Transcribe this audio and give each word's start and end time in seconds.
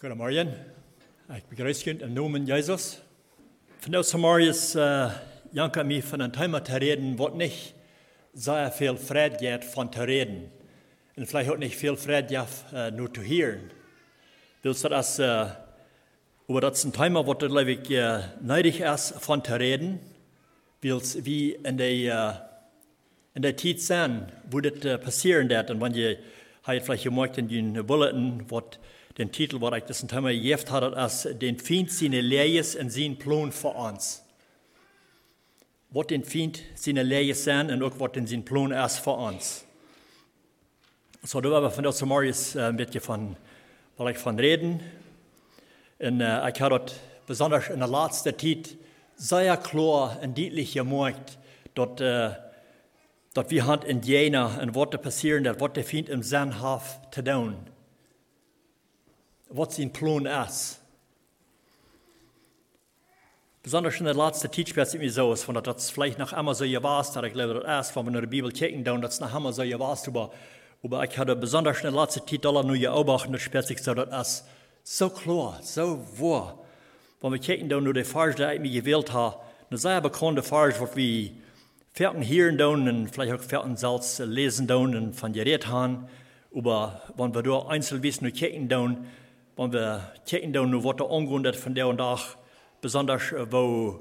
Goedemorgen. 0.00 0.54
Ik 1.28 1.48
begrüße 1.48 1.84
jullie 1.84 2.02
im 2.02 2.14
Namen 2.14 2.46
Jesus. 2.46 3.00
Vandaag 3.80 4.06
vanmorgen 4.06 4.48
is 4.48 4.76
uh, 4.76 5.10
Janka 5.50 5.82
mij 5.82 6.02
van 6.02 6.20
een 6.20 6.30
thema 6.30 6.60
te 6.60 6.78
reden 6.78 7.16
wat 7.16 7.34
niet 7.34 7.74
sehr 8.34 8.70
viel 8.70 8.96
Freude 8.96 9.36
gibt 9.38 9.64
von 9.64 9.92
zu 9.92 10.04
reden. 10.04 10.50
Und 11.16 11.26
vielleicht 11.26 11.50
auch 11.50 11.58
nicht 11.58 11.76
viel 11.76 11.96
Freude 11.96 12.28
gibt, 12.28 12.72
uh, 12.72 12.96
nur 12.96 13.12
zu 13.12 13.22
hören. 13.22 13.72
Willst 14.62 14.84
du 14.84 14.88
das, 14.88 15.18
uh, 15.18 15.48
über 16.48 16.60
das 16.60 16.84
ein 16.84 16.92
Thema, 16.92 17.26
was 17.26 17.38
du, 17.38 17.48
glaube 17.48 17.72
ich, 17.72 17.90
uh, 17.90 18.20
nötig 18.40 18.80
ist, 18.80 19.14
von 19.18 19.42
zu 19.42 19.58
reden, 19.58 19.98
willst 20.80 21.24
wie 21.24 21.54
in 21.64 21.76
der, 21.76 21.90
uh, 21.90 22.34
in 23.34 23.42
der 23.42 23.56
Zeit 23.56 23.80
sein, 23.80 24.30
wo 24.48 24.60
das 24.60 24.84
uh, 24.84 24.96
passieren 24.98 25.48
wird. 25.48 25.72
Und 25.72 25.80
wenn 25.80 25.94
ihr 25.94 26.18
heute 26.66 26.84
vielleicht 26.84 27.02
gemerkt 27.02 27.36
in 27.38 27.48
den 27.48 27.84
Bulletin, 27.84 28.44
was 28.48 28.78
den 29.18 29.32
Titel, 29.32 29.60
was 29.60 29.76
ich 29.78 29.84
das 29.84 30.02
ein 30.02 30.08
Thema 30.08 30.30
gegeben 30.30 30.70
hat, 30.70 30.94
als 30.94 31.28
den 31.32 31.58
Feind 31.58 31.90
seine 31.90 32.20
Lehres 32.20 32.76
und 32.76 32.90
sein 32.90 33.18
Plan 33.18 33.50
für 33.50 33.68
uns. 33.68 34.24
Was 35.90 36.06
den 36.06 36.24
Feind 36.24 36.62
seine 36.76 37.02
Lehres 37.02 37.44
sind 37.44 37.72
und 37.72 37.82
auch 37.82 37.98
was 37.98 38.12
den 38.12 38.28
sein 38.28 38.44
Plan 38.44 38.70
ist 38.70 38.98
für 38.98 39.10
uns. 39.10 39.64
So, 41.24 41.40
da 41.40 41.60
wir 41.60 41.70
von 41.70 41.82
der 41.82 41.92
äh, 42.54 42.68
ein 42.68 42.76
bisschen 42.76 43.00
von, 43.00 43.36
weil 43.96 44.12
ich 44.12 44.18
von 44.18 44.38
reden. 44.38 44.80
Und 45.98 46.20
äh, 46.20 46.50
ich 46.50 46.60
habe 46.60 46.86
besonders 47.26 47.70
in 47.70 47.80
der 47.80 47.88
letzten 47.88 48.38
Zeit 48.38 48.76
sehr 49.16 49.56
klar 49.56 50.16
und 50.22 50.38
deutlich 50.38 50.74
gemerkt, 50.74 51.38
dass, 51.74 52.00
äh, 52.00 52.30
dass 53.34 53.50
wir 53.50 53.82
in 53.84 54.00
Jena 54.02 54.60
und 54.62 54.76
was 54.76 54.90
passieren, 55.02 55.42
dass 55.42 55.58
was 55.58 55.72
der 55.72 55.84
Feind 55.84 56.08
im 56.08 56.22
Sinn 56.22 56.60
hat 56.60 57.12
zu 57.12 57.24
tun 57.24 57.56
was 59.48 59.76
sein 59.76 59.92
Plan 59.92 60.26
ist. 60.26 60.80
Besonders 63.62 63.98
in 63.98 64.06
der 64.06 64.14
letzten 64.14 64.50
wird 64.56 64.78
es 64.78 64.94
mir 64.94 65.10
so, 65.10 65.34
von 65.36 65.54
dass 65.56 65.64
das 65.64 65.90
vielleicht 65.90 66.18
noch 66.18 66.32
einmal 66.32 66.54
so 66.54 66.64
gewesen 66.64 66.82
dass 66.82 67.24
ich 67.24 67.32
glaube, 67.32 67.62
das 67.64 67.88
ist, 67.88 67.96
wenn 67.96 68.04
wir 68.04 68.14
in 68.14 68.20
der 68.20 68.26
Bibel 68.26 68.50
kicken, 68.50 68.84
dann, 68.84 69.02
dass 69.02 69.14
es 69.14 69.20
noch 69.20 69.34
einmal 69.34 69.52
so 69.52 69.62
gewesen 69.62 70.08
aber, 70.08 70.30
aber 70.82 71.04
ich 71.04 71.18
hatte 71.18 71.36
besonders 71.36 71.78
in 71.78 71.92
der 71.92 72.00
letzten 72.00 72.26
Zeit 72.26 72.46
alle 72.46 72.64
nur 72.64 72.78
beobachtet, 72.78 73.34
das 73.34 73.42
spielt 73.42 73.66
sich 73.66 73.82
so, 73.82 73.94
dass 73.94 74.28
es 74.28 74.44
so 74.84 75.10
klar, 75.10 75.58
so 75.62 76.06
wahr, 76.16 76.58
wenn 77.20 77.32
wir 77.32 77.38
kicken, 77.38 77.68
dann 77.68 77.84
nur 77.84 77.94
die 77.94 78.04
Farge, 78.04 78.36
die 78.36 78.54
ich 78.54 78.60
mir 78.60 78.80
gewählt 78.80 79.12
habe, 79.12 79.36
eine 79.70 79.78
sehr 79.78 80.00
bekannte 80.00 80.42
Farge, 80.42 80.76
was 80.78 80.96
wir 80.96 81.30
Ferten 81.92 82.26
hören 82.26 82.56
dann 82.56 82.88
und 82.88 83.08
vielleicht 83.08 83.34
auch 83.34 83.42
Ferten 83.42 83.76
selbst 83.76 84.20
lesen 84.20 84.66
dann 84.66 84.94
und 84.94 85.14
von 85.14 85.32
geredet 85.32 85.66
haben, 85.66 86.08
aber 86.54 87.02
wenn 87.16 87.34
wir 87.34 87.42
da 87.42 87.66
einzelwissen 87.66 88.26
nur 88.26 88.32
kicken, 88.32 88.68
dann, 88.68 89.06
wenn 89.58 89.72
wir 89.72 90.12
kijken 90.24 90.52
dan 90.52 90.82
wat 90.82 91.00
er 91.00 91.10
aangaat 91.10 91.64
van 91.64 91.74
der 91.74 91.88
und 91.88 91.98
dag, 91.98 92.36
besonders 92.80 93.32
wo 93.50 94.00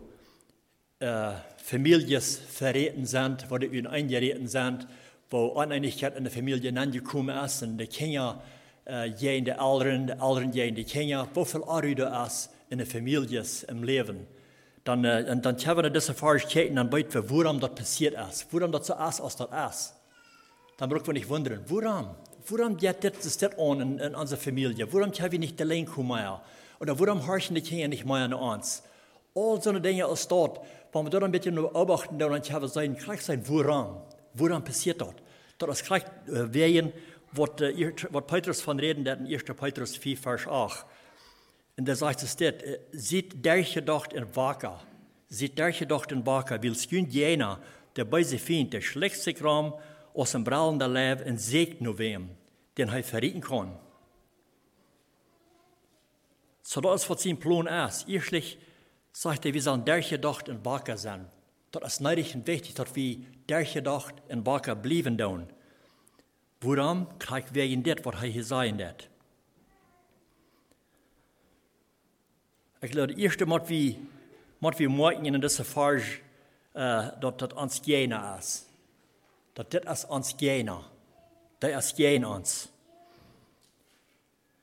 äh, 0.99 1.31
Families 1.57 2.39
verreten 2.47 3.07
sind, 3.07 3.49
wo 3.49 3.57
die 3.57 3.87
eingereten 3.87 4.47
sind, 4.47 4.87
wo 5.31 5.47
Uneinigkeit 5.47 6.15
in 6.15 6.25
der 6.25 6.31
Familie 6.31 6.71
angekommen 6.79 7.35
ist, 7.43 7.63
und 7.63 7.79
die 7.79 7.87
Kinder 7.87 8.39
äh, 8.85 9.09
gehen 9.09 9.45
die 9.45 9.51
Eltern, 9.51 10.05
die 10.05 10.13
Eltern 10.13 10.51
gehen 10.51 10.75
die 10.75 10.83
Kinder, 10.83 11.27
wo 11.33 11.43
viel 11.43 11.63
Arüde 11.63 12.13
ist 12.27 12.51
in 12.69 12.77
der 12.77 12.85
Familie 12.85 13.43
im 13.67 13.83
Leben. 13.83 14.27
Dann, 14.83 15.03
äh, 15.05 15.25
und 15.27 15.43
dann 15.43 15.57
können 15.57 15.83
wir 15.83 15.89
diese 15.89 16.13
kijken, 16.13 16.75
dann 16.75 16.91
weit 16.91 17.11
wir, 17.11 17.27
warum 17.31 17.59
das 17.59 17.73
passiert 17.73 18.13
ist, 18.29 18.45
warum 18.51 18.71
das 18.71 18.85
so 18.85 18.93
ist, 18.93 19.21
als 19.21 19.35
das 19.35 19.71
ist. 19.71 19.95
Dann 20.77 20.87
brauchen 20.87 21.07
wir 21.07 21.13
nicht 21.13 21.29
wundern, 21.29 21.63
warum? 21.67 22.15
Warum 22.49 22.77
geht 22.77 23.03
das, 23.03 23.37
das 23.37 23.57
an 23.57 23.81
in, 23.81 23.99
in 23.99 24.15
unserer 24.15 24.39
Familie? 24.39 24.91
Warum 24.91 25.11
haben 25.11 25.31
wir 25.31 25.39
nicht 25.39 25.59
allein 25.61 25.87
mehr? 25.97 26.41
Oder 26.79 26.99
warum 26.99 27.27
horchen 27.27 27.55
die 27.55 27.61
Kinder 27.61 27.87
nicht 27.87 28.05
mehr 28.05 28.15
an 28.15 28.33
uns? 28.33 28.83
All 29.35 29.61
so 29.61 29.69
eine 29.69 29.81
Dinge 29.81 30.05
ist 30.07 30.31
dort. 30.31 30.59
Wenn 30.93 31.05
wir 31.05 31.09
dort 31.09 31.23
ein 31.23 31.31
bisschen 31.31 31.55
beobachten, 31.55 32.17
dann 32.17 32.31
haben 32.31 32.61
wir 32.61 32.67
sein, 32.67 32.95
gleich 32.95 33.21
sein, 33.21 33.43
warum? 33.47 34.01
Warum 34.33 34.63
passiert 34.63 35.01
das? 35.01 35.13
Das 35.57 35.81
ist 35.81 35.85
gleich 35.85 36.03
äh, 36.27 36.53
wegen, 36.53 36.93
was, 37.33 37.49
Petrus 38.27 38.61
von 38.61 38.79
reden, 38.79 39.03
der 39.03 39.17
in 39.17 39.27
1. 39.27 39.43
Petrus 39.43 39.97
4, 39.97 40.17
Vers 40.17 40.47
8. 40.47 40.85
Und 41.77 41.87
da 41.87 41.95
sagt 41.95 42.23
es 42.23 42.35
dort, 42.35 42.63
sieht 42.91 43.43
der 43.45 43.61
gedacht 43.61 44.13
in 44.13 44.35
Wacker, 44.35 44.79
sieht 45.29 45.57
der 45.59 45.71
gedacht 45.71 46.11
in 46.11 46.25
Wacker, 46.25 46.61
will 46.63 46.71
es 46.71 46.89
jener, 46.89 47.59
der 47.95 48.05
bei 48.05 48.23
sich 48.23 48.41
findet, 48.41 48.73
der 48.73 48.81
schlägt 48.81 49.17
sich 49.17 49.43
rum, 49.43 49.73
aus 50.17 50.31
dem 50.31 50.43
brallenden 50.43 50.93
Leben 50.93 51.25
en 51.25 51.39
zegt 51.39 51.79
nu 51.79 51.93
wem, 51.95 52.37
den 52.73 52.89
hij 52.89 53.03
verrieten 53.03 53.39
kan. 53.39 53.79
So 56.61 56.81
dat 56.81 56.99
is 56.99 57.07
wat 57.07 57.21
zijn 57.21 57.37
plan 57.37 57.67
is. 57.67 58.03
Eerstlich 58.07 58.57
sagt 59.11 59.45
er, 59.45 59.53
wir 59.53 59.61
sollen 59.61 59.85
der 59.85 60.01
gedacht 60.01 60.47
in 60.47 60.61
Baker 60.61 60.97
sein. 60.97 61.29
Das 61.71 61.83
ist 61.83 62.01
neidig 62.01 62.35
und 62.35 62.47
wichtig, 62.47 62.73
dass 62.73 62.95
wir 62.95 63.17
der 63.47 63.63
gedacht 63.63 64.15
in 64.27 64.43
Baker 64.43 64.75
bleiben 64.75 65.17
tun. 65.17 65.47
Warum 66.61 67.07
kriegt 67.19 67.53
wir 67.53 67.65
in 67.65 67.83
das, 67.83 68.03
was 68.03 68.15
er 68.15 68.27
hier 68.27 68.43
sagen 68.43 68.79
wird? 68.79 69.09
Ich 72.81 72.91
glaube, 72.91 73.13
das 73.13 73.17
erste, 73.17 73.47
was 73.49 73.69
wir, 73.69 73.95
was 74.59 74.79
wir 74.79 74.89
merken 74.89 75.25
in 75.25 75.41
dieser 75.41 75.63
Phase, 75.63 76.19
äh, 76.73 77.11
dass 77.21 77.37
das 77.37 77.53
uns 77.53 77.81
jener 77.85 78.37
ist 78.39 78.66
dat 79.57 79.71
dit 79.71 79.85
is 79.89 80.05
ons 80.05 80.33
gener. 80.37 80.83
Dat 81.57 81.93
is. 81.93 82.69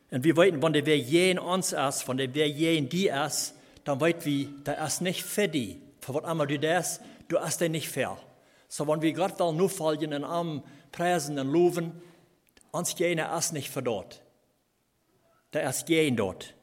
En 0.08 0.22
wir 0.22 0.36
weten, 0.36 0.62
wenn 0.62 0.72
der 0.72 0.86
wer 0.86 0.98
jen 0.98 1.38
uns 1.38 1.72
ist, 1.72 2.06
wenn 2.06 2.16
der 2.16 2.34
wer 2.34 2.48
jen 2.48 2.88
die 2.88 3.08
ist, 3.08 3.54
dann 3.82 4.00
weit 4.00 4.24
wir, 4.24 4.46
der 4.64 4.84
ist 4.84 5.00
nicht 5.00 5.24
für 5.24 5.48
die. 5.48 5.80
Für 6.00 6.14
was 6.14 6.30
immer 6.30 6.46
du 6.46 6.58
das, 6.58 7.00
du 7.28 7.38
ist 7.38 7.60
der 7.60 7.68
nicht 7.68 7.88
fair. 7.88 8.16
So, 8.68 8.86
wenn 8.86 9.02
wir 9.02 9.12
Gott 9.12 9.40
will 9.40 9.52
nur 9.52 9.68
fallen 9.68 10.12
in 10.12 10.24
Arm 10.24 10.62
preisen 10.92 11.38
und 11.38 11.48
loben, 11.48 12.00
uns 12.70 12.96
jener 12.96 13.36
ist 13.36 13.52
nicht 13.52 13.70
für 13.70 13.82
dort. 13.82 14.22
Der 15.52 15.68
ist 15.68 15.88
jen 15.88 16.16
dort. 16.16 16.54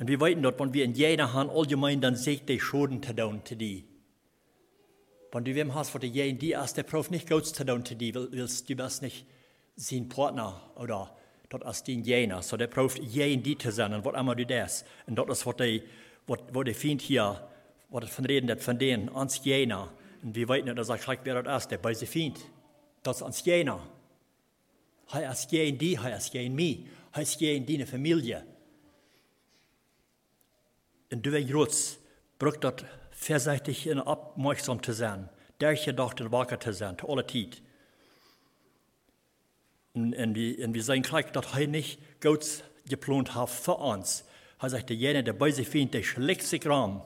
Und 0.00 0.08
wir 0.08 0.20
weten 0.20 0.42
dort, 0.42 0.58
wenn 0.58 0.74
wir 0.74 0.84
in 0.84 0.94
jener 0.94 1.32
haben, 1.32 1.50
allgemein, 1.50 2.00
dann 2.00 2.16
seht 2.16 2.48
der 2.48 2.58
Schulden 2.58 3.02
zu 3.02 3.14
tun, 3.14 3.42
zu 3.44 3.54
die. 3.54 3.87
Wenn 5.30 5.44
du 5.44 5.54
wem 5.54 5.74
hast, 5.74 5.94
wo 5.94 5.98
du 5.98 6.06
jeden 6.06 6.38
die 6.38 6.52
ist, 6.52 6.76
der 6.76 6.84
Prof 6.84 7.10
nicht 7.10 7.28
gut 7.28 7.46
zu 7.46 7.64
tun, 7.64 7.84
die 7.84 8.14
willst 8.14 8.68
du 8.68 8.74
bist 8.74 9.02
nicht 9.02 9.26
sein 9.76 10.08
Partner 10.08 10.60
oder 10.76 11.14
dort 11.48 11.64
ist 11.64 11.86
den 11.86 12.02
jener. 12.02 12.42
So 12.42 12.56
der 12.56 12.66
Prof 12.66 12.96
jeden 12.96 13.42
die 13.42 13.56
zu 13.56 13.70
sein, 13.70 13.92
und 13.92 14.04
was 14.04 14.18
immer 14.18 14.34
du 14.34 14.46
das. 14.46 14.84
Und 15.06 15.16
dort 15.16 15.30
ist, 15.30 15.44
was 15.44 15.56
der, 15.56 15.80
was, 16.26 16.38
was 16.52 16.64
der 16.64 16.74
Feind 16.74 17.02
hier, 17.02 17.48
was 17.90 18.08
von 18.08 18.24
reden, 18.24 18.46
das 18.46 18.64
von 18.64 18.78
denen, 18.78 19.08
ans 19.14 19.44
jener. 19.44 19.92
Und 20.22 20.34
wir 20.34 20.48
nicht, 20.48 20.78
dass 20.78 20.88
er 20.88 20.98
gleich 20.98 21.18
wer 21.24 21.42
das 21.42 21.64
ist, 21.64 21.70
der 21.70 21.78
bei 21.78 21.94
sich 21.94 22.08
Feind. 22.08 22.38
Das 23.02 23.22
ans 23.22 23.44
jener. 23.44 23.86
Er 25.12 25.32
ist 25.32 25.50
jeden 25.52 25.78
die, 25.78 25.94
er 25.94 26.16
ist 26.16 26.34
jeden 26.34 26.54
mich, 26.54 26.86
er 27.12 27.22
ist 27.22 27.40
jeden 27.40 27.64
die 27.64 27.84
Familie. 27.86 28.44
Und 31.10 31.24
du, 31.24 31.32
wenn 31.32 31.50
Rutz, 31.50 31.98
braucht 32.38 32.64
das 32.64 32.74
verseitig 33.18 33.88
und 33.90 34.00
aufmerksam 34.00 34.82
zu 34.82 34.92
sein, 34.92 35.28
der 35.60 35.74
gedacht 35.74 36.20
und 36.20 36.30
wacker 36.30 36.60
zu 36.60 36.72
sein, 36.72 36.96
zu 36.96 37.08
aller 37.08 37.26
Zeit. 37.26 37.60
Und, 39.94 40.14
wir, 40.14 40.82
sagen 40.82 41.02
gleich, 41.02 41.26
dass 41.32 41.46
er 41.54 41.66
nicht 41.66 41.98
Gott 42.20 42.62
geplant 42.88 43.34
hat 43.34 43.50
für 43.50 43.74
uns. 43.74 44.24
Er 44.60 44.70
sagt, 44.70 44.90
derjenige, 44.90 45.24
der 45.24 45.32
bei 45.32 45.50
sich 45.50 45.68
findet, 45.68 45.94
der 45.94 46.02
schlägt 46.04 46.44
sich 46.44 46.64
ran. 46.66 47.02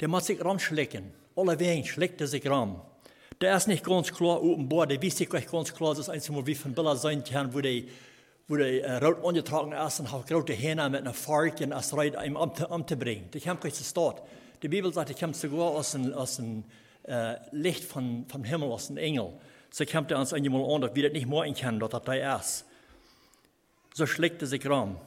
Der 0.00 0.08
muss 0.08 0.26
sich 0.26 0.42
ranschlecken. 0.42 1.12
Alle 1.36 1.58
Wegen 1.58 1.84
schlägt 1.84 2.20
er 2.22 2.26
sich 2.26 2.48
ran. 2.48 2.80
Der 3.40 3.56
ist 3.56 3.68
nicht 3.68 3.84
ganz 3.84 4.12
klar 4.12 4.42
offenbar, 4.42 4.86
der 4.86 5.02
weiß 5.02 5.20
nicht 5.20 5.30
ganz 5.30 5.74
klar, 5.74 5.94
das 5.94 6.08
ist 6.08 6.28
einmal 6.28 6.46
wie 6.46 6.54
von 6.54 6.72
Bilder 6.72 6.96
sein 6.96 7.22
kann, 7.22 7.52
wo 7.52 7.60
der, 7.60 7.82
wo 8.48 8.56
der 8.56 8.82
äh, 8.82 9.04
rot 9.04 9.22
angetragen 9.22 9.72
ist 9.72 10.00
und 10.00 10.10
hat 10.10 10.26
große 10.26 10.54
Hähne 10.54 10.88
mit 10.88 11.02
einer 11.02 11.12
Fark 11.12 11.60
und 11.60 11.70
das 11.70 11.94
Reit 11.94 12.16
ihm 12.24 12.36
umzubringen. 12.36 13.30
Die 13.32 13.40
haben 13.40 13.60
gleich 13.60 13.74
Start. 13.74 14.22
Die 14.62 14.68
Bibel 14.68 14.92
sagt, 14.92 15.10
ich 15.10 15.18
komme 15.18 15.34
sogar 15.34 15.70
aus 15.70 15.92
dem, 15.92 16.12
aus 16.12 16.36
dem 16.36 16.64
äh, 17.04 17.36
Licht 17.52 17.84
von, 17.84 18.26
vom 18.28 18.44
Himmel, 18.44 18.70
aus 18.70 18.88
dem 18.88 18.96
Engel. 18.96 19.32
So 19.70 19.84
kommt 19.84 20.10
er 20.10 20.18
uns 20.18 20.32
einmal 20.32 20.74
an, 20.74 20.80
dass 20.80 20.94
wir 20.94 21.04
das 21.04 21.12
nicht 21.12 21.26
morgen 21.26 21.54
können, 21.54 21.80
dass 21.80 21.90
das 21.90 22.02
da 22.04 22.36
ist. 22.36 22.64
So 23.94 24.06
schlägt 24.06 24.42
er 24.42 24.48
sich 24.48 24.66
rum. 24.66 24.98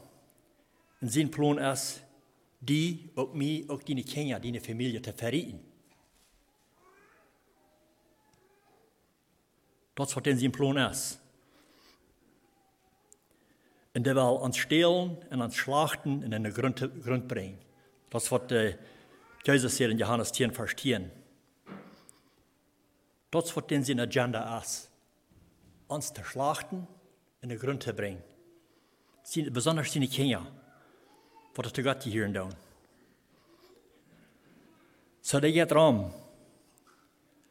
Und 1.02 1.12
sein 1.12 1.32
Plan 1.32 1.58
ist, 1.58 2.02
die, 2.60 3.10
auch 3.16 3.34
mich, 3.34 3.70
auch 3.70 3.82
deine 3.84 4.04
Kinder, 4.04 4.40
deine 4.40 4.60
Familie 4.60 5.02
zu 5.02 5.14
verrieten. 5.14 5.60
Das, 9.96 10.16
was 10.16 10.24
denn 10.24 10.38
sein 10.38 10.52
Plan 10.52 10.78
ist. 10.78 11.20
Und 13.94 14.06
der 14.06 14.16
will 14.16 14.22
uns 14.22 14.58
stehlen 14.58 15.18
und 15.30 15.42
uns 15.42 15.56
schlachten 15.56 16.24
und 16.24 16.32
in 16.32 16.44
den 16.44 16.54
Grund, 16.54 16.90
Grund 17.04 17.28
bringen. 17.28 17.58
Das, 18.10 18.32
was 18.32 18.48
der 18.48 18.78
Jesus 19.46 19.78
hier 19.78 19.90
in 19.90 19.98
Johannes 19.98 20.32
10, 20.32 20.52
Vers 20.52 20.76
10. 20.76 21.12
Das, 23.32 23.56
was 23.56 23.68
denn 23.68 23.84
seine 23.84 24.04
Agenda 24.04 24.58
ist, 24.60 24.90
uns 25.88 26.14
zu 26.14 26.24
schlachten, 26.24 26.88
in 27.42 27.50
den 27.50 27.60
Grund 27.60 27.84
zu 27.84 27.94
bringen. 27.94 28.24
besonders 29.52 29.94
seine 29.94 30.08
Kinder, 30.08 30.46
wat 31.56 31.78
er 31.78 31.84
Gott 31.84 32.04
hier 32.04 32.28
doen. 32.28 32.54
So 35.22 35.40
det 35.40 35.54
geht 35.54 35.72
ram. 35.72 36.12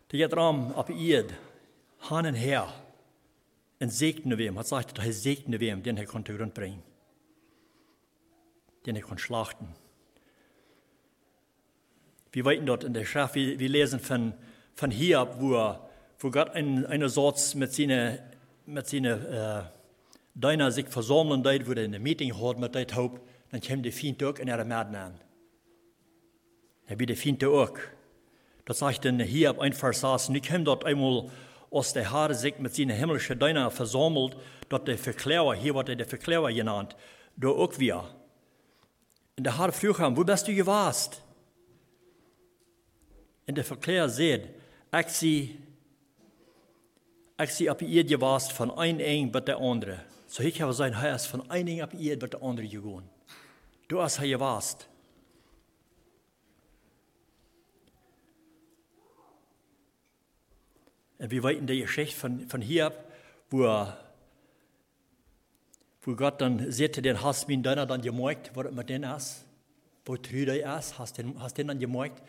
Det 0.08 0.17
geht 0.17 0.32
ram 0.32 0.73
op 0.73 0.91
Ed, 0.91 1.34
han 1.99 2.26
en 2.26 2.34
her, 2.34 2.73
en 3.79 3.91
segne 3.91 4.37
wem, 4.37 4.56
hat 4.56 4.67
sagt, 4.67 4.99
er 4.99 5.12
segne 5.12 5.61
wem, 5.61 5.82
den 5.82 5.99
er 5.99 6.06
konnte 6.06 6.37
Grund 6.37 6.55
bringen. 6.55 6.82
Den 8.87 8.96
er 8.96 9.02
konnte 9.02 9.23
schlachten. 9.23 9.75
Wir 12.32 12.44
weiten 12.44 12.66
dort 12.66 12.84
in 12.84 12.94
der 12.94 13.04
Schrift, 13.04 13.34
wir, 13.34 13.58
wir 13.58 13.69
lesen 13.69 14.00
von, 14.00 14.34
von 14.75 14.90
hier, 14.90 15.26
wo, 15.38 15.76
wo 16.19 16.30
Gott 16.30 16.50
einen 16.50 17.08
Satz 17.08 17.54
mit 17.54 17.72
seinen, 17.72 18.19
mit 18.66 18.86
seinen 18.86 19.25
äh, 19.26 19.62
Deiner 20.34 20.70
sich 20.70 20.86
versammeln, 20.86 21.42
dort, 21.42 21.66
wo 21.66 21.72
er 21.72 21.84
in 21.84 22.02
Meeting 22.02 22.32
hat 22.40 22.58
mit 22.58 22.75
der 22.75 22.86
Haupt, 22.94 23.20
dann 23.50 23.60
kommt 23.60 23.84
der 23.84 23.92
Feind 23.92 24.22
auch 24.22 24.38
in 24.38 24.46
ihre 24.46 24.64
Mäden 24.64 24.94
an. 24.94 25.14
Dann 26.86 26.98
wird 26.98 27.10
der 27.10 27.16
Feind 27.16 27.44
auch. 27.44 27.76
Das 28.64 28.78
sagt 28.78 29.04
dann 29.04 29.19
hier 29.20 29.50
ab 29.50 29.58
ein 29.58 29.72
Vers 29.72 30.02
6, 30.02 30.28
ich 30.28 30.48
komme 30.48 30.64
dort 30.64 30.84
einmal 30.84 31.28
aus 31.70 31.92
der 31.92 32.10
Haare 32.10 32.34
sich 32.34 32.58
mit 32.58 32.74
seinen 32.74 32.96
himmlischen 32.96 33.38
Deiner 33.38 33.70
versammelt, 33.70 34.36
dort 34.69 34.86
der 34.86 34.98
Verklärer, 34.98 35.54
hier 35.54 35.74
wird 35.74 35.88
er 35.88 35.96
der 35.96 36.06
Verklärer 36.06 36.52
genannt, 36.52 36.94
da 37.36 37.48
auch 37.48 37.78
wir. 37.78 38.04
In 39.36 39.44
der 39.44 39.56
Haare 39.56 39.72
früher, 39.72 40.16
wo 40.16 40.24
bist 40.24 40.46
du 40.46 40.54
gewast? 40.54 41.22
En 43.48 43.54
de 43.54 43.64
verklaar 43.64 44.08
zegt, 44.08 44.48
ik 44.90 45.08
zie, 45.08 45.60
ik 47.36 47.48
zie 47.48 47.70
op 47.70 47.80
je 47.80 48.06
gewast 48.06 48.52
van 48.52 48.80
een 48.80 49.08
een 49.08 49.30
bij 49.30 49.42
de 49.42 49.54
andere. 49.54 49.98
Zo 50.26 50.42
ik 50.42 50.56
heb 50.56 50.72
zijn, 50.72 50.94
hij 50.94 51.12
is 51.14 51.26
van 51.26 51.44
een 51.48 51.68
een 51.68 51.82
op 51.82 51.92
je 51.96 52.16
bij 52.16 52.28
de 52.28 52.38
andere 52.38 52.68
gegaan. 52.68 53.10
Du 53.86 53.96
als 53.96 54.16
hij 54.16 54.28
gewast. 54.28 54.88
En 61.16 61.28
we 61.28 61.40
weten 61.40 61.66
de 61.66 61.80
geschichte 61.80 62.16
van, 62.16 62.44
van 62.46 62.60
hier, 62.60 62.92
wo, 63.48 63.86
wo 66.00 66.14
Gott 66.14 66.38
dann 66.38 66.72
sagte, 66.72 67.00
den 67.00 67.22
hast 67.22 67.48
min 67.48 67.62
deiner 67.62 67.86
dann 67.86 68.02
gemerkt, 68.02 68.50
wo 68.54 68.62
mit 68.70 68.88
den 68.88 69.02
ist, 69.02 69.44
wo 70.04 70.16
trüde 70.16 70.58
ist, 70.78 70.98
hast 70.98 71.16
den, 71.16 71.40
hast 71.40 71.56
den 71.56 71.66
dann 71.66 71.78
gemerkt. 71.78 72.22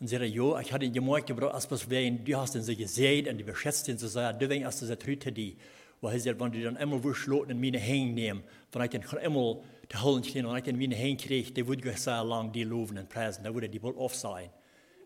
Und 0.00 0.08
sagte, 0.08 0.26
jo, 0.26 0.58
ich 0.58 0.72
hatte 0.72 0.84
ihn 0.84 0.92
gemerkt, 0.92 1.30
aber 1.30 1.54
als 1.54 1.70
was 1.70 1.88
wen, 1.88 2.24
du 2.24 2.36
hast 2.36 2.54
gesehen 2.54 3.28
und 3.28 3.38
du 3.38 3.44
beschätzt 3.44 3.88
ihn 3.88 3.96
so 3.96 4.08
sehr, 4.08 4.32
du 4.32 4.48
wegen 4.48 4.64
erst 4.64 4.82
diese 4.82 4.98
Trüte 4.98 5.32
die. 5.32 5.56
Er 6.02 6.20
sagt, 6.20 6.38
wenn 6.38 6.52
du 6.52 6.62
dann 6.62 6.76
einmal 6.76 7.02
wirst 7.02 7.26
loten 7.26 7.52
in 7.52 7.60
meine 7.60 7.78
Hänge 7.78 8.12
nehmen, 8.12 8.44
wenn 8.72 8.82
ich 8.82 8.90
dann 8.90 9.18
einmal 9.18 9.62
die 9.90 9.96
Holen 9.96 10.22
stehen, 10.22 10.46
wenn 10.46 10.56
ich 10.56 10.64
dann 10.64 10.76
meine 10.76 10.94
Hänge 10.94 11.16
kriege, 11.16 11.50
der 11.52 11.66
würde 11.66 11.88
ich 11.88 11.98
sehr 11.98 12.22
lang 12.24 12.52
die 12.52 12.64
loben 12.64 12.98
und 12.98 13.08
preisen, 13.08 13.44
da 13.44 13.54
würde 13.54 13.70
die 13.70 13.82
wohl 13.82 13.94
off 13.96 14.14
sein. 14.14 14.50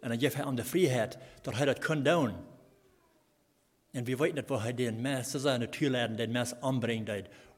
Und 0.00 0.08
dann 0.08 0.18
gibt 0.18 0.36
er 0.36 0.46
ihm 0.48 0.56
die 0.56 0.64
Freiheit, 0.64 1.18
dass 1.44 1.60
er 1.60 1.66
das 1.66 1.80
kann 1.80 2.04
tun. 2.04 2.34
Und 3.92 4.06
wir 4.06 4.18
wissen 4.18 4.34
nicht, 4.34 4.50
wo 4.50 4.56
er 4.56 4.72
den 4.72 5.06
ist 5.06 5.46
eine 5.46 5.70
Türladen, 5.70 6.16
den 6.16 6.32
Mess 6.32 6.52
anbringt, 6.62 7.10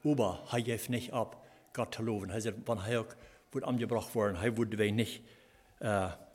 aber 0.04 0.42
er 0.52 0.60
gibt 0.60 0.90
nicht 0.90 1.12
ab, 1.12 1.42
Gott 1.72 1.94
zu 1.94 2.02
loben. 2.02 2.30
Er 2.30 2.40
sagt, 2.40 2.58
wenn 2.66 2.78
er 2.78 3.00
auch 3.00 3.06
wird 3.52 3.64
angebracht 3.64 4.14
worden, 4.14 4.36
er 4.42 4.56
würde 4.56 4.78
wir 4.78 5.08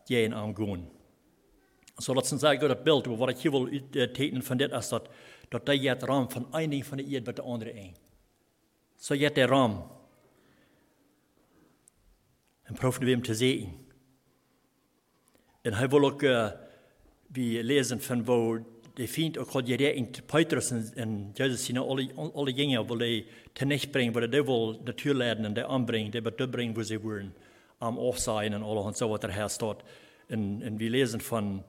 nicht 0.08 0.20
äh, 0.20 0.24
gehen 0.24 0.34
angehen. 0.34 0.88
So 1.98 2.14
dat 2.14 2.32
een 2.32 2.40
zeer 2.40 2.60
goed 2.60 2.84
beeld, 2.84 3.06
wat 3.06 3.30
ik 3.30 3.38
hier 3.38 3.52
wil 3.52 3.70
tekenen 3.90 4.44
van 4.44 4.58
dit 4.58 4.72
is 4.72 4.90
dat, 4.90 5.10
dat 5.50 5.66
dat 5.66 5.82
je 5.82 5.90
het 5.90 6.04
raam 6.04 6.32
van 6.32 6.48
een 6.52 6.70
ding 6.70 6.86
van 6.86 6.98
de 6.98 7.06
eer 7.08 7.22
met 7.24 7.36
de 7.36 7.42
andere 7.42 7.76
een. 7.76 7.96
Zo 8.98 9.14
je 9.14 9.26
het 9.26 9.38
raam. 9.38 9.88
En 12.64 12.74
proeven 12.74 13.04
we 13.04 13.10
hem 13.10 13.22
te 13.22 13.36
zien. 13.36 13.88
En 15.62 15.74
hij 15.74 15.88
wil 15.88 16.06
ook, 16.06 16.22
uh, 16.22 16.52
lezen 17.62 18.02
van 18.02 18.24
waar 18.24 18.64
de 18.94 19.08
vriend 19.08 19.38
ook 19.38 19.50
had 19.50 19.68
je 19.68 19.94
in 19.94 20.10
Petrus 20.26 20.72
en, 20.72 20.92
en 20.96 21.32
Jezus 21.34 21.66
zien 21.66 21.78
alle, 21.78 22.10
alle 22.16 22.54
dingen 22.54 22.88
wil 22.88 22.98
hij 22.98 23.26
terecht 23.54 23.92
brengen, 23.92 24.14
waar 24.14 24.30
hij 24.30 24.44
wil 24.44 24.84
de 24.84 24.94
tuur 24.94 25.14
leiden 25.14 25.46
en 25.46 25.54
de 25.54 25.68
aanbrengen, 25.68 26.12
de 26.12 26.50
brengen 26.50 26.74
waar 26.74 26.84
ze 26.84 27.00
worden 27.00 27.34
am 27.78 27.98
Aufsein 27.98 28.54
en 28.54 28.64
alles 28.64 28.86
en 28.86 28.96
zo 28.96 29.08
wat 29.08 29.24
er 29.24 29.34
her 29.34 29.50
staat. 29.50 29.84
En, 30.28 30.60
en 30.62 30.78
we 30.78 30.90
lezen 30.90 31.22
van 31.22 31.64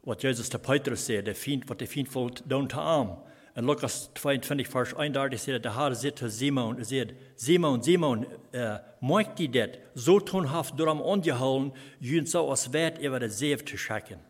wat 0.00 0.20
Jezus 0.20 0.48
te 0.48 0.58
Petrus 0.58 1.04
zei, 1.04 1.22
de 1.22 1.34
vriend, 1.34 1.68
wat 1.68 1.78
de 1.78 1.86
vriend 1.86 2.12
wil 2.12 2.30
doen 2.44 2.66
te 2.66 2.76
arm. 2.76 3.18
En 3.52 3.64
Lucas 3.64 4.08
22, 4.12 4.68
vers 4.68 4.94
31 4.94 5.40
zegt, 5.40 5.62
de 5.62 5.70
Heer 5.70 5.94
zegt 5.94 6.16
te 6.16 6.30
Simon, 6.30 6.78
er 6.78 6.84
zegt, 6.84 7.12
Simon, 7.34 7.82
Simon, 7.82 8.26
uh, 8.50 8.76
maakt 9.00 9.36
die 9.36 9.50
dat, 9.50 9.78
zo 9.94 10.20
toonhaft 10.20 10.76
door 10.76 10.88
hem 10.88 11.02
aangehouden, 11.02 11.72
jullie 11.98 12.28
zo 12.28 12.48
als 12.48 12.66
wert 12.66 13.06
over 13.06 13.20
de 13.20 13.28
zeef 13.28 13.62
te 13.62 13.76
schakken. 13.76 14.20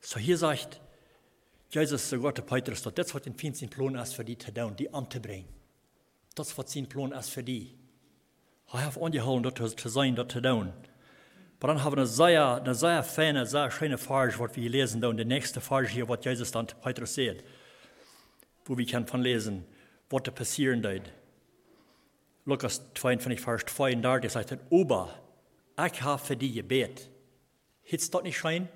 So 0.00 0.18
hier 0.18 0.36
sagt 0.36 0.80
Jesus 1.68 2.08
sogar 2.08 2.32
te 2.32 2.42
Petrus, 2.42 2.82
dat 2.82 2.96
dat 2.96 3.12
wat 3.12 3.26
in 3.26 3.38
vriend 3.38 3.56
zijn 3.56 3.70
plan 3.70 3.98
is 3.98 4.14
voor 4.14 4.24
die 4.24 4.36
te 4.36 4.52
doen, 4.52 4.74
die 4.74 4.94
aan 4.94 5.06
te 5.06 5.20
brengen. 5.20 5.46
Dat 6.32 6.46
is 6.46 6.54
wat 6.54 6.70
zijn 6.70 6.86
plan 6.86 7.14
is 7.14 7.30
voor 7.30 7.44
die. 7.44 7.81
Hij 8.72 8.84
heeft 8.84 9.00
aangehouden 9.00 9.54
dat 9.54 9.76
te 9.76 9.88
zijn, 9.88 10.14
dat 10.14 10.28
te 10.28 10.40
doen. 10.40 10.72
Aber 11.58 11.74
dann 11.74 11.84
haben 11.84 11.94
wir 11.94 11.98
eine 11.98 12.06
sehr, 12.06 12.56
eine 12.56 12.74
sehr 12.74 13.04
feine, 13.04 13.46
sehr 13.46 13.70
schöne 13.70 13.96
Farge, 13.96 14.36
was 14.38 14.56
wir 14.56 14.68
lesen, 14.68 15.00
da, 15.00 15.08
und 15.08 15.16
die 15.16 15.24
nächste 15.24 15.60
Farge 15.60 15.86
hier, 15.86 16.08
was 16.08 16.24
Jesus 16.24 16.50
dann 16.50 16.66
Petrus 16.66 17.14
sagt, 17.14 17.44
wo 18.64 18.76
wir 18.76 18.84
können 18.84 19.06
von 19.06 19.22
lesen, 19.22 19.64
was 20.10 20.22
da 20.24 20.32
passieren 20.32 20.82
wird. 20.82 21.12
Lukas 22.46 22.82
22, 22.94 23.40
Vers 23.40 23.62
32 23.66 24.32
sagt, 24.32 24.58
Ober, 24.70 25.14
ich 25.86 26.02
habe 26.02 26.20
für 26.20 26.36
dich 26.36 26.54
gebet. 26.54 27.08
Hitzt 27.82 28.12
dort 28.12 28.24
nicht 28.24 28.38
schein? 28.38 28.68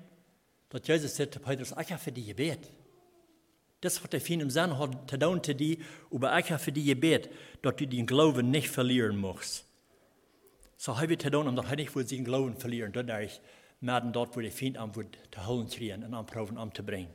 Dass 0.69 0.87
Jesus 0.87 1.13
sagt 1.13 1.33
zu 1.33 1.41
Petrus, 1.41 1.73
ich 1.77 1.91
habe 1.91 2.01
für 2.01 2.13
dich 2.13 2.27
gebet. 2.27 2.71
Das, 3.81 4.01
was 4.01 4.09
der 4.09 4.21
Fien 4.21 4.39
im 4.39 4.49
Sinn 4.49 4.79
hat, 4.79 5.09
zu 5.09 5.19
tun 5.19 5.43
zu 5.43 5.53
dir, 5.53 5.75
aber 6.09 6.39
ich 6.39 6.49
habe 6.51 6.63
für 6.63 6.71
dich 6.71 6.85
gebet, 6.85 7.29
dass 7.63 7.75
du 7.75 7.85
den 7.85 8.05
Glauben 8.05 8.49
nicht 8.49 8.69
verlieren 8.69 9.17
musst. 9.17 9.66
Så 10.77 10.91
har 10.91 11.07
vi 11.07 11.15
til 11.15 11.31
dem, 11.31 11.55
dat 11.55 11.65
hij 11.65 11.75
niet 11.75 11.89
voor 11.89 12.03
zijn 12.05 12.23
geloven 12.23 12.59
verlieren, 12.59 12.91
dat 12.91 13.09
er 13.09 13.39
maden 13.79 14.11
dort, 14.11 14.35
wo 14.35 14.41
de 14.41 14.51
vriend 14.51 14.77
aan 14.77 14.91
wordt 14.91 15.17
te 15.29 15.39
houden 15.39 15.67
kriegen 15.67 16.03
en 16.03 16.13
aanproeven 16.13 16.57
om 16.57 16.71
te 16.71 16.83
brengen. 16.83 17.13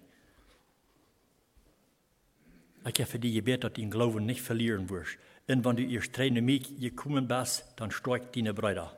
Ik 2.85 2.97
heb 2.97 3.09
voor 3.09 3.20
die 3.20 3.32
gebed 3.32 3.61
dat 3.61 3.75
die 3.75 3.91
geloven 3.91 4.25
niet 4.25 4.41
verlieren 4.41 4.87
wordt. 4.87 5.17
En 5.44 5.62
wanneer 5.62 5.87
du 5.87 5.93
eerst 5.93 6.12
trainen 6.12 6.44
mij 6.44 6.67
gekomen 6.79 7.27
bent, 7.27 7.65
dan 7.75 7.91
stärkt 7.91 8.32
die 8.32 8.53
Brüder. 8.53 8.91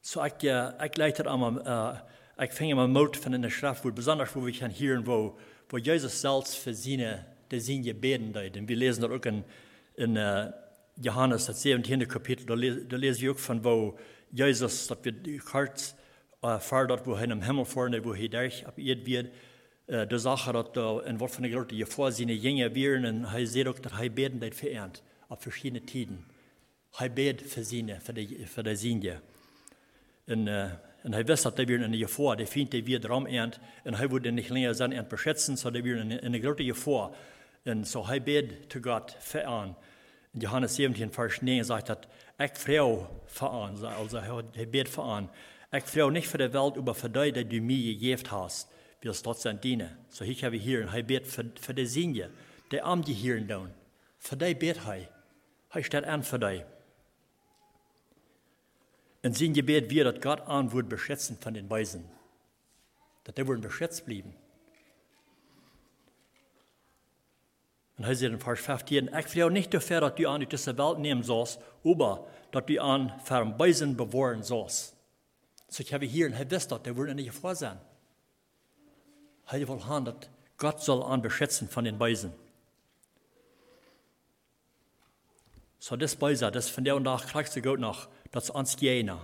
So 0.00 0.24
ik, 0.24 0.42
uh, 0.42 0.68
ik 0.80 0.96
leid 0.96 1.18
er 1.18 1.28
aan, 1.28 1.66
uh, 1.66 1.98
ik 2.36 2.52
ving 2.52 2.76
hem 2.76 2.90
moed 2.90 3.16
van 3.16 3.34
in 3.34 3.40
de 3.40 3.50
schrift, 3.50 3.82
wo 3.82 3.92
besonders 3.92 4.32
wo 4.32 4.40
we 4.40 4.52
gaan 4.52 4.72
horen, 4.78 5.04
wo, 5.04 5.38
wo 5.68 5.78
Jezus 5.78 6.20
zelfs 6.20 6.58
voor 6.58 6.72
zijn, 6.74 7.26
de 7.46 7.60
zijn 7.60 7.82
gebeden 7.82 8.32
deed. 8.32 8.56
En 8.56 8.66
we 8.66 8.76
lezen 8.76 9.00
dat 9.00 9.10
ook 9.10 9.26
in, 9.26 9.44
in 9.94 10.14
uh, 10.14 10.46
Johannes, 11.00 11.46
das 11.46 11.62
17. 11.62 12.08
Kapitel, 12.08 12.44
da, 12.44 12.56
da 12.56 12.96
lesen 12.96 13.22
wir 13.22 13.32
auch 13.32 13.38
von, 13.38 13.62
wo 13.62 13.96
Jesus, 14.32 14.88
dass 14.88 14.98
wir 15.04 15.12
die 15.12 15.40
Herz 15.52 15.94
äh, 16.42 16.58
fordert, 16.58 17.06
wo 17.06 17.14
er 17.14 17.24
im 17.24 17.42
Himmel 17.42 17.64
vorne, 17.64 18.04
wo 18.04 18.14
er 18.14 18.28
durch 18.28 18.66
abgeht 18.66 19.06
wird, 19.06 19.32
äh, 19.86 20.06
der 20.06 20.18
Sache, 20.18 20.52
dass 20.52 20.72
da 20.72 21.00
in 21.02 21.20
Wort 21.20 21.30
von 21.30 21.44
der 21.44 21.52
Leute, 21.52 21.86
vor 21.86 22.10
seine 22.10 22.32
Jünger 22.32 22.74
wären, 22.74 23.04
und 23.06 23.24
er 23.24 23.46
sieht 23.46 23.68
auch, 23.68 23.78
dass 23.78 23.92
er 23.92 24.08
beten 24.08 24.40
das 24.40 24.56
verehrt, 24.56 25.04
auf 25.28 25.40
verschiedene 25.40 25.86
Tiden. 25.86 26.26
Er 26.98 27.08
betet 27.08 27.48
für 27.48 27.62
seine, 27.62 28.00
für 28.00 28.12
die, 28.12 28.44
für 28.46 28.64
die. 28.64 29.12
Und, 30.26 30.48
äh, 30.48 30.70
und 31.04 31.12
er 31.12 31.28
weiß, 31.28 31.42
dass 31.42 31.56
wir 31.56 31.80
in 31.80 31.92
der 31.92 32.00
Gefahr, 32.00 32.36
der 32.36 32.48
Feind, 32.48 32.72
der 32.72 32.84
wird 32.84 33.08
Raum 33.08 33.26
ernt, 33.26 33.60
und 33.84 33.94
er 33.94 34.10
würde 34.10 34.32
nicht 34.32 34.50
länger 34.50 34.74
sein 34.74 34.90
Ernt 34.90 35.08
beschätzen, 35.08 35.56
sondern 35.56 35.84
wir 35.84 36.00
in, 36.00 36.10
in 36.10 36.32
der 36.32 36.40
großen 36.40 36.66
Gefahr. 36.66 37.14
Und 37.64 37.86
so 37.86 38.04
er 38.04 38.18
betet 38.18 38.72
zu 38.72 38.80
Gott 38.80 39.12
verehren. 39.20 39.76
In 40.38 40.42
Johannes 40.42 40.76
17, 40.76 41.10
Vers 41.10 41.42
9 41.42 41.64
sagt 41.64 41.86
dat, 41.86 42.06
ik 42.36 42.56
vrouw 42.56 43.08
veran, 43.26 43.84
also 43.84 44.20
hij 44.52 44.68
beet 44.68 44.88
veran. 44.88 45.30
Ik 45.70 45.86
vrouw 45.86 46.08
niet 46.08 46.26
voor 46.26 46.38
de 46.38 46.50
Welt, 46.50 46.76
aber 46.76 46.94
für 46.94 47.10
die, 47.10 47.32
die 47.32 47.46
du 47.46 47.60
mir 47.60 47.92
gegeben 47.92 48.30
hast, 48.30 48.68
wie 49.00 49.10
es 49.10 49.22
sein 49.36 49.60
dienen. 49.60 49.96
So 50.08 50.24
ich 50.24 50.44
habe 50.44 50.56
hier, 50.56 50.82
und 50.82 50.94
er 50.94 51.02
beet 51.02 51.26
für, 51.26 51.44
für 51.60 51.74
die 51.74 51.86
Sinje, 51.86 52.30
die 52.70 52.80
am 52.80 53.02
die 53.02 53.14
hier 53.14 53.44
tun. 53.48 53.70
Für 54.18 54.36
die 54.36 54.54
beet 54.54 54.84
hij. 54.84 55.08
Hij 55.70 55.82
steht 55.82 56.04
an 56.04 56.22
für 56.22 56.38
die. 56.38 56.62
Und 59.24 59.36
sein 59.36 59.54
Gebet 59.54 59.90
wird, 59.90 60.06
dass 60.06 60.22
Gott 60.22 60.46
an 60.46 60.70
wird 60.70 60.88
beschätzen 60.88 61.36
von 61.40 61.54
den 61.54 61.68
Weisen. 61.68 62.04
Dass 63.24 63.34
die 63.34 63.44
würden 63.44 63.60
beschätzt 63.60 64.06
bleiben. 64.06 64.34
Und 67.98 68.04
hij 68.04 68.14
zegt 68.14 68.32
in 68.32 68.40
vers 68.40 68.60
15, 68.60 69.08
ik 69.08 69.26
wil 69.26 69.48
niet 69.48 69.70
te 69.70 70.12
du 70.14 70.26
aan 70.26 70.40
uit 70.40 70.76
Welt 70.76 70.98
nemen 70.98 71.24
zoals, 71.24 71.58
aber 71.84 72.20
dat 72.50 72.66
du 72.66 72.78
aan 72.78 73.12
Weisen 73.56 73.96
bewahren 73.96 74.44
zoals. 74.44 74.94
So 75.68 75.82
ich 75.82 75.92
habe 75.92 76.06
hier, 76.06 76.26
und 76.26 76.32
er 76.32 76.50
wist 76.50 76.70
dat, 76.70 76.96
würde 76.96 77.14
nicht 77.14 77.32
vor 77.32 77.54
sein. 77.54 77.78
Er 79.46 79.68
will 79.68 79.84
haben, 79.84 80.04
dass 80.04 80.28
Gott 80.56 80.80
soll 80.80 81.02
an 81.02 81.22
beschätzen 81.22 81.68
von 81.68 81.84
den 81.84 81.98
Weisen. 81.98 82.32
So 85.78 85.96
das 85.96 86.16
beiser, 86.16 86.50
das 86.50 86.68
von 86.68 86.84
der 86.84 86.96
und 86.96 87.02
nach 87.02 87.26
kriegst 87.26 87.54
du 87.56 87.62
gut 87.62 87.80
nach, 87.80 88.08
das 88.30 88.50
ans 88.50 88.76
jener. 88.80 89.20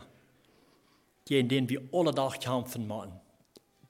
Gehen, 1.24 1.48
den 1.48 1.68
wir 1.68 1.82
alle 1.92 2.14
Tag 2.14 2.40
kämpfen 2.40 2.86
machen. 2.86 3.20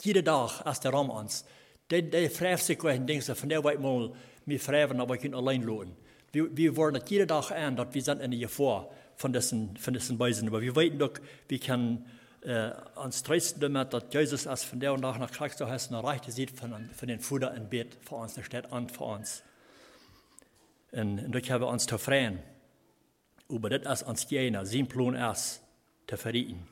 Jede 0.00 0.22
Tag, 0.22 0.64
als 0.64 0.80
der 0.80 0.92
Raum 0.92 1.10
ans. 1.10 1.44
Der, 1.90 2.02
der 2.02 2.30
fragt 2.30 2.62
sich, 2.62 2.82
und 2.82 3.06
denkt 3.06 3.24
von 3.24 3.48
der 3.48 3.62
Welt 3.64 3.80
mal, 3.80 4.12
wir 4.46 4.60
fragen, 4.60 5.00
aber 5.00 5.16
kann 5.16 5.34
allein 5.34 5.62
lohnen. 5.62 5.96
Wir, 6.32 6.54
wir 6.56 6.76
wollen 6.76 6.94
das 6.94 7.08
jede 7.08 7.26
Tag 7.26 7.52
an, 7.52 7.76
dass 7.76 7.94
wir 7.94 8.02
sind 8.02 8.20
in 8.20 8.30
der 8.30 8.40
Gefahr 8.40 8.90
von 9.16 9.32
diesen, 9.32 9.76
von 9.76 9.94
diesen 9.94 10.18
Weisen. 10.18 10.48
Aber 10.48 10.60
wir 10.60 10.74
weten 10.74 10.98
doch, 10.98 11.12
wir 11.48 11.58
können 11.58 12.04
äh, 12.42 12.72
ans 12.96 13.22
trösten 13.22 13.60
damit, 13.60 13.92
dass 13.92 14.04
Jesus 14.10 14.46
als 14.46 14.64
von 14.64 14.80
der 14.80 14.92
und 14.92 15.00
nach 15.00 15.18
nach 15.18 15.30
Christus 15.30 15.68
heißt, 15.68 15.92
erreicht 15.92 16.30
sieht 16.30 16.50
von, 16.50 16.90
von 16.94 17.08
den 17.08 17.20
Futter 17.20 17.54
im 17.54 17.68
Bett 17.68 17.96
für 18.00 18.16
uns, 18.16 18.34
der 18.34 18.42
steht 18.42 18.72
an 18.72 18.88
für 18.88 19.04
uns. 19.04 19.42
Und, 20.92 21.24
und 21.24 21.34
das 21.34 21.50
haben 21.50 21.62
wir 21.62 21.68
uns 21.68 21.86
zu 21.86 21.98
freuen. 21.98 22.40
Aber 23.48 23.70
das 23.70 24.00
ist 24.00 24.08
uns 24.08 24.28
jener, 24.30 24.66
sein 24.66 24.86
Plan 24.86 25.14
ist, 25.14 25.62
zu 26.06 26.16
verrieten. 26.16 26.66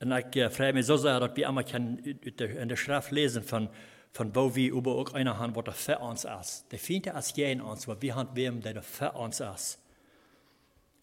Und 0.00 0.12
ich 0.12 0.36
äh, 0.36 0.50
freue 0.50 0.72
mich 0.72 0.86
so 0.86 0.96
sehr, 0.96 1.20
dass 1.20 1.36
wir 1.36 1.48
einmal 1.48 1.64
in 1.72 2.68
der 2.68 2.76
Schrift 2.76 3.10
lesen 3.10 3.42
von, 3.42 3.68
von 4.12 4.34
wo 4.34 4.54
wir 4.54 4.72
über 4.72 4.96
auch 4.96 5.14
einer 5.14 5.38
haben, 5.38 5.54
was 5.54 5.64
der 5.64 5.74
für 5.74 5.98
uns 5.98 6.24
ist. 6.24 6.66
Der 6.70 6.78
Fiende 6.78 7.10
ist 7.10 7.36
jener 7.36 7.66
uns, 7.66 7.88
aber 7.88 8.00
wir 8.02 8.14
haben 8.14 8.30
wem, 8.34 8.60
der 8.60 8.82
für 8.82 9.12
uns 9.12 9.40
ist. 9.40 9.78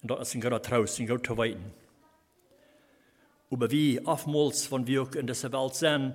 Und 0.02 0.10
das 0.10 0.28
ist 0.28 0.34
ein 0.34 0.40
guter 0.40 0.62
Trost, 0.62 1.00
ein 1.00 1.06
guter 1.06 1.36
Weiten. 1.36 1.72
Aber 3.50 3.70
wie 3.70 4.04
oftmals, 4.04 4.70
wenn 4.70 4.86
wir 4.86 5.08
in 5.16 5.26
dieser 5.26 5.52
Welt 5.52 5.74
sind, 5.74 6.14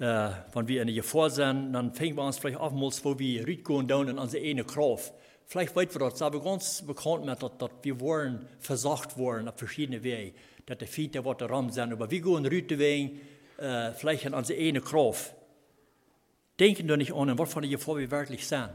äh, 0.00 0.30
wenn 0.52 0.66
wir 0.66 0.82
in 0.82 0.88
der 0.88 0.96
Gefahr 0.96 1.30
sind, 1.30 1.72
dann 1.72 1.94
fängt 1.94 2.16
wir 2.16 2.24
uns 2.24 2.38
vielleicht 2.38 2.58
oftmals, 2.58 3.04
wo 3.04 3.16
wir 3.18 3.46
rübergehen 3.46 3.86
down 3.86 4.08
in 4.08 4.18
unsere 4.18 4.44
eigene 4.44 4.64
Kraft. 4.64 5.12
Vielleicht 5.46 5.76
weit 5.76 5.94
wir 5.94 6.10
das, 6.10 6.20
aber 6.20 6.42
ganz 6.42 6.82
bekannt 6.82 7.26
mit, 7.26 7.42
dass, 7.42 7.56
dass 7.58 7.70
wir 7.82 8.00
wollen 8.00 8.48
versagt 8.58 9.16
worden 9.16 9.48
auf 9.48 9.56
verschiedene 9.56 10.02
Wege, 10.02 10.34
dass 10.66 10.78
der 10.78 10.88
Feind 10.88 11.14
der 11.14 11.24
Worte 11.24 11.48
ram 11.48 11.70
sind, 11.70 11.92
aber 11.92 12.10
wir 12.10 12.20
gehen 12.20 12.44
rüber 12.44 12.78
wegen, 12.78 13.20
äh, 13.58 13.92
vielleicht 13.92 14.24
in 14.24 14.34
unsere 14.34 14.58
eigene 14.58 14.80
Kraft. 14.80 15.34
Denken 16.58 16.88
wir 16.88 16.96
nicht 16.96 17.12
an, 17.12 17.36
was 17.38 17.52
von 17.52 17.62
der 17.62 17.70
Gefahr 17.70 17.96
wir 17.96 18.10
wirklich 18.10 18.46
sind. 18.46 18.70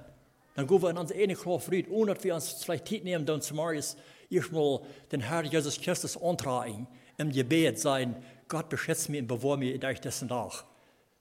Dann 0.55 0.67
gehen 0.67 0.81
wir 0.81 0.89
in 0.89 0.97
unsere 0.97 1.19
eigene 1.19 1.35
Kraft 1.35 1.71
rüber, 1.71 1.91
ohne 1.91 2.13
dass 2.13 2.23
wir 2.23 2.35
uns 2.35 2.51
vielleicht 2.63 2.87
Zeit 2.87 3.03
nehmen, 3.03 3.25
dann 3.25 3.41
zum 3.41 3.57
Marius 3.57 3.95
erstmal 4.29 4.81
den 5.11 5.21
Herrn 5.21 5.45
Jesus 5.45 5.79
Christus 5.79 6.21
antragen, 6.21 6.87
im 7.17 7.31
Gebet 7.31 7.79
sein, 7.79 8.15
Gott 8.47 8.67
beschützt 8.69 9.09
mich 9.09 9.21
und 9.21 9.27
bewahre 9.27 9.57
mich 9.57 9.79
durch 9.79 10.01
diesen 10.01 10.27
Tag. 10.27 10.65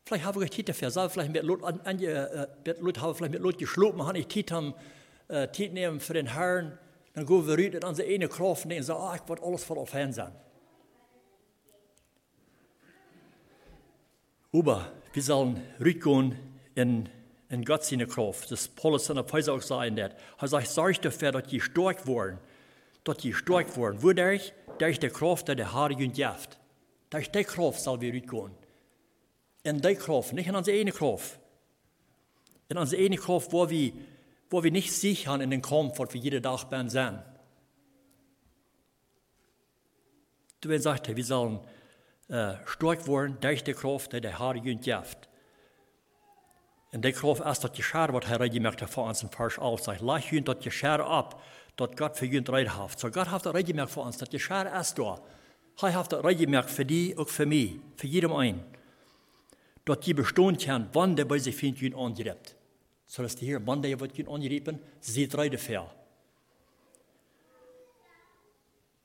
Vielleicht 0.05 0.25
habe 0.25 0.45
ich 0.45 0.50
Zeit 0.50 0.69
dafür, 0.71 1.11
vielleicht 1.11 1.33
mit 1.33 1.43
Leuten, 1.43 1.87
äh, 1.87 2.47
mit 2.81 3.00
habe 3.00 3.15
vielleicht 3.15 3.33
mit 3.33 3.43
Leuten 3.43 3.59
geschlafen, 3.59 4.07
habe 4.07 4.19
ich 4.19 4.29
Zeit 4.29 4.50
haben, 4.50 4.75
äh, 5.29 5.49
Zeit 5.53 5.73
nehmen 5.73 6.00
für 6.00 6.15
den 6.15 6.33
Herrn, 6.33 6.79
dann 7.15 7.27
gehen 7.27 7.47
wir 7.47 7.59
rüber 7.59 7.77
in 7.77 7.85
unsere 7.85 8.09
eine 8.09 8.29
Kraft 8.29 8.65
und 8.65 8.83
sagen, 8.83 9.00
ah, 9.00 9.17
ich 9.17 9.29
will 9.29 9.38
alles 9.45 9.65
voll 9.65 9.79
auf 9.79 9.93
Herrn 9.93 10.12
sein. 10.12 10.33
Aber 14.53 14.91
wir 15.12 15.23
sollen 15.23 15.62
rübergehen 15.79 16.48
in, 16.79 17.09
in 17.49 17.65
Gott 17.65 17.85
seine 17.85 18.07
Kraft. 18.07 18.51
Das 18.51 18.69
Paulus 18.69 19.09
in 19.09 19.17
der 19.17 19.25
Pfizer 19.25 19.53
auch 19.53 19.63
sagen, 19.63 19.99
er 19.99 20.13
sagt, 20.43 20.69
sorg 20.69 21.03
dafür, 21.03 21.33
dass 21.33 21.49
die 21.49 21.61
stark 21.61 22.07
werden, 22.07 22.39
dass 23.05 23.19
die 23.19 23.35
stark 23.35 23.77
werden. 23.77 24.03
Wodurch? 24.03 24.53
Durch 24.79 25.01
die 25.01 25.09
Kraft, 25.09 25.49
die 25.49 25.57
der 25.57 25.73
Heilige 25.73 26.09
Geist. 26.09 26.59
Durch 27.11 27.31
die 27.31 27.45
Kraft 27.45 27.81
soll 27.81 28.01
wir 28.01 28.13
rübergehen. 28.13 28.53
In 29.65 29.81
die 29.81 29.95
Kraft, 29.97 30.33
nicht 30.33 30.49
in 30.49 30.55
unsere 30.55 30.79
eine 30.79 30.93
Kraft. 30.93 31.39
In 32.69 32.79
unsere 32.79 33.05
eine 33.05 33.17
Kraft, 33.17 33.53
wo 33.53 33.69
wir 33.69 33.93
wo 34.51 34.63
wir 34.63 34.71
nicht 34.71 34.93
sicher 34.93 35.39
in 35.41 35.51
den 35.51 35.63
Kampf, 35.63 35.99
was 35.99 36.13
wir 36.13 36.21
jeden 36.21 36.43
Tag 36.43 36.65
beim 36.71 36.89
sind. 36.89 37.23
Du 40.61 40.77
sagte, 40.79 41.17
wir 41.17 41.25
sollen 41.25 41.61
äh, 42.29 42.55
stark 42.67 43.07
werden 43.07 43.39
durch 43.41 43.63
die 43.63 43.75
Kraft, 43.75 44.13
die 44.13 44.21
der 44.21 44.39
Heilige 44.39 44.77
Geist. 44.77 45.28
Und 46.92 47.04
die 47.04 47.12
Kraft 47.12 47.42
ist 47.42 47.64
das 47.64 47.73
Geschehen, 47.73 48.12
was 48.12 48.26
Herr 48.26 48.49
gemerkt 48.49 48.83
hat 48.83 48.90
für 48.90 49.02
uns 49.02 49.23
im 49.23 49.30
Vers 49.30 49.59
11. 49.59 49.80
Sagt, 49.80 50.00
lass 50.00 50.33
ihn 50.33 50.45
das 50.45 50.59
Geschehen 50.61 51.00
ab, 51.00 51.42
das 51.76 51.90
Gott 51.97 52.16
für 52.16 52.26
ihn 52.26 52.47
rein 52.47 52.76
hat. 52.76 52.99
So 52.99 53.11
Gott 53.11 53.30
hat 53.30 53.45
das 53.45 53.64
gemerkt 53.64 53.92
für 53.92 54.00
uns, 54.00 54.16
das 54.16 54.30
Geschehen 54.30 54.66
ist 54.66 54.99
da. 54.99 55.21
Er 55.80 55.95
hat 55.95 56.12
das 56.12 56.37
gemerkt 56.37 56.71
für 56.71 56.85
die, 56.85 57.16
auch 57.16 57.28
für 57.28 57.47
mich, 57.47 57.76
für 57.97 58.07
jedem 58.07 58.33
einen. 58.33 58.64
Dass 59.85 60.00
die 60.00 60.14
bestehen 60.14 60.57
kann, 60.57 60.88
wann 60.92 61.14
der 61.14 61.25
bei 61.25 61.38
sich 61.38 61.54
findet, 61.54 61.83
ihn 61.83 61.95
angreift 61.95 62.54
zoals 63.09 63.35
de 63.35 63.47
Heer 63.47 63.61
man 63.61 63.83
die 63.83 63.99
wordt 63.99 64.14
kunnen 64.14 64.33
onriepen, 64.33 64.80
ziet 65.00 65.35
rijden 65.35 65.59
ver. 65.59 65.90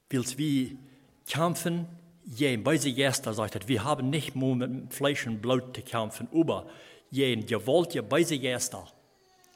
Wils 0.09 0.35
wie 0.37 0.77
kämpfen, 1.25 1.87
je 2.23 2.57
bei 2.57 2.77
sich 2.77 2.95
Gäste 2.95 3.33
sagt, 3.33 3.67
wir 3.67 3.83
haben 3.83 4.09
nicht 4.09 4.35
nur 4.35 4.55
mit 4.55 4.93
Fleisch 4.93 5.25
und 5.25 5.41
Blut 5.41 5.75
zu 5.75 5.81
kämpfen, 5.81 6.27
aber 6.33 6.69
je 7.13 7.35
gewollt 7.35 7.93
je 7.93 8.01
bei 8.01 8.23
sich 8.23 8.41
Gäste. 8.41 8.77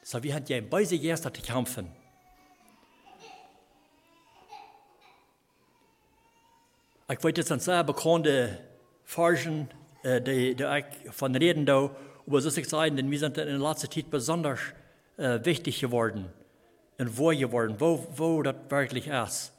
So 0.02 0.22
wir 0.22 0.34
haben 0.34 0.44
je 0.46 0.60
bei 0.60 0.84
sich 0.84 1.00
Gäste 1.00 1.32
zu 1.32 1.42
kämpfen. 1.42 1.88
Ich 7.10 7.24
weiß 7.24 7.32
jetzt 7.36 7.52
ein 7.52 7.60
sehr 7.60 7.82
bekannte 7.84 8.58
Forschen, 9.04 9.68
äh, 10.02 10.20
die, 10.20 10.54
die 10.54 10.62
ich 10.62 11.12
von 11.12 11.34
reden 11.34 11.64
da, 11.64 11.90
aber 12.26 12.40
so 12.40 12.60
ich 12.60 12.68
sagen, 12.68 12.96
denn 12.96 13.10
wir 13.10 13.18
sind 13.18 13.38
in 13.38 13.46
der 13.46 13.58
letzten 13.58 13.90
Zeit 13.90 14.10
besonders 14.10 14.60
äh, 15.16 15.42
wichtig 15.42 15.80
geworden 15.80 16.30
und 16.98 17.16
wo 17.16 17.28
geworden, 17.28 17.76
wo, 17.78 18.06
wo 18.14 18.42
das 18.42 18.56
wirklich 18.68 19.06
ist. 19.06 19.52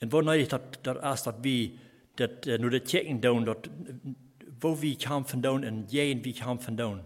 Und 0.00 0.12
wo 0.12 0.20
nötig 0.22 0.48
das, 0.48 0.62
ist, 1.14 1.26
dass 1.26 1.34
wir 1.42 1.70
das, 2.16 2.30
äh, 2.46 2.58
nur 2.58 2.70
das 2.70 2.84
checken 2.84 3.20
tun, 3.20 3.44
dat, 4.60 4.62
wo 4.62 4.80
wir 4.80 4.96
kämpfen 4.96 5.42
tun 5.42 5.64
und 5.64 5.92
jen 5.92 6.24
wir 6.24 6.34
kämpfen 6.34 6.76
tun. 6.76 7.04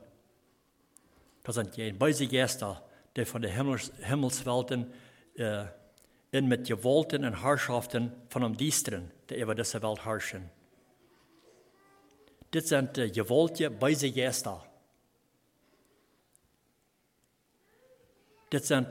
Das 1.43 1.55
sind 1.55 1.77
jen 1.77 1.99
beide 1.99 2.27
Gäste, 2.27 2.81
die 3.17 3.25
von 3.25 3.43
den 3.43 3.53
Himmels, 3.53 3.93
Himmelswelten 4.01 4.93
äh, 5.37 5.65
in 6.33 6.49
mit 6.49 6.67
Gewalten 6.67 7.25
und 7.25 7.43
Herrschaften 7.43 8.13
von 8.29 8.43
dem 8.43 8.57
Diesteren, 8.57 9.11
die 9.29 9.41
über 9.41 9.55
diese 9.55 9.83
Welt 9.83 10.05
herrschen. 10.05 10.51
Dit 12.53 12.69
zijn 12.69 12.89
de 12.93 13.13
gewoltje 13.13 13.71
beide 13.71 14.13
gäster. 14.13 14.61
Dit 18.49 18.67
zijn 18.67 18.89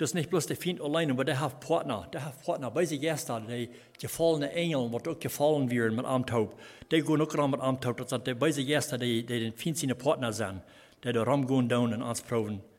dus 0.00 0.12
niet 0.12 0.28
bloß 0.28 0.46
de 0.46 0.56
vriend 0.56 0.80
alleen, 0.80 1.14
maar 1.14 1.24
de 1.24 1.36
heeft 1.36 1.58
partner. 1.58 2.06
De 2.10 2.20
heeft 2.20 2.44
partner, 2.44 2.72
beide 2.72 2.98
gäster, 2.98 3.46
de 3.46 3.68
gefallene 3.92 4.46
engel, 4.46 4.90
wat 4.90 5.08
ook 5.08 5.22
gefallen 5.22 5.68
werden 5.68 5.94
met 5.94 6.04
Amthoop. 6.04 6.60
Die 6.88 7.04
gaan 7.04 7.20
ook 7.20 7.32
ram 7.32 7.50
met 7.50 7.60
Amthoop. 7.60 7.96
Dat 7.96 8.08
zijn 8.08 8.22
de 8.22 8.34
beide 8.34 8.64
gäster, 8.64 8.98
die, 8.98 9.24
die 9.24 9.40
den 9.40 9.52
vriend 9.56 9.78
zijn 9.78 9.96
partner 9.96 10.32
zijn. 10.32 10.62
Die 11.00 11.12
de 11.12 11.22
ram 11.22 11.48
gaan 11.48 11.66
doen 11.66 11.92
en 11.92 12.02
ons 12.02 12.22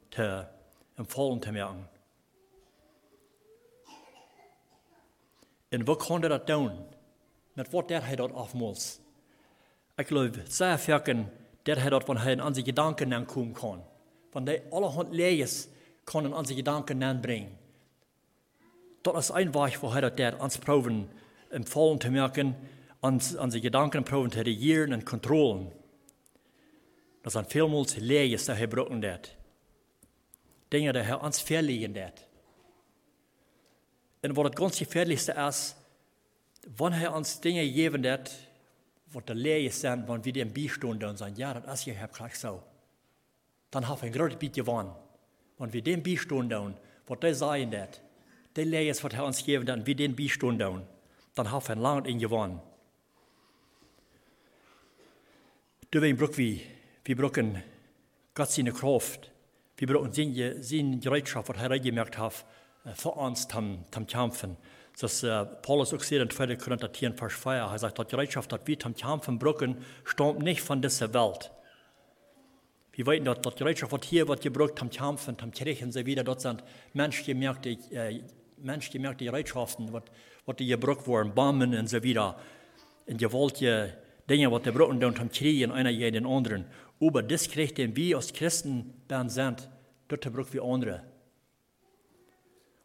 te, 0.10 0.46
en 0.96 1.06
vallen 1.08 1.40
te 1.40 1.52
merken. 1.52 1.90
En 5.70 5.86
wat 5.86 6.06
kon 6.06 6.22
dat 6.22 6.48
doen? 6.48 6.72
Met 7.54 7.72
wat 7.72 7.88
deed 7.88 8.04
hij 8.04 8.16
dat 8.16 8.34
afmals? 8.34 9.00
Ik 9.96 10.08
geloof 10.08 10.30
sehr 10.48 10.80
verken, 10.80 11.32
der 11.64 11.82
hat 11.82 11.92
dort 11.92 12.06
von 12.06 12.18
hij 12.18 12.40
an 12.40 12.54
zijn 12.54 12.66
gedanken 12.66 13.14
aankomen 13.14 13.54
kan. 13.54 13.84
Van 14.32 14.46
die 14.46 14.62
allerhand 14.70 15.14
lees 15.14 15.68
an 16.04 16.46
zijn 16.46 16.58
gedanken 16.58 17.04
aanbrengen. 17.04 17.58
Dat 19.02 19.18
is 19.18 19.30
een 19.30 19.52
weg 19.52 19.82
hij 19.82 20.02
dat 20.02 20.18
der 20.18 20.36
ans 20.38 20.58
proben 20.58 21.10
empfohlen 21.50 21.98
te 21.98 22.10
merken, 22.10 22.58
an 23.00 23.22
zijn 23.22 23.60
gedanken 23.60 24.04
proben 24.04 24.30
te 24.30 24.42
regieren 24.42 24.92
en 24.92 25.04
controlen. 25.04 25.72
Dat 27.22 27.32
zijn 27.32 27.46
veelmals 27.48 27.96
lees 27.96 28.46
dat 28.46 28.58
hij 28.58 28.68
broken 28.68 29.00
dat. 29.00 29.36
Dingen 30.68 30.94
die 30.94 31.02
hij 31.02 31.16
ans 31.16 31.42
verlegen 31.42 31.94
dat. 31.94 32.26
En 34.20 34.34
wat 34.34 34.46
het 34.46 34.60
ganz 34.60 34.78
gefährlichste 34.78 35.34
is, 35.48 35.76
wanneer 36.76 37.00
hij 37.00 37.08
ons 37.08 37.40
dingen 37.40 37.74
geven 37.74 38.02
dat, 38.02 38.32
wat 39.12 39.28
de 39.28 39.36
leer 39.36 39.72
zijn, 39.72 40.06
wanneer 40.06 40.24
we 40.24 40.32
dem 40.32 40.54
bijstonden 40.54 41.10
en 41.10 41.18
zeggen, 41.18 41.38
ja, 41.38 41.54
dat 41.54 41.74
is 41.74 41.84
je 41.84 41.92
hebt 41.92 42.16
graag 42.16 42.36
zo. 42.36 42.64
Dan 43.70 43.84
hebben 43.84 44.02
we 44.02 44.08
een 44.08 44.14
groot 44.14 44.38
beetje 44.38 44.64
van. 44.64 44.96
Wanneer 45.62 45.76
we 45.76 45.82
dem 45.82 46.02
bijstonden, 46.02 46.76
wat 47.06 47.22
die 47.22 47.34
zeggen 47.34 47.70
dat, 47.70 48.02
die 48.52 48.66
leer 48.66 49.00
wat 49.02 49.12
hij 49.12 49.22
ons 49.22 49.42
geeft, 49.42 49.66
dan 49.66 49.84
we 49.84 49.94
den 49.94 50.16
bijstonden, 50.16 50.88
dan 51.34 51.46
hebben 51.46 51.68
we 51.68 51.72
een 51.72 51.80
lang 51.80 52.06
in 52.06 52.20
gewonnen. 52.20 52.62
Deswegen 55.90 56.18
brauchen 56.18 56.36
wir, 56.36 56.62
wir 57.04 57.16
brauchen 57.16 57.64
Gott 58.34 58.52
seine 58.52 58.72
Kraft. 58.72 59.32
Wir 59.76 59.88
brauchen 59.88 60.14
seine, 60.14 60.64
seine 60.64 60.98
Bereitschaft, 60.98 61.48
was 61.48 61.58
er 61.58 61.80
gemerkt 61.80 62.18
hat, 62.18 62.46
für 62.94 63.12
uns 63.12 63.48
zum, 63.48 63.86
zum 63.92 64.08
Kämpfen. 64.08 64.58
Das 65.00 65.22
äh, 65.22 65.46
Paulus 65.46 65.94
auch 65.94 66.04
sieht 66.04 66.22
in 66.22 66.30
2. 66.30 66.56
Korinther 66.56 66.92
10, 66.92 67.18
Vers 67.18 67.34
4. 67.34 67.52
Er 67.52 67.78
sagt, 67.78 68.00
die 68.00 68.04
Bereitschaft, 68.04 68.52
dass 68.52 68.62
wir 68.66 68.78
am 68.84 68.96
Kämpfen 68.96 69.38
brücken, 69.38 69.86
stammt 70.06 70.40
nicht 70.40 70.62
von 70.62 70.82
dieser 70.82 71.14
Welt. 71.14 71.52
Wir 72.94 73.06
wissen, 73.06 73.26
dass 73.26 73.40
die 73.40 73.64
Bereitschaft, 73.64 73.92
was 73.92 74.06
hier 74.06 74.28
wird 74.28 74.42
gebrückt, 74.42 74.82
am 74.82 74.90
Kämpfen, 74.90 75.38
am 75.42 75.52
Kirchen, 75.52 75.92
so 75.92 76.06
wieder, 76.06 76.24
dort 76.24 76.42
sind 76.42 76.64
Menschen 76.94 77.26
gemerkt, 77.26 77.66
die, 77.66 77.78
äh, 77.94 78.22
menschgemerkte 78.64 79.26
Gerätschaften, 79.26 79.92
was 79.94 80.56
die 80.58 80.68
gebruikt 80.68 81.08
worden, 81.08 81.34
Bomben 81.34 81.74
und 81.78 81.90
so 81.90 82.04
weiter. 82.04 82.38
Und 83.08 83.32
wollt 83.32 83.58
je 83.58 83.90
Dinge, 84.30 84.52
was 84.52 84.62
die 84.64 84.72
brauchen, 84.72 85.00
dann 85.00 85.18
haben 85.18 85.32
kriegen, 85.32 85.72
einer 85.72 85.90
je 85.90 86.12
den 86.12 86.26
anderen. 86.26 86.66
Aber 87.00 87.24
das 87.24 87.50
kriegt 87.50 87.78
den 87.78 87.96
wir 87.96 88.18
als 88.18 88.34
Christen 88.34 88.94
dann 89.08 89.30
sind, 89.30 89.70
dort 90.08 90.32
brauchen 90.32 90.54
wir 90.54 90.64
andere. 90.64 91.04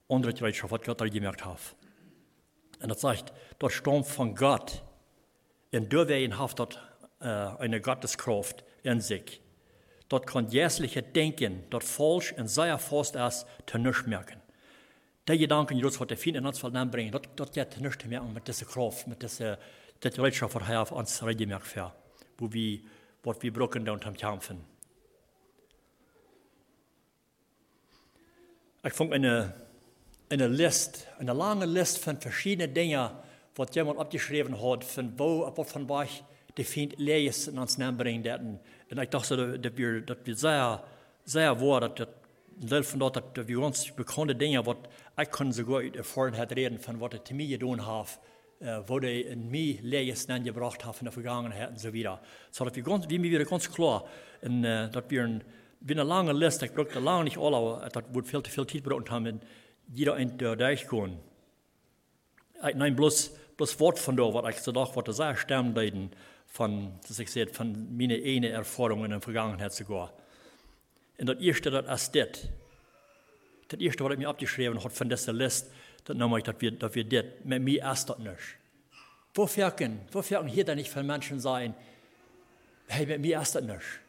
Andere 0.09 0.33
Gerätschaft, 0.33 0.73
was 0.73 0.83
Gott 0.83 1.01
da 1.01 1.07
gemerkt 1.07 1.45
hat. 1.45 1.59
Und 2.81 2.89
das 2.89 3.01
sagt, 3.01 3.33
dort 3.59 3.73
stammt 3.73 4.07
von 4.07 4.35
Gott. 4.35 4.83
Und 5.73 5.93
da 5.93 6.09
wer 6.09 6.39
hat 6.39 6.59
dort 6.59 6.81
äh, 7.21 7.27
eine 7.27 7.81
Gotteskraft 7.81 8.65
in 8.83 9.01
sich. 9.01 9.41
Dort 10.09 10.27
kann 10.27 10.49
jährliche 10.51 11.03
Denken, 11.03 11.65
dort 11.71 11.85
falsch 11.85 12.33
und 12.33 12.49
sehr 12.49 12.79
fast 12.79 13.17
erst 13.17 13.47
zu 13.67 13.79
nichts 13.79 14.07
merken. 14.07 14.41
Die 15.29 15.39
Gedanken, 15.39 15.77
die 15.77 15.85
was 15.85 15.99
der 15.99 16.17
Feind 16.17 16.37
in 16.37 16.47
uns 16.47 16.61
bringen, 16.61 17.11
dort, 17.11 17.29
dort 17.35 17.53
geht 17.53 17.81
nichts 17.81 18.05
mehr 18.05 18.23
mit 18.23 18.47
dieser 18.47 18.67
Kraft, 18.67 19.09
mit 19.09 19.21
dieser, 19.21 19.59
der 20.03 20.11
Bereitschaft, 20.11 20.55
was 20.55 20.69
er 20.69 20.83
auf 20.83 20.93
uns 20.93 21.25
regelmäßig 21.25 21.65
für, 21.65 21.93
wo 22.39 22.53
wir, 22.53 22.81
was 23.25 23.43
wir 23.43 23.53
brauchen 23.53 23.85
da 23.85 23.93
unterm 23.93 24.15
Kämpfen. 24.15 24.65
Ich 28.85 28.93
fand 28.93 29.13
eine, 29.13 29.53
eine 30.29 30.47
Liste, 30.47 31.01
eine 31.19 31.33
lange 31.33 31.67
Liste 31.67 31.99
von 31.99 32.21
verschiedenen 32.21 32.73
Dingen, 32.73 33.11
was 33.57 33.75
jemand 33.75 33.99
abgeschrieben 33.99 34.63
hat, 34.63 34.85
von 34.85 35.19
wo, 35.19 35.51
von 35.65 35.89
was 35.89 36.23
de 36.57 36.65
fint 36.65 36.95
lees 36.99 37.49
in 37.49 37.55
naam 37.77 37.97
brengt. 37.97 38.27
En, 38.89 38.99
ik 38.99 39.11
dacht 39.11 39.29
dat, 39.29 39.63
dat, 39.63 39.73
we, 39.75 40.03
dat 40.05 40.19
we 40.25 40.35
zeer, 40.35 40.81
zeer 41.25 41.57
waar, 41.57 41.81
dat, 41.81 41.97
dat 41.97 42.09
deel 42.59 42.83
van 42.83 42.99
dat, 42.99 43.15
dat 43.15 43.47
we 43.47 43.61
ons 43.61 43.95
bekende 43.95 44.37
dingen, 44.37 44.65
wat 44.65 44.77
ik 45.17 45.31
kon 45.31 45.53
reden 46.49 46.83
van 46.83 46.99
wat 46.99 47.13
het 47.13 47.25
te 47.25 47.35
mij 47.35 47.47
gedaan 47.47 47.97
heeft, 47.97 48.19
uh, 48.59 48.79
wat 48.87 49.03
hij 49.03 49.19
in 49.19 49.51
mij 49.51 49.79
lees 49.83 50.25
gebracht 50.29 50.83
heeft 50.83 50.99
in 50.99 51.05
de 51.05 51.11
vergangenheid 51.11 51.69
en 51.69 51.79
zo 51.79 51.91
weer. 51.91 52.19
Zo 52.51 52.65
dat 52.65 52.75
we, 52.75 52.85
ganz, 52.85 53.07
we 53.07 53.19
weer 53.19 53.47
ganz 53.47 53.71
klar, 53.71 54.03
en 54.41 54.63
uh, 54.63 54.91
dat 54.91 55.05
we 55.09 55.19
een, 55.19 55.43
we 55.79 55.95
een 55.95 56.07
lange 56.07 56.35
list, 56.35 56.63
ik 56.63 56.73
brukte 56.73 57.01
lang 57.01 57.25
niet 57.25 57.37
alle, 57.37 57.89
dat 57.91 58.05
wordt 58.13 58.29
veel 58.29 58.41
te 58.41 58.51
veel 58.51 58.65
tijd 58.65 58.83
gebruikt 58.83 59.09
hebben, 59.09 59.43
jeder 59.93 60.21
een 60.21 60.37
durchgaan. 60.37 61.21
Ik 62.63 62.75
neem 62.75 62.95
bloß, 62.95 63.31
bloß 63.57 63.77
Wort 63.77 63.99
von 63.99 64.15
da, 64.15 64.31
wat 64.31 64.49
ik 64.49 64.57
zo 64.57 64.73
dacht, 64.73 64.95
wat 64.95 65.07
er 65.07 65.15
sehr 65.15 65.37
stemmen 65.37 65.75
leiden 65.75 66.13
van, 66.57 66.99
zoals 67.03 67.19
ik 67.19 67.29
zei, 67.29 67.49
van 67.53 67.97
mijn 67.97 68.11
ene 68.11 68.51
ervaring 68.51 69.05
in 69.05 69.11
de 69.11 69.21
vergangenheid 69.21 69.75
sogar. 69.75 70.13
En 71.17 71.27
dat 71.27 71.39
eerste, 71.39 71.71
dat 71.71 71.89
is 71.89 72.11
dit. 72.11 72.51
Dat 73.67 73.81
eerste 73.81 74.03
wat 74.03 74.13
ik 74.13 74.19
me 74.19 74.29
opgeschreven 74.29 74.77
had 74.77 74.93
van 74.93 75.09
deze 75.09 75.33
list, 75.33 75.67
dat 76.03 76.17
nam 76.17 76.37
ik 76.37 76.45
dat 76.45 76.55
we, 76.59 76.77
dat 76.77 76.95
we 76.95 77.07
dit, 77.07 77.45
met 77.45 77.63
mij 77.63 77.73
is 77.93 78.05
dat 78.05 78.19
niet. 78.19 78.57
Wo 79.33 79.49
werken, 79.55 80.07
wo 80.11 80.23
werken 80.29 80.49
hier 80.49 80.65
dan 80.65 80.77
niet 80.77 80.89
van 80.89 81.07
mensen 81.07 81.41
zijn, 81.41 81.75
hey, 82.87 83.07
met 83.07 83.21
mij 83.21 83.41
is 83.41 83.53
dat 83.53 83.63
niet. 83.63 84.01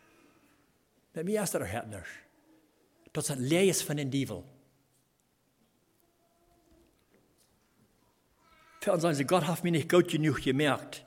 Met 1.11 1.25
mij 1.25 1.33
is 1.33 1.51
dat 1.51 1.61
er 1.61 1.85
niet. 1.87 2.07
Dat 3.11 3.23
is 3.23 3.29
het 3.29 3.39
lees 3.39 3.83
van 3.83 3.95
den 3.95 4.09
duivel. 4.09 4.45
Für 8.79 8.93
uns 8.93 9.01
sagen 9.01 9.15
sie, 9.15 9.25
Gott 9.25 9.47
hat 9.47 9.63
mich 9.63 9.73
nicht 9.73 9.89
gut 9.89 10.09
genug 10.09 10.41
gemerkt. 10.43 11.06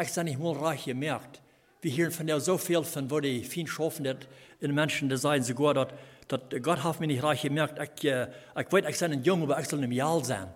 Ich 0.00 0.16
habe 0.16 0.24
nicht 0.24 0.38
mal 0.38 0.54
reich 0.54 0.84
gemerkt. 0.84 1.42
Wir 1.82 1.96
hören 1.96 2.12
von 2.12 2.26
der 2.26 2.40
so 2.40 2.56
viel 2.56 2.82
von, 2.84 3.10
wo 3.10 3.20
die 3.20 3.42
viel 3.44 3.66
schaffen, 3.66 4.04
dass 4.04 4.16
in 4.60 4.74
Menschen, 4.74 5.08
die 5.08 5.16
sagen 5.16 5.42
sogar, 5.42 5.74
dass, 5.74 5.88
dass 6.28 6.40
Gott 6.62 6.82
hat 6.82 7.00
mir 7.00 7.08
nicht 7.08 7.22
reich 7.22 7.42
gemerkt. 7.42 7.78
Ich, 7.78 8.04
äh, 8.04 8.28
ich 8.58 8.72
weiß, 8.72 8.84
ich 8.88 8.98
bin 8.98 9.12
ein 9.12 9.22
Junge, 9.22 9.44
aber 9.44 9.60
ich 9.60 9.68
soll 9.68 9.82
ein 9.82 9.92
Jahr 9.92 10.24
sein. 10.24 10.48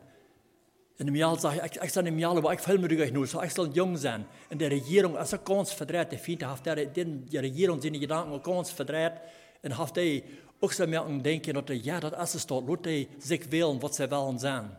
In 0.98 1.08
einem 1.08 1.16
Jahr 1.16 1.38
sage 1.38 1.60
ich, 1.70 1.82
ich 1.82 1.92
soll 1.92 2.06
ein 2.06 2.18
Jahr, 2.18 2.34
aber 2.34 2.54
ich 2.54 2.60
fühle 2.60 2.78
mich 2.78 3.12
nur, 3.12 3.26
so 3.26 3.42
ich 3.42 3.52
soll 3.52 3.68
jung 3.74 3.98
sein. 3.98 4.24
In 4.48 4.58
der 4.58 4.70
Regierung, 4.70 5.16
also 5.16 5.36
ganz 5.38 5.72
verdreht, 5.72 6.12
die 6.12 6.16
Fiete 6.16 6.48
hat 6.48 6.64
der, 6.64 6.86
die 6.86 7.36
Regierung 7.36 7.82
seine 7.82 7.98
Gedanken 7.98 8.42
ganz 8.42 8.70
verdreht 8.70 9.12
und 9.62 9.76
hat 9.76 9.94
die 9.96 10.24
auch 10.58 10.72
so 10.72 10.86
merken, 10.86 11.22
denken, 11.22 11.52
dass 11.52 11.84
ja, 11.84 12.00
das 12.00 12.34
ist 12.34 12.50
dort, 12.50 12.86
die 12.86 13.08
sich 13.18 13.50
wählen, 13.52 13.82
was 13.82 13.96
sie 13.96 14.10
wollen 14.10 14.38
sein. 14.38 14.74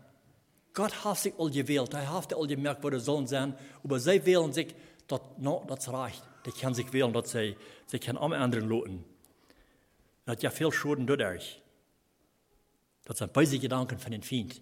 Gott 0.77 1.03
hat 1.03 1.17
sich 1.17 1.33
al 1.39 1.49
gewählt, 1.49 1.91
er 1.95 2.13
hat 2.13 2.31
al 2.35 2.45
gemerkt, 2.45 2.83
wo 2.83 2.89
er 2.89 2.99
sollen 2.99 3.25
sein, 3.25 3.57
aber 3.83 3.99
sie 3.99 4.23
wählen 4.23 4.53
sich, 4.53 4.75
dat, 5.07 5.39
no, 5.39 5.65
das 5.67 5.91
reicht. 5.91 6.21
Die 6.45 6.51
können 6.51 6.75
sich 6.75 6.93
wählen, 6.93 7.11
dass 7.11 7.31
sie, 7.31 7.57
sie 7.87 7.97
können 7.97 8.19
am 8.19 8.31
anderen 8.31 8.69
loten. 8.69 9.03
Das 10.23 10.33
hat 10.33 10.43
ja 10.43 10.51
viel 10.51 10.71
Schulden 10.71 11.07
dadurch. 11.07 11.63
Das 13.05 13.17
sind 13.17 13.33
beide 13.33 13.57
Gedanken 13.57 13.97
von 13.97 14.11
den 14.11 14.21
Feind. 14.21 14.61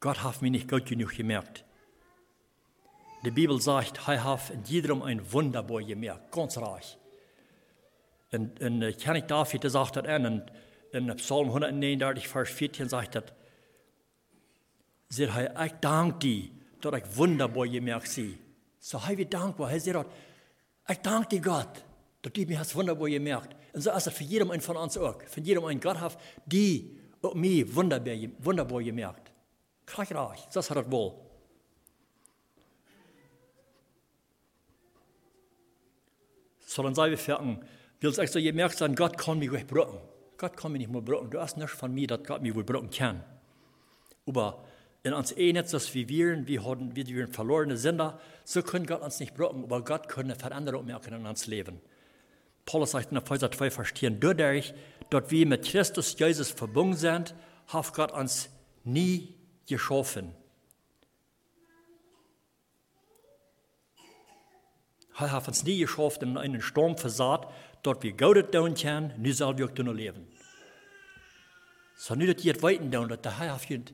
Gott 0.00 0.24
hat 0.24 0.42
mich 0.42 0.50
nicht 0.50 0.68
gut 0.68 0.86
genug 0.86 1.14
gemerkt. 1.14 1.64
Die 3.24 3.30
Bibel 3.30 3.60
sagt, 3.60 4.08
er 4.08 4.24
hat 4.24 4.50
in 4.50 4.64
jedem 4.64 5.02
ein 5.02 5.32
Wunderbar 5.32 5.84
gemerkt, 5.84 6.32
ganz 6.32 6.58
reich. 6.58 6.98
Und, 8.32 8.60
und 8.60 8.98
König 8.98 9.28
David 9.28 9.70
sagt 9.70 9.94
das 9.94 10.04
an, 10.04 10.50
in 10.90 11.14
Psalm 11.14 11.48
139, 11.48 12.26
Vers 12.26 12.50
14 12.50 12.88
sagt 12.88 13.12
dat, 13.12 13.32
zegt 15.08 15.32
hij, 15.32 15.66
ik 15.66 15.80
dank 15.80 16.20
die 16.20 16.52
dat 16.78 16.94
ik 16.94 17.04
wonderbaar 17.04 17.66
je 17.66 17.80
merk 17.80 18.06
zie. 18.06 18.40
Zo 18.78 18.98
hij 19.00 19.16
weer 19.16 19.28
dankbaar. 19.28 19.68
Hij 19.68 19.78
zegt 19.78 19.96
dat, 19.96 20.06
ik 20.86 21.02
dank 21.02 21.30
die 21.30 21.44
God, 21.44 21.68
dat 22.20 22.34
die 22.34 22.46
mij 22.46 22.56
has 22.56 22.72
wonderbaar 22.72 23.08
je 23.08 23.20
merkt. 23.20 23.54
En 23.72 23.82
zo 23.82 23.94
is 23.94 24.04
het 24.04 24.14
voor 24.14 24.26
iedereen 24.26 24.62
van 24.62 24.76
ons 24.76 24.96
ook. 24.96 25.22
Voor 25.26 25.42
iedereen 25.42 25.82
God 25.82 25.98
heeft 25.98 26.16
die 26.44 26.98
op 27.20 27.34
mij 27.34 27.66
wonderbaar, 27.66 28.16
wonderbaar 28.40 28.82
je 28.82 28.92
merkt. 28.92 29.30
Krijg 29.84 30.08
raar, 30.08 30.38
zo 30.50 30.58
is 30.58 30.68
het 30.68 30.88
wel. 30.88 31.28
So, 36.70 36.82
dann 36.82 36.94
sei 36.94 37.10
wir 37.10 37.18
fertig. 37.18 37.58
Willst 37.98 38.18
du 38.18 38.26
so 38.26 38.38
gemerkt 38.38 38.78
sein, 38.78 38.94
Gott 38.94 39.18
kann 39.18 39.40
mich 39.40 39.50
wegbrücken. 39.50 39.98
Gott 40.40 40.56
kann 40.56 40.72
mich 40.72 40.78
nicht 40.78 40.90
mehr 40.90 41.02
brauchen. 41.02 41.28
Du 41.28 41.38
hast 41.38 41.58
nicht 41.58 41.68
von 41.68 41.92
mir, 41.92 42.06
dass 42.06 42.24
Gott 42.24 42.40
mich 42.40 42.54
wohl 42.54 42.64
brauchen 42.64 42.88
kann. 42.88 43.22
Aber 44.26 44.64
in 45.02 45.12
uns 45.12 45.36
eh 45.36 45.52
nicht, 45.52 45.70
dass 45.70 45.94
wir 45.94 46.08
wären, 46.08 46.48
wir 46.48 46.64
haben, 46.64 46.96
wir 46.96 47.28
verlorene 47.28 47.76
Sünder, 47.76 48.18
so 48.44 48.62
können 48.62 48.86
Gott 48.86 49.02
uns 49.02 49.20
nicht 49.20 49.34
brauchen, 49.34 49.64
aber 49.64 49.84
Gott 49.84 50.08
kann 50.08 50.24
eine 50.24 50.36
Veränderung 50.36 50.86
merken 50.86 51.12
in 51.12 51.26
uns 51.26 51.46
Leben. 51.46 51.78
Paulus 52.64 52.92
sagt 52.92 53.10
in 53.10 53.18
Epheser 53.18 53.52
2, 53.52 53.70
Vers 53.70 53.92
10, 53.94 54.18
dadurch, 54.18 54.72
dass 55.10 55.30
wir 55.30 55.44
mit 55.44 55.66
Christus 55.66 56.18
Jesus 56.18 56.50
verbunden 56.50 56.96
sind, 56.96 57.34
hat 57.66 57.92
Gott 57.92 58.10
uns 58.10 58.48
nie 58.84 59.34
geschaffen. 59.66 60.32
Er 65.18 65.32
hat 65.32 65.48
uns 65.48 65.64
nie 65.64 65.78
geschaffen 65.78 66.30
in 66.30 66.38
einen 66.38 66.62
Sturm 66.62 66.96
dort 67.82 68.02
wir 68.02 68.12
Gott 68.12 68.52
tun 68.52 68.74
können, 68.74 69.12
nu 69.18 69.32
soll 69.32 69.56
wir 69.58 69.66
auch 69.66 69.74
tun 69.74 69.94
leben. 69.94 70.26
So 71.96 72.14
nu 72.14 72.26
dat 72.26 72.42
je 72.42 72.50
het 72.50 72.62
weten 72.62 72.90
doen, 72.90 73.08
dat 73.08 73.26
Heer 73.26 73.52
heeft 73.52 73.92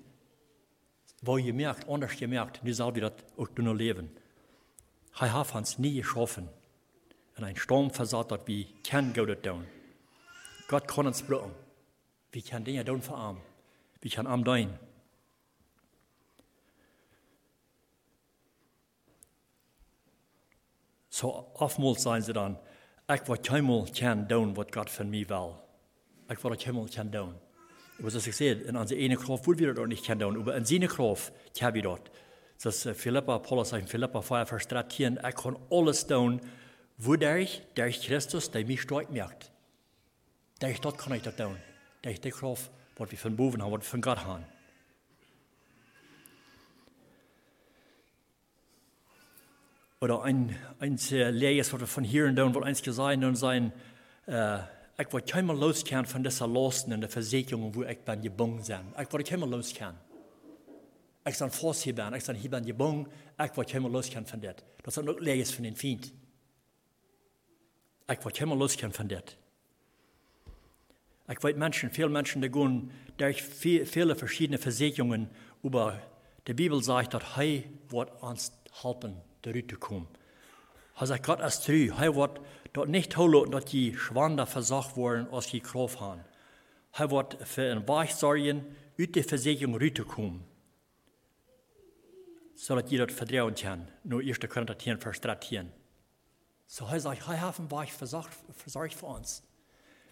wo 1.22 1.38
je 1.38 1.52
merkt, 1.52 1.88
anders 1.88 2.14
gemerkt, 2.14 2.62
nu 2.62 2.72
soll 2.72 2.94
wir 2.94 3.02
das 3.02 3.12
auch 3.36 3.48
tun 3.54 3.76
leben. 3.76 4.10
Er 5.18 5.32
hat 5.32 5.54
uns 5.54 5.78
nie 5.78 5.94
geschaffen. 5.94 6.48
In 7.36 7.44
einen 7.44 7.56
Sturm 7.56 7.90
versaat, 7.90 8.30
dort 8.30 8.46
wir 8.46 8.66
kennen 8.82 9.12
Gott 9.12 9.42
tun. 9.42 9.66
Gott 10.68 10.88
kann 10.88 11.06
uns 11.06 11.22
brauchen. 11.22 11.54
Wir 12.32 12.42
können 12.42 12.64
Dinge 12.64 12.84
tun 12.84 13.02
für 13.02 13.14
arm. 13.14 13.40
Wir 14.00 14.10
können 14.10 14.26
arm 14.26 14.44
tun. 14.44 14.78
So 21.08 21.50
oftmals 21.54 22.02
sagen 22.02 22.22
sie 22.22 22.32
dann, 22.34 22.58
ich 23.06 23.26
wat 23.26 23.48
helemaal 23.48 23.86
kan 23.92 24.26
doen 24.26 24.54
wat 24.54 24.74
God 24.74 24.90
van 24.90 25.10
mij 25.10 25.24
wil. 25.26 25.64
Ik 26.28 26.38
wat 26.38 26.62
helemaal 26.62 26.88
kan 26.94 27.10
doen. 27.10 27.34
Aber 27.98 28.10
zoals 28.10 28.26
ik 28.26 28.32
zei, 28.32 28.50
in 28.50 28.78
onze 28.78 28.96
ene 28.96 29.16
kracht 29.16 29.46
willen 29.46 29.66
we 29.66 29.72
dat 29.72 29.86
niet 29.86 30.00
kan 30.00 30.18
doen, 30.18 30.44
maar 30.44 30.56
in 30.56 30.66
zijn 30.66 30.86
kracht 30.86 31.32
kan 31.52 31.72
we 31.72 31.80
dat. 31.80 32.00
Zoals 32.56 32.86
Philippa, 32.94 33.38
Paulus 33.38 33.68
zegt 33.68 33.82
in 33.82 33.88
Philippa 33.88 34.22
5, 34.22 34.48
vers 34.48 34.66
13, 34.66 35.16
ik 35.16 35.34
kan 35.34 35.58
alles 35.68 36.06
doen, 36.06 36.40
wodurch, 36.94 37.60
durch 37.72 38.04
Christus, 38.04 38.50
der 38.50 38.66
mich 38.66 38.80
stark 38.80 39.10
merkt. 39.10 39.50
Durch 40.58 40.78
dat 40.78 40.96
kan 40.96 41.12
ik 41.12 41.22
dat 41.22 41.36
doen. 41.36 41.56
Durch 42.00 42.20
die 42.20 42.32
kracht, 42.32 42.70
wat 42.96 43.10
we 43.10 43.16
van 43.16 43.34
boven 43.34 43.60
hebben, 43.60 43.70
wat 43.70 43.82
we 43.82 43.88
van 43.88 44.04
God 44.04 44.18
hebben. 44.18 44.55
Oder 50.00 50.22
ein, 50.22 50.54
ein 50.78 50.98
Lehrjes, 51.10 51.72
wir 51.72 51.86
von 51.86 52.04
hier 52.04 52.26
und 52.26 52.36
da, 52.36 52.52
wird 52.52 52.64
eins 52.64 52.82
gesagt 52.82 53.24
und 53.24 53.36
sein, 53.36 53.72
äh, 54.26 54.58
ich 54.98 55.12
wollte 55.12 55.32
keinmal 55.32 55.56
loskehren 55.56 56.06
von 56.06 56.22
dieser 56.22 56.46
Lasten 56.46 56.92
und 56.92 57.00
der 57.00 57.10
Versicherung, 57.10 57.74
wo 57.74 57.82
ich 57.82 57.98
bin 57.98 58.22
gebunden 58.22 58.62
bin. 58.64 58.94
Ich 59.00 59.12
wollte 59.12 59.30
keinmal 59.30 59.48
loskehren. 59.48 59.96
Ich 61.26 61.38
bin 61.38 61.50
bin, 61.94 62.14
ich 62.14 62.24
bin 62.24 62.36
hier 62.36 62.60
gebunden, 62.60 63.10
ich 63.42 63.56
wollte 63.56 63.72
keinmal 63.72 63.90
loskehren 63.90 64.26
von 64.26 64.40
das. 64.40 64.56
Das 64.82 64.96
ist 64.96 65.08
auch 65.08 65.20
Lehrjes 65.20 65.50
von 65.50 65.64
den 65.64 65.76
Feind. 65.76 66.12
Ich 68.08 68.24
wollte 68.24 68.38
keinmal 68.38 68.58
loskehren 68.58 68.92
von 68.92 69.08
das. 69.08 69.24
Ich 71.28 71.42
weiß 71.42 71.56
Menschen, 71.56 71.90
viele 71.90 72.08
Menschen, 72.08 72.40
die 72.40 72.50
gehen 72.50 72.90
durch 73.16 73.42
viele 73.42 74.14
verschiedene 74.14 74.58
Versicherungen 74.58 75.28
über 75.62 76.00
die 76.46 76.54
Bibel 76.54 76.82
sagt, 76.82 77.14
dass 77.14 77.22
er 77.36 77.62
wird 77.88 78.22
uns 78.22 78.52
helfen, 78.82 79.16
darüber 79.46 79.68
zu 79.68 79.78
kommen. 79.78 80.08
Er 80.98 81.06
sagt, 81.06 81.26
Gott 81.26 81.40
ist 81.40 81.64
treu. 81.64 81.90
Er 81.98 82.14
wird 82.16 82.40
dort 82.72 82.88
nicht 82.88 83.16
holen, 83.16 83.50
dass 83.50 83.66
die 83.66 83.94
Schwander 83.96 84.46
versagt 84.46 84.96
worden, 84.96 85.28
als 85.30 85.48
die 85.48 85.60
Kraft 85.60 86.00
haben. 86.00 86.22
Er 86.94 87.10
wird 87.10 87.36
für 87.46 87.70
ein 87.70 87.86
Weich 87.86 88.14
sorgen, 88.14 88.64
aus 88.98 89.06
der 89.14 89.24
Versicherung 89.24 89.76
rauszukommen. 89.80 90.44
So 92.54 92.74
dass 92.74 92.90
jeder 92.90 93.08
vertrauen 93.08 93.54
kann. 93.54 93.88
Nur 94.04 94.20
1. 94.20 94.40
Korinther 94.40 94.78
10, 94.78 94.98
Vers 94.98 95.20
13. 95.20 95.70
So 96.66 96.86
er 96.86 97.00
sagt, 97.00 97.28
er 97.28 97.40
hat 97.42 97.58
ein 97.58 97.70
Weich 97.70 97.92
versorgt, 97.92 98.30
versorgt 98.54 98.94
für 98.94 99.06
uns. 99.06 99.42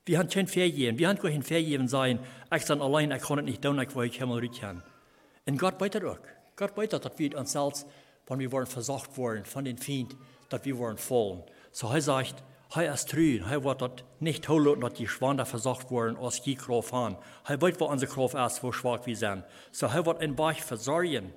Wir 0.05 0.19
haben 0.19 0.29
kein 0.29 0.47
Ferien. 0.47 0.99
Wir 0.99 1.09
haben 1.09 1.19
kein 1.19 1.43
Ferien 1.43 1.89
sein. 1.89 2.19
Ich 2.55 2.67
bin 2.67 2.83
allein, 2.83 3.11
ich 3.11 3.23
kann 3.23 3.43
nicht 3.47 3.63
tun, 3.63 3.81
ich 3.81 3.97
will 3.97 4.07
ich 4.07 4.21
einmal 4.21 4.45
raus 4.45 4.61
Und 5.47 5.59
Gott 5.59 5.81
das 5.81 6.05
auch. 6.05 6.19
Gott 6.57 6.77
weiß, 6.77 6.91
dass 6.91 7.19
wir 7.19 7.39
uns 7.39 7.53
selbst, 7.53 7.87
wenn 8.27 8.39
wir 8.39 8.53
wollen 8.53 8.67
versorgt 8.67 9.17
worden 9.17 9.45
von 9.45 9.65
den 9.65 9.79
Feind, 9.79 10.17
dass 10.49 10.65
wir 10.65 10.79
wollen 10.79 10.99
fallen. 10.99 11.43
So 11.73 11.89
er 11.89 12.01
sagt, 12.01 12.43
er 12.75 12.93
ist 12.95 13.11
treu, 13.11 13.39
er 13.49 13.63
wird 13.63 13.81
dort 13.81 14.05
nicht 14.21 14.49
holen, 14.49 14.81
dass 14.81 14.95
die 14.95 15.07
Schwander 15.07 15.47
versorgt 15.47 15.91
worden 15.91 16.17
aus 16.17 16.43
die 16.43 16.57
Kraft 16.57 16.93
haben. 16.93 17.17
Er 17.47 17.61
weiß, 17.61 17.79
wo 17.79 17.87
unsere 17.87 18.11
Kraft 18.11 18.35
ist, 18.35 18.63
wo 18.63 18.73
schwach 18.73 19.07
wir 19.07 19.17
sind. 19.17 19.45
So 19.71 19.87
er 19.87 20.05
wird 20.07 20.21
ein 20.21 20.37
Weich 20.37 20.63
versorgen. 20.63 21.33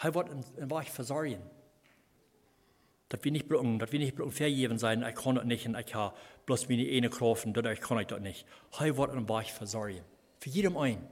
Er 0.00 0.14
wird 0.14 0.28
ein 0.30 0.70
Weich 0.70 0.90
versorgen. 0.90 1.42
Dass 3.08 3.24
wir 3.24 3.32
nicht 3.32 3.48
blocken, 3.48 3.78
dass 3.78 3.90
wir 3.90 3.98
nicht 3.98 4.14
blocken 4.14 4.32
vergeben 4.32 4.78
sein, 4.78 5.02
ich 5.02 5.14
kann 5.14 5.34
das 5.36 5.44
nicht 5.44 5.66
und 5.66 5.76
ich 5.76 5.94
habe 5.94 6.14
bloß 6.46 6.68
meine 6.68 6.88
eine 6.88 7.10
Kraft 7.10 7.46
und 7.46 7.56
dadurch 7.56 7.80
kann 7.80 7.98
ich 7.98 8.06
das 8.06 8.20
nicht. 8.20 8.46
Er 8.78 8.96
wird 8.96 9.10
ein 9.10 9.28
Weich 9.28 9.52
versorgen. 9.52 10.02
Für 10.38 10.50
jedem 10.50 10.76
einen. 10.76 11.06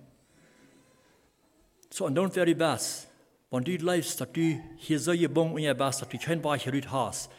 So, 1.91 2.05
und 2.05 2.15
dann 2.15 2.35
wäre 2.35 2.47
die 2.47 2.55
best. 2.55 3.06
Wenn 3.51 3.65
du 3.65 3.73
lebst, 3.73 4.21
dass 4.21 4.33
du 4.33 4.61
hier 4.77 4.99
so 4.99 5.13
gebogen 5.13 5.57
in 5.59 5.65
ihr 5.65 5.75
bist, 5.75 6.03
dass 6.03 6.09
du 6.09 6.19
kein 6.19 6.43
Weich 6.43 6.67
Rüt 6.69 6.91
hast, 6.91 7.31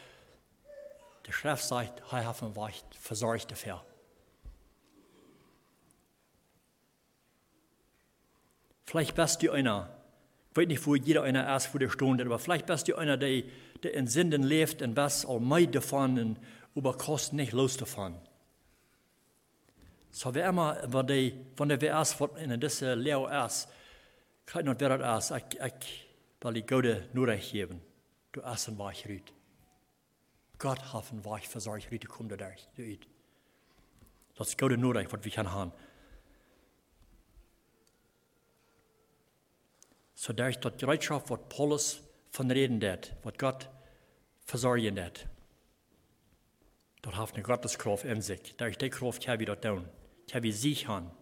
die 1.26 1.32
Schrift 1.32 1.64
sagt, 1.64 2.02
er 2.10 2.26
hat 2.26 2.42
ein 2.42 2.56
Weich 2.56 2.82
versorgt 2.98 3.50
dafür. 3.50 3.84
Vielleicht 8.86 9.14
bist 9.14 9.42
du 9.42 9.52
einer, 9.52 9.90
ich 10.50 10.56
weiß 10.56 10.66
nicht, 10.66 10.86
wo 10.86 10.94
jeder 10.94 11.22
einer 11.24 11.54
ist, 11.54 11.74
wo 11.74 11.78
der 11.78 11.90
Stunde, 11.90 12.24
aber 12.24 12.38
vielleicht 12.38 12.64
bist 12.64 12.88
du 12.88 12.96
einer, 12.96 13.18
der, 13.18 13.42
der 13.82 13.92
in 13.92 14.06
Sünden 14.06 14.42
lebt 14.42 14.80
und 14.80 14.94
bist 14.94 15.26
allmeid 15.28 15.74
davon 15.74 16.18
und 16.18 16.38
über 16.74 16.96
Kosten 16.96 17.36
nicht 17.36 17.52
loszufahren. 17.52 18.14
So, 20.10 20.34
wer 20.34 20.48
immer, 20.48 20.78
wenn 20.86 21.06
der, 21.06 21.32
wenn 21.58 21.68
der 21.68 21.80
wer 21.82 22.00
ist, 22.00 22.18
in 22.42 22.58
dieser 22.58 22.96
Lehre 22.96 23.44
ist, 23.44 23.68
kan 24.48 24.64
not 24.64 24.80
vera 24.80 24.96
as 25.16 25.30
ek 25.36 25.58
ek 25.60 25.86
wil 26.42 26.56
die 26.56 26.64
gode 26.64 26.94
nodig 27.12 27.50
geben. 27.52 27.82
Du 28.32 28.40
as 28.40 28.68
en 28.68 28.78
wach 28.78 29.04
rüt. 29.10 29.32
Gott 30.58 30.80
hat 30.92 31.12
en 31.12 31.20
wach 31.24 31.44
versorg 31.44 31.84
rüt 31.92 32.08
kom 32.08 32.28
der 32.28 32.56
du 32.76 32.82
ut. 32.82 33.06
Das 34.38 34.56
gode 34.56 34.76
nodig 34.76 35.12
wat 35.12 35.24
vi 35.24 35.30
kan 35.30 35.46
han. 35.46 35.72
Så 40.14 40.32
der 40.32 40.48
ist 40.48 40.64
dat 40.64 40.78
Bereitschaft, 40.78 41.30
wat 41.30 41.48
Paulus 41.48 42.00
von 42.32 42.50
reden 42.50 42.80
det, 42.80 43.14
wat 43.22 43.38
Gott 43.38 43.68
versorgen 44.44 44.96
det. 44.96 45.28
Dort 47.02 47.16
hat 47.16 47.34
eine 47.34 47.42
Gotteskraft 47.42 48.04
in 48.04 48.20
sich. 48.20 48.56
Da 48.56 48.66
ist 48.66 48.80
die 48.80 48.90
Kraft, 48.90 49.26
wir 49.26 49.46
dort 49.46 49.62
tun. 49.62 49.88
Die 50.32 50.42
wir 50.42 50.52
sich 50.52 50.88
haben. 50.88 51.12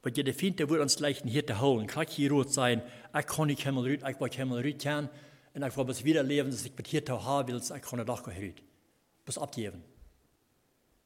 Wat 0.00 0.16
je 0.16 0.24
de 0.24 0.34
vindt, 0.34 0.62
wordt 0.62 0.82
ons 0.82 0.98
lijken 0.98 1.28
hier 1.28 1.44
te 1.44 1.52
houden. 1.52 1.86
Kijk 1.86 2.10
hier 2.10 2.28
rood 2.28 2.52
zijn, 2.52 2.82
ik 3.12 3.26
kan 3.26 3.46
niet 3.46 3.58
helemaal 3.62 3.84
uit, 3.84 4.06
ik 4.06 4.16
wil 4.18 4.28
helemaal 4.30 4.56
uit 4.56 4.82
gaan. 4.82 5.10
En 5.52 5.62
ik 5.62 5.72
wil 5.72 5.84
bis 5.84 6.02
wieder 6.02 6.24
leven, 6.24 6.50
dus 6.50 6.64
ik 6.64 6.72
met 6.76 6.86
hier 6.86 7.04
te 7.04 7.12
houden 7.12 7.60
wil, 7.60 7.76
ik 7.76 7.82
kan 7.82 7.98
het 7.98 8.08
ook 8.08 8.28
uit. 8.28 8.62
Bis 9.24 9.38
abgeven. 9.38 9.84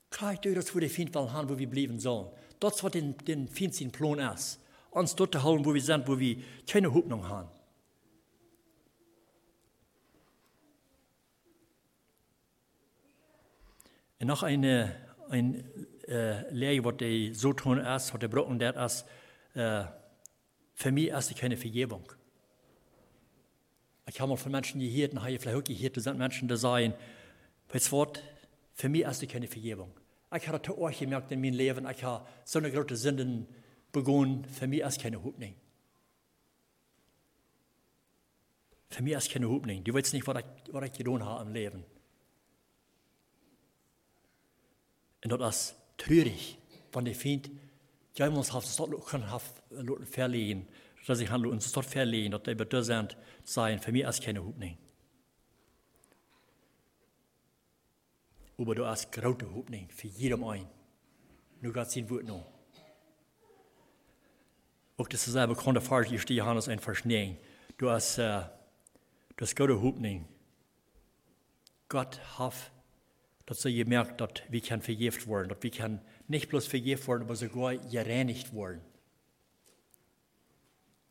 Kijk 0.08 0.42
door 0.42 0.54
dat 0.54 0.70
voor 0.70 0.80
de 0.80 0.88
vindt 0.88 1.14
wel 1.14 1.28
gaan, 1.28 1.46
waar 1.46 1.56
we 1.56 1.68
blijven 1.68 2.00
zullen. 2.00 2.30
Dat 2.58 2.74
is 2.74 2.80
wat 2.80 2.92
den, 2.92 3.16
den 3.24 3.48
vindt 3.50 3.76
zijn 3.76 3.90
plan 3.90 4.20
is. 4.20 4.58
Ons 4.90 5.14
dort 5.14 5.30
te 5.30 5.38
houden, 5.38 5.64
waar 5.64 5.72
we 5.72 5.80
zijn, 5.80 6.04
waar 6.04 6.16
we 6.16 6.44
geen 6.64 6.84
hoopnung 6.84 7.22
hebben. 7.22 7.50
En 14.16 14.26
nog 14.26 14.42
een, 14.42 14.62
een 15.28 15.64
äh, 16.08 16.50
Lehre, 16.52 16.84
was 16.84 16.96
die 16.96 17.32
so 17.34 17.52
tun 17.52 17.78
ist, 17.78 18.12
was 18.12 18.20
der 18.20 18.28
Brocken 18.28 18.58
der 18.58 18.76
ist, 18.76 19.04
äh, 19.54 19.84
für 20.74 20.92
mich 20.92 21.08
ist 21.08 21.36
keine 21.36 21.56
Vergebung. 21.56 22.10
Ich 24.06 24.20
habe 24.20 24.30
mal 24.30 24.36
von 24.36 24.52
Menschen 24.52 24.80
gehört, 24.80 25.12
und 25.12 25.22
habe 25.22 25.38
vielleicht 25.38 25.56
auch 25.56 25.64
gehört, 25.64 25.96
das 25.96 26.04
sind 26.04 26.18
Menschen, 26.18 26.48
die 26.48 26.56
sagen, 26.56 26.94
das 27.68 27.92
Wort, 27.92 28.22
für 28.74 28.88
mich 28.88 29.02
ist 29.02 29.28
keine 29.28 29.46
Vergebung. 29.46 29.92
Ich 30.34 30.48
habe 30.48 30.58
das 30.58 30.76
auch 30.76 30.98
gemerkt 30.98 31.30
in 31.30 31.40
meinem 31.40 31.54
Leben, 31.54 31.88
ich 31.88 32.02
habe 32.02 32.26
so 32.44 32.58
eine 32.58 32.70
große 32.70 32.96
Sünden 32.96 33.46
begonnen, 33.92 34.44
für 34.46 34.66
mich 34.66 34.80
ist 34.80 35.00
keine 35.00 35.22
Hoffnung. 35.22 35.54
Für 38.88 39.02
mich 39.02 39.14
ist 39.14 39.30
keine 39.30 39.48
Hoffnung. 39.48 39.84
Du 39.84 39.94
weißt 39.94 40.12
nicht, 40.12 40.26
was 40.26 40.38
ich, 40.38 40.74
was 40.74 40.84
ich 40.84 40.92
getan 40.92 41.24
habe 41.24 41.44
im 41.44 41.52
Leben. 41.52 41.84
Und 45.24 45.30
das 45.30 45.56
ist 45.70 45.81
treurig, 46.04 46.58
wenn 46.90 47.04
de 47.04 47.14
fint, 47.14 47.50
jij 48.12 48.28
ons 48.28 48.52
heeft 48.52 48.66
stad 48.66 49.04
kunnen 49.04 49.28
have 49.28 49.52
verlegen, 50.10 50.68
dat 51.06 51.18
ik 51.18 51.28
han 51.28 51.44
ons 51.44 51.66
stad 51.66 51.86
verlegen, 51.86 52.30
dat 52.30 52.44
de 52.44 52.54
bedurend 52.54 53.16
zijn, 53.44 53.82
voor 53.82 53.92
mij 53.92 54.06
als 54.06 54.20
keine 54.20 54.38
hoopning. 54.38 54.76
Aber 58.58 58.74
du 58.74 58.84
hast 58.84 59.10
große 59.10 59.52
Hoffnung 59.54 59.88
für 59.90 60.06
jedem 60.06 60.44
ein. 60.44 60.68
Nur 61.60 61.72
Gott 61.72 61.90
sein 61.90 62.08
Wort 62.08 62.24
noch. 62.24 62.46
Auch 64.96 65.08
das 65.08 65.26
ist 65.26 65.34
ein 65.34 65.48
bekannter 65.48 65.80
Vers, 65.80 66.08
hier 66.08 66.20
steht 66.20 66.36
Johannes 66.36 66.68
ein 66.68 66.78
Vers 66.78 67.04
9. 67.04 67.36
Du 67.78 67.90
hast, 67.90 68.18
äh, 68.18 68.42
du 69.36 69.40
hast 69.44 69.56
große 69.56 69.80
Hoffnung. 69.80 70.28
Gott 71.88 72.20
hat 72.38 72.71
dass 73.46 73.62
sie 73.62 73.74
gemerkt, 73.74 74.20
dass 74.20 74.30
wir 74.48 74.60
kann 74.60 74.82
vergift 74.82 75.26
worden, 75.26 75.48
dass 75.48 75.62
wir 75.62 75.70
kann 75.70 76.00
nicht 76.28 76.48
bloß 76.48 76.66
vergift 76.66 77.06
worden, 77.08 77.22
aber 77.22 77.36
sogar 77.36 77.76
gereinigt 77.76 78.52
worden. 78.52 78.80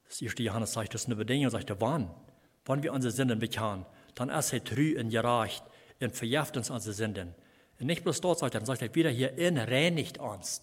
Das 0.07 0.21
erste 0.21 0.43
Johannes 0.43 0.73
sagt, 0.73 0.93
das 0.93 1.03
ist 1.03 1.07
eine 1.07 1.15
Bedingung, 1.15 1.49
sagt 1.49 1.73
wann? 1.79 2.09
Wann 2.65 2.83
wir 2.83 2.93
unsere 2.93 3.11
Sünden 3.11 3.39
bekennen, 3.39 3.85
dann 4.15 4.29
ist 4.29 4.53
er 4.53 4.63
treu 4.63 4.99
und 4.99 5.09
gerecht 5.09 5.63
und 5.99 6.15
verjährt 6.15 6.57
uns 6.57 6.69
unsere 6.69 6.93
Sünden. 6.93 7.33
Und 7.79 7.87
nicht 7.87 8.03
bloß 8.03 8.21
dort 8.21 8.39
sagt 8.39 8.53
er, 8.53 8.59
dann 8.59 8.65
sagt 8.65 8.81
er 8.81 8.93
wieder 8.93 9.09
hier, 9.09 9.37
er 9.37 9.67
reinigt 9.67 10.19
uns. 10.19 10.61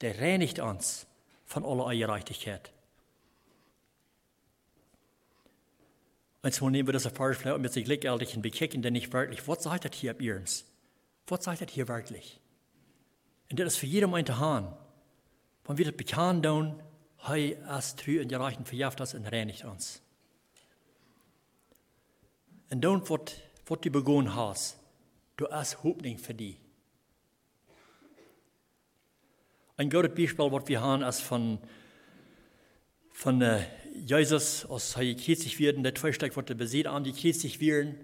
Der 0.00 0.20
reinigt 0.20 0.60
uns 0.60 1.06
von 1.44 1.64
aller 1.64 1.86
Ungerechtigkeit. 1.86 2.72
Und 6.42 6.54
so 6.54 6.70
nehmen 6.70 6.86
wir 6.86 6.92
das 6.92 7.04
Erfahrung 7.04 7.34
vielleicht 7.34 7.58
mit 7.58 7.72
sich 7.72 7.84
gleichgültig 7.84 8.36
und 8.36 8.42
bekicken, 8.42 8.82
denn 8.82 8.92
nicht 8.92 9.12
wirklich, 9.12 9.46
was 9.48 9.64
sagt 9.64 9.84
er 9.84 9.90
hier 9.92 10.12
ab 10.12 10.22
ihrens? 10.22 10.67
Was 11.28 11.44
sagt 11.44 11.60
das 11.60 11.70
hier 11.70 11.86
wirklich? 11.88 12.40
Und 13.50 13.60
das 13.60 13.74
ist 13.74 13.78
für 13.78 13.86
jeden 13.86 14.12
ein 14.14 14.38
Hahn. 14.38 14.76
Wenn 15.64 15.78
wir 15.78 15.84
das 15.84 15.96
bekannt 15.96 16.44
tun, 16.44 16.82
hei 17.26 17.56
as 17.66 17.96
trü 17.96 18.20
und 18.20 18.28
gereichen 18.28 18.64
verjaft 18.64 19.00
das 19.00 19.14
und 19.14 19.26
reinigt 19.26 19.64
uns. 19.64 20.02
Und 22.70 22.82
dann, 22.82 23.08
was 23.08 23.80
du 23.80 23.90
begonnen 23.90 24.34
hast, 24.34 24.78
du 25.36 25.46
hast 25.48 25.82
Hoffnung 25.82 26.18
für 26.18 26.34
die. 26.34 26.56
Ein 29.76 29.90
gutes 29.90 30.14
Beispiel, 30.14 30.50
was 30.50 30.66
wir 30.66 30.80
haben, 30.80 31.02
ist 31.02 31.20
von, 31.20 31.58
von 33.12 33.40
äh, 33.40 33.64
Jesus, 33.94 34.66
als 34.66 34.96
er 34.96 35.04
gekreuzigt 35.04 35.58
wird, 35.58 35.84
der 35.84 35.94
zwei 35.94 36.12
Stück, 36.12 36.36
was 36.36 36.46
er 36.48 36.54
besieht, 36.54 36.86
an 36.86 37.04
die 37.04 37.12
gekreuzigt 37.12 37.60
werden, 37.60 37.94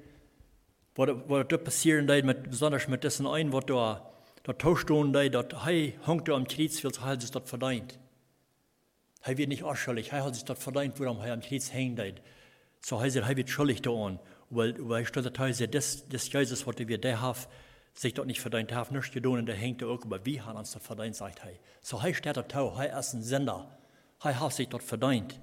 wat, 0.94 1.26
wat 1.26 1.52
er 1.52 1.58
passieren 1.58 2.06
deed, 2.06 2.24
met, 2.24 2.42
besonders 2.42 2.86
met 2.86 3.02
dessen 3.02 3.26
ein, 3.26 3.50
wat 3.50 3.66
da, 3.66 4.02
dat 4.42 4.58
tauschton 4.58 5.12
deed, 5.12 5.32
dat 5.32 5.52
hij 5.62 5.96
hangt 6.00 6.28
am 6.28 6.46
Kreuz, 6.46 6.82
weil 6.82 6.92
hij 7.00 7.20
sich 7.20 7.30
dat 7.30 7.48
verdient. 7.48 7.98
Hij 9.20 9.36
wird 9.36 9.48
nicht 9.48 9.62
ausschuldig, 9.62 10.10
hij 10.10 10.20
hat 10.20 10.34
sich 10.34 10.44
dat 10.44 10.58
verdient, 10.58 10.98
warum 10.98 11.20
hij 11.20 11.32
am 11.32 11.40
Kreuz 11.40 11.70
hängt 11.70 11.96
deed. 11.96 12.20
So 12.80 12.98
hij 12.98 13.10
sagt, 13.10 13.26
hij 13.26 13.36
wird 13.36 13.48
schuldig 13.48 13.80
da 13.80 13.90
an, 13.90 14.20
weil, 14.50 14.74
weil 14.78 15.02
ich 15.02 15.08
stelle 15.08 15.32
teilweise, 15.32 15.68
das, 15.68 16.06
das 16.08 16.30
Jesus, 16.30 16.66
was 16.66 16.76
wir 16.78 16.98
da 16.98 17.20
haben, 17.20 17.40
sich 17.94 18.14
dort 18.14 18.26
nicht 18.26 18.40
verdient 18.40 18.72
haben, 18.72 18.94
nicht 18.94 19.12
getan, 19.12 19.38
und 19.38 19.46
der 19.46 19.54
hängt 19.54 19.80
da 19.80 19.86
auch, 19.86 20.04
aber 20.04 20.24
wie 20.26 20.40
haben 20.40 20.58
uns 20.58 20.72
das 20.72 20.82
verdient, 20.82 21.16
sagt 21.16 21.40
er. 21.44 21.52
So 21.80 22.02
hij 22.02 22.14
steht 22.14 22.36
da 22.36 22.42
tau, 22.42 22.76
hij 22.76 22.88
ist 22.98 23.14
ein 23.14 23.22
Sender, 23.22 23.66
hij 24.20 24.34
hat 24.34 24.52
sich 24.52 24.68
dort 24.68 24.82
verdient. 24.82 25.40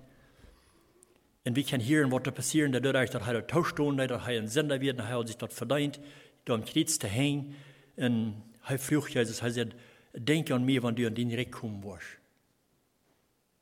Und 1.43 1.55
wir 1.55 1.63
können 1.63 1.83
hören, 1.83 2.11
was 2.11 2.23
da 2.23 2.31
passiert, 2.31 2.73
dadurch, 2.73 3.09
dass 3.09 3.27
er 3.27 3.47
tauscht 3.47 3.79
dass 3.79 4.09
er 4.09 4.25
ein 4.25 4.47
Sender 4.47 4.79
wird, 4.79 4.99
und 4.99 5.05
er 5.05 5.27
sich 5.27 5.37
dort 5.37 5.53
verdient, 5.53 5.99
da 6.45 6.53
am 6.53 6.63
Kreuz 6.65 6.99
zu 6.99 7.07
hängen. 7.07 7.55
Und 7.95 8.43
er 8.67 8.77
fragt 8.77 9.13
Jesus, 9.13 9.41
er 9.41 9.51
sagt, 9.51 9.75
denk 10.13 10.51
an 10.51 10.65
mir, 10.65 10.83
wann 10.83 10.95
du 10.95 11.07
an 11.07 11.15
den 11.15 11.31
Reck 11.31 11.51
kommen 11.51 11.83
wirst. 11.83 12.17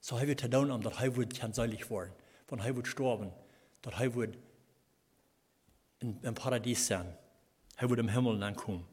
So 0.01 0.17
hij 0.17 0.27
wird 0.27 0.41
gedaan 0.41 0.71
om 0.71 0.81
dat 0.81 0.97
hij 0.97 1.11
wordt 1.11 1.37
kan 1.37 1.53
seilig 1.53 1.87
worden. 1.87 2.13
Want 2.47 2.61
hij 2.61 2.73
wordt 2.73 2.87
sterben. 2.87 3.33
Dat 3.81 3.95
hij 3.95 4.11
wordt 4.11 4.35
in, 5.97 6.17
in 6.21 6.33
paradies 6.33 6.85
zijn. 6.85 7.15
Hij 7.75 7.87
wordt 7.87 8.01
im 8.01 8.09
Himmel 8.09 8.43
aankomen. 8.43 8.85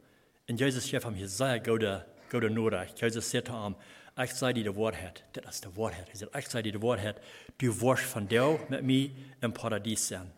En 0.45 0.57
Jezus 0.57 0.89
geeft 0.89 1.05
hem 1.05 1.15
hier 1.15 1.29
zeer 1.29 1.61
goede, 1.65 2.07
goede 2.29 2.49
nodig. 2.49 2.99
Jezus 2.99 3.31
zegt 3.31 3.47
hem, 3.47 3.77
ik 4.17 4.31
zei 4.31 4.53
die 4.53 4.63
de 4.63 4.73
waarheid. 4.73 5.25
Dat 5.31 5.49
is 5.49 5.61
de 5.61 5.69
waarheid. 5.75 6.07
Hij 6.07 6.17
zegt, 6.17 6.35
ik 6.35 6.51
zei 6.51 6.63
die 6.63 6.73
de 6.73 6.79
waarheid. 6.79 7.19
Du 7.57 7.73
wordt 7.73 8.01
van 8.01 8.27
jou 8.29 8.61
met 8.69 8.85
mij 8.85 9.15
in 9.41 9.53
paradies 9.53 10.07
zijn. 10.07 10.33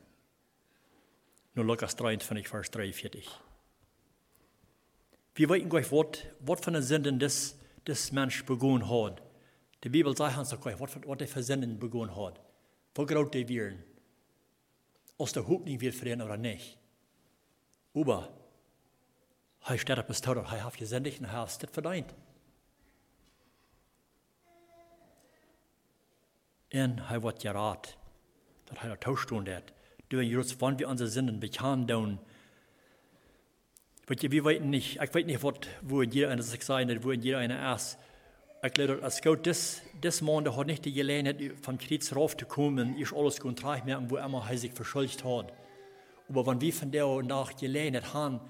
Nu 1.53 1.65
Lukas 1.65 1.95
23, 1.95 2.49
vers 2.49 2.69
43. 2.69 3.41
Wir 5.33 5.49
weten 5.49 5.71
gleich, 5.71 5.89
wat, 5.89 6.25
wat 6.45 6.65
van 6.65 6.73
de 6.73 6.83
zinden 6.83 7.19
des, 7.19 7.55
des 7.83 8.11
mens 8.11 8.45
begonnen 8.45 8.87
hat. 8.87 9.21
De 9.79 9.91
Bibel 9.91 10.17
sagt 10.17 10.39
uns 10.39 10.53
gleich, 10.53 10.79
er 11.21 11.29
für 11.29 11.43
zinden 11.43 11.79
begonnen 11.79 12.17
hat. 12.17 12.41
Wo 12.95 13.05
groot 13.05 13.33
die 13.33 13.49
werden. 13.49 13.85
Als 15.17 15.33
der 15.33 15.43
nicht 15.65 15.81
wird 15.81 15.95
für 15.95 16.09
ihn 16.09 16.23
oder 16.23 16.37
nicht. 16.37 16.77
Aber, 17.95 18.29
er 19.65 19.79
steht 19.79 19.99
op 19.99 20.07
het 20.07 20.17
hij 20.51 20.63
heeft 20.63 20.77
gezendigd 20.77 21.19
en 21.19 21.25
hij 21.25 21.41
heeft 21.41 21.61
het 21.61 21.71
verdiend. 21.71 22.15
En 26.79 26.99
hij 26.99 27.21
wordt 27.21 27.41
geraad, 27.41 27.97
dat 28.65 28.79
hij 28.79 28.89
dat 28.89 29.01
toestoen 29.01 29.45
deed. 29.45 29.63
Door 30.07 30.25
Jezus, 30.25 30.57
wanneer 30.57 30.79
we 30.79 30.87
onze 30.87 31.09
zinnen 31.09 31.39
bekend 31.39 31.89
doen, 31.89 32.19
Weet 34.09 34.21
je, 34.21 34.29
we 34.29 34.43
weten 34.43 34.69
niet, 34.69 34.97
ik 35.01 35.13
weet 35.13 35.27
niet 35.27 35.41
wat, 35.41 35.67
wo 35.83 36.03
jeder 36.03 36.29
eine 36.29 36.43
zich 36.43 36.63
zijn, 36.63 37.01
wo 37.01 37.13
jeder 37.13 37.39
eine 37.39 37.75
is. 37.75 37.97
Ik 38.61 38.75
glaube, 38.75 39.03
als 39.03 39.21
Gott 39.21 39.45
des, 39.45 39.83
des 40.03 40.21
Mondes 40.21 40.57
hat 40.57 40.67
nicht 40.67 40.85
die 40.85 40.93
Gelegenheit, 40.93 41.53
vom 41.61 41.77
Kreuz 41.77 42.13
raufzukommen, 42.13 42.97
ist 42.97 43.13
alles 43.13 43.39
gut 43.39 43.63
merken, 43.63 44.09
wo 44.11 44.17
immer 44.17 44.47
er 44.51 44.57
sich 44.57 44.73
verschuldigt 44.73 45.25
hat. 45.25 45.53
Aber 46.29 46.47
wenn 46.47 46.61
wir 46.61 46.73
von 46.73 46.91
der 46.91 47.23
nach 47.23 47.55
Gelegenheit 47.55 48.15
haben, 48.15 48.41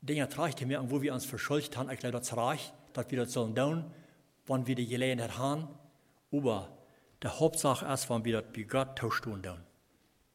Dinge 0.00 0.28
zu 0.28 0.66
merken, 0.66 0.90
wo 0.90 1.02
wir 1.02 1.12
uns 1.12 1.26
verschuldigt 1.26 1.76
haben, 1.76 1.90
ich 1.90 1.98
glaube, 1.98 2.18
das 2.18 2.36
reicht, 2.36 2.72
dass 2.92 3.10
wir 3.10 3.18
das 3.18 3.32
sollen 3.32 3.54
tun, 3.54 3.84
wenn 4.46 4.66
wir 4.66 4.74
die 4.76 4.86
Gelegenheit 4.86 5.36
haben. 5.36 5.68
Aber 6.30 6.68
die 7.22 7.28
Hauptsache 7.28 7.86
ist, 7.86 8.10
wenn 8.10 8.24
wir 8.24 8.40
das 8.40 8.52
bei 8.52 8.62
Gott 8.62 8.96
tauschen 8.96 9.42
tun. 9.42 9.58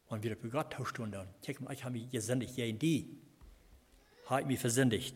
Wenn 0.08 0.22
wir 0.22 0.34
das 0.34 0.42
bei 0.42 0.48
Gott 0.48 0.72
tauschen 0.72 1.12
tun. 1.12 1.28
Kijk 1.42 1.60
mal, 1.60 1.72
ich 1.72 1.84
habe 1.84 1.92
mich 1.92 2.10
gesendet, 2.10 2.56
ja 2.56 2.64
in 2.64 2.78
die 2.78 3.18
har 4.28 4.46
vi 4.46 4.56
versündigt. 4.56 5.14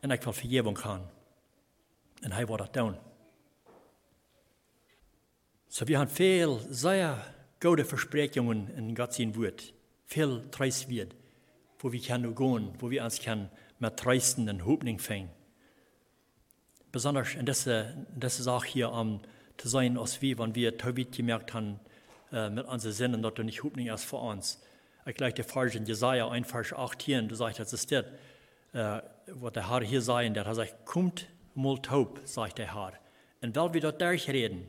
En 0.00 0.10
ik 0.10 0.22
wil 0.22 0.32
vergeving 0.32 0.78
gaan. 0.78 1.10
En 2.20 2.32
hij 2.32 2.46
wordt 2.46 2.62
dat 2.62 2.74
doen. 2.74 2.96
So 5.68 5.86
wir 5.86 5.98
haben 5.98 6.10
viel 6.10 6.58
sehr 6.70 7.34
gute 7.60 7.84
Versprechungen 7.84 8.68
in 8.74 8.94
Gott 8.94 9.14
sein 9.14 9.34
Wort. 9.36 9.72
Viel 10.06 10.48
Treis 10.50 10.88
wird, 10.88 11.14
wo 11.78 11.92
wir 11.92 12.00
können 12.00 12.34
gehen, 12.34 12.74
wo 12.78 12.90
wir 12.90 13.04
uns 13.04 13.20
können 13.20 13.50
mit 13.78 13.96
Treisten 13.96 14.48
und 14.48 14.64
Hoffnung 14.64 14.98
fangen. 14.98 15.30
Besonders 16.90 17.34
in 17.34 17.46
dieser, 17.46 17.92
dieser 18.16 18.42
Sache 18.42 18.66
hier 18.66 18.90
um, 18.90 19.20
zu 19.60 19.68
sein, 19.68 19.98
als 19.98 20.22
wir, 20.22 20.38
wenn 20.38 20.54
wir 20.54 20.76
Tobit 20.76 21.12
gemerkt 21.12 21.52
haben, 21.52 21.78
äh, 22.32 22.48
mit 22.48 22.66
unseren 22.66 22.92
Sinnen, 22.92 23.22
dass 23.22 23.34
du 23.34 23.42
nicht 23.42 23.62
Hoffnung 23.62 23.86
ist 23.88 24.04
für 24.04 24.16
uns. 24.16 24.60
Ich 25.06 25.14
gleich 25.14 25.34
der 25.34 25.44
Vers 25.44 25.74
in 25.74 25.84
Jesaja 25.84 26.28
1, 26.28 26.50
Vers 26.50 26.72
18, 26.72 27.28
du 27.28 27.34
sagst, 27.34 27.60
das 27.60 27.72
ist 27.72 27.92
das, 27.92 28.04
äh, 28.72 29.02
was 29.26 29.52
der 29.52 29.68
Herr 29.68 29.82
hier 29.82 30.00
sagt, 30.00 30.34
der 30.34 30.44
hat 30.44 30.50
gesagt, 30.50 30.86
kommt 30.86 31.26
mal 31.54 31.76
taub, 31.78 32.20
sagt 32.24 32.58
der 32.58 32.74
Herr. 32.74 32.92
Und 33.42 33.54
weil 33.56 33.74
wir 33.74 33.80
dort 33.80 34.00
durchreden, 34.00 34.66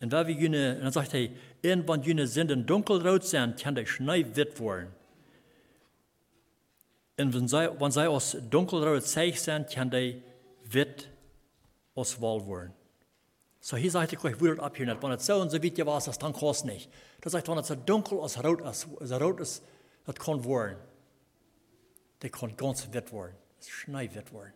und 0.00 0.12
weil 0.12 0.26
wir 0.28 0.34
jene, 0.34 0.76
dann 0.76 0.92
sagt 0.92 1.14
er, 1.14 1.28
irgendwann 1.60 2.02
jene 2.02 2.26
Sünden 2.26 2.66
dunkelrot 2.66 3.24
sind, 3.24 3.60
kann 3.60 3.74
der 3.74 3.86
Schnee 3.86 4.24
wird 4.34 4.58
worden. 4.60 4.88
Und 7.16 7.34
wenn 7.34 7.48
sie, 7.48 7.68
wenn 7.80 7.90
sie 7.90 8.08
aus 8.08 8.36
dunkelrot 8.48 9.02
zeig 9.02 9.36
sind, 9.38 9.68
kann 9.70 9.90
der 9.90 10.14
wird 10.64 11.08
aus 11.94 12.20
Wahl 12.20 12.46
worden. 12.46 12.72
So 13.60 13.76
hier 13.76 13.90
sagt 13.90 14.12
ich 14.12 14.24
euch, 14.24 14.40
würdet 14.40 14.60
ab 14.60 14.76
hier 14.76 14.86
nicht. 14.86 15.02
Wenn 15.02 15.10
es 15.12 15.26
so 15.26 15.40
und 15.40 15.50
so 15.50 15.62
weit 15.62 15.86
war, 15.86 16.00
dann 16.00 16.32
kann 16.32 16.48
es 16.48 16.64
nicht. 16.64 16.90
Das 17.20 17.32
sagt, 17.32 17.48
wenn 17.48 17.58
es 17.58 17.66
so 17.66 17.74
dunkel 17.74 18.20
als 18.20 18.34
so 18.34 19.16
rot 19.16 19.40
ist, 19.40 19.62
das 20.04 20.14
kann 20.14 20.44
werden. 20.44 20.78
Das 22.20 22.32
kann 22.32 22.56
ganz 22.56 22.92
wet 22.92 23.12
werden. 23.12 23.36
Das 23.58 23.68
Schnee 23.68 24.10
wird 24.14 24.32
werden. 24.32 24.52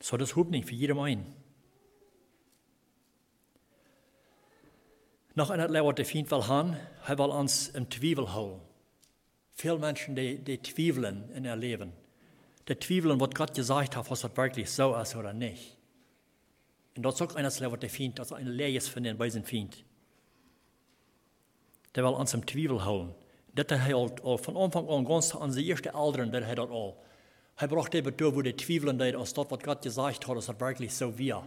So 0.00 0.16
das 0.16 0.36
hub 0.36 0.48
nicht 0.48 0.66
für 0.66 0.74
jedem 0.74 0.98
ein. 1.00 1.34
Noch 5.34 5.50
einer 5.50 5.68
Lehrer, 5.68 5.92
der 5.92 6.04
findet 6.04 6.32
will 6.32 6.46
haben, 6.46 6.76
er 7.06 7.18
will 7.18 7.30
uns 7.30 7.68
im 7.68 7.90
Zweifel 7.90 8.34
holen. 8.34 8.60
Viele 9.52 9.78
Menschen, 9.78 10.16
die, 10.16 10.38
die 10.38 10.60
zweifeln 10.62 11.30
in 11.30 11.44
ihr 11.44 11.54
Leben 11.54 11.92
der 12.68 12.78
Zweifeln, 12.78 13.18
was 13.18 13.30
Gott 13.30 13.54
gesagt 13.54 13.96
hat, 13.96 14.10
was 14.10 14.36
wirklich 14.36 14.70
so 14.70 14.94
ist 14.96 15.16
oder 15.16 15.32
nicht. 15.32 15.76
Und 16.96 17.02
dort 17.02 17.16
sagt 17.16 17.36
einer, 17.36 17.48
was 17.48 17.80
der 17.80 17.90
Feind, 17.90 18.18
dass 18.18 18.32
eine 18.32 18.50
Lehre 18.50 18.76
ist 18.76 18.88
von 18.88 19.02
den 19.02 19.18
weisen 19.18 19.44
Feind. 19.44 19.84
Der 21.94 22.04
will 22.04 22.12
uns 22.12 22.34
im 22.34 22.46
Zweifel 22.46 22.84
holen. 22.84 23.14
Das 23.54 23.80
hat 23.80 24.20
er 24.22 24.38
von 24.38 24.56
Anfang 24.56 24.88
an 24.88 25.04
ganz 25.04 25.34
an 25.34 25.52
die 25.52 25.70
ersten 25.70 25.88
Eltern, 25.88 26.30
der 26.30 26.46
hat 26.46 26.58
das 26.58 26.70
all. 26.70 26.94
Er 27.56 27.68
braucht 27.68 27.94
eben 27.94 28.16
durch, 28.16 28.34
wo 28.34 28.42
die 28.42 28.54
Zweifeln 28.54 29.02
hat, 29.02 29.14
als 29.16 29.32
das, 29.32 29.50
was 29.50 29.58
Gott 29.60 29.82
gesagt 29.82 30.28
hat, 30.28 30.36
dass 30.36 30.46
das 30.46 30.60
wirklich 30.60 30.94
so 30.94 31.16
wir. 31.16 31.44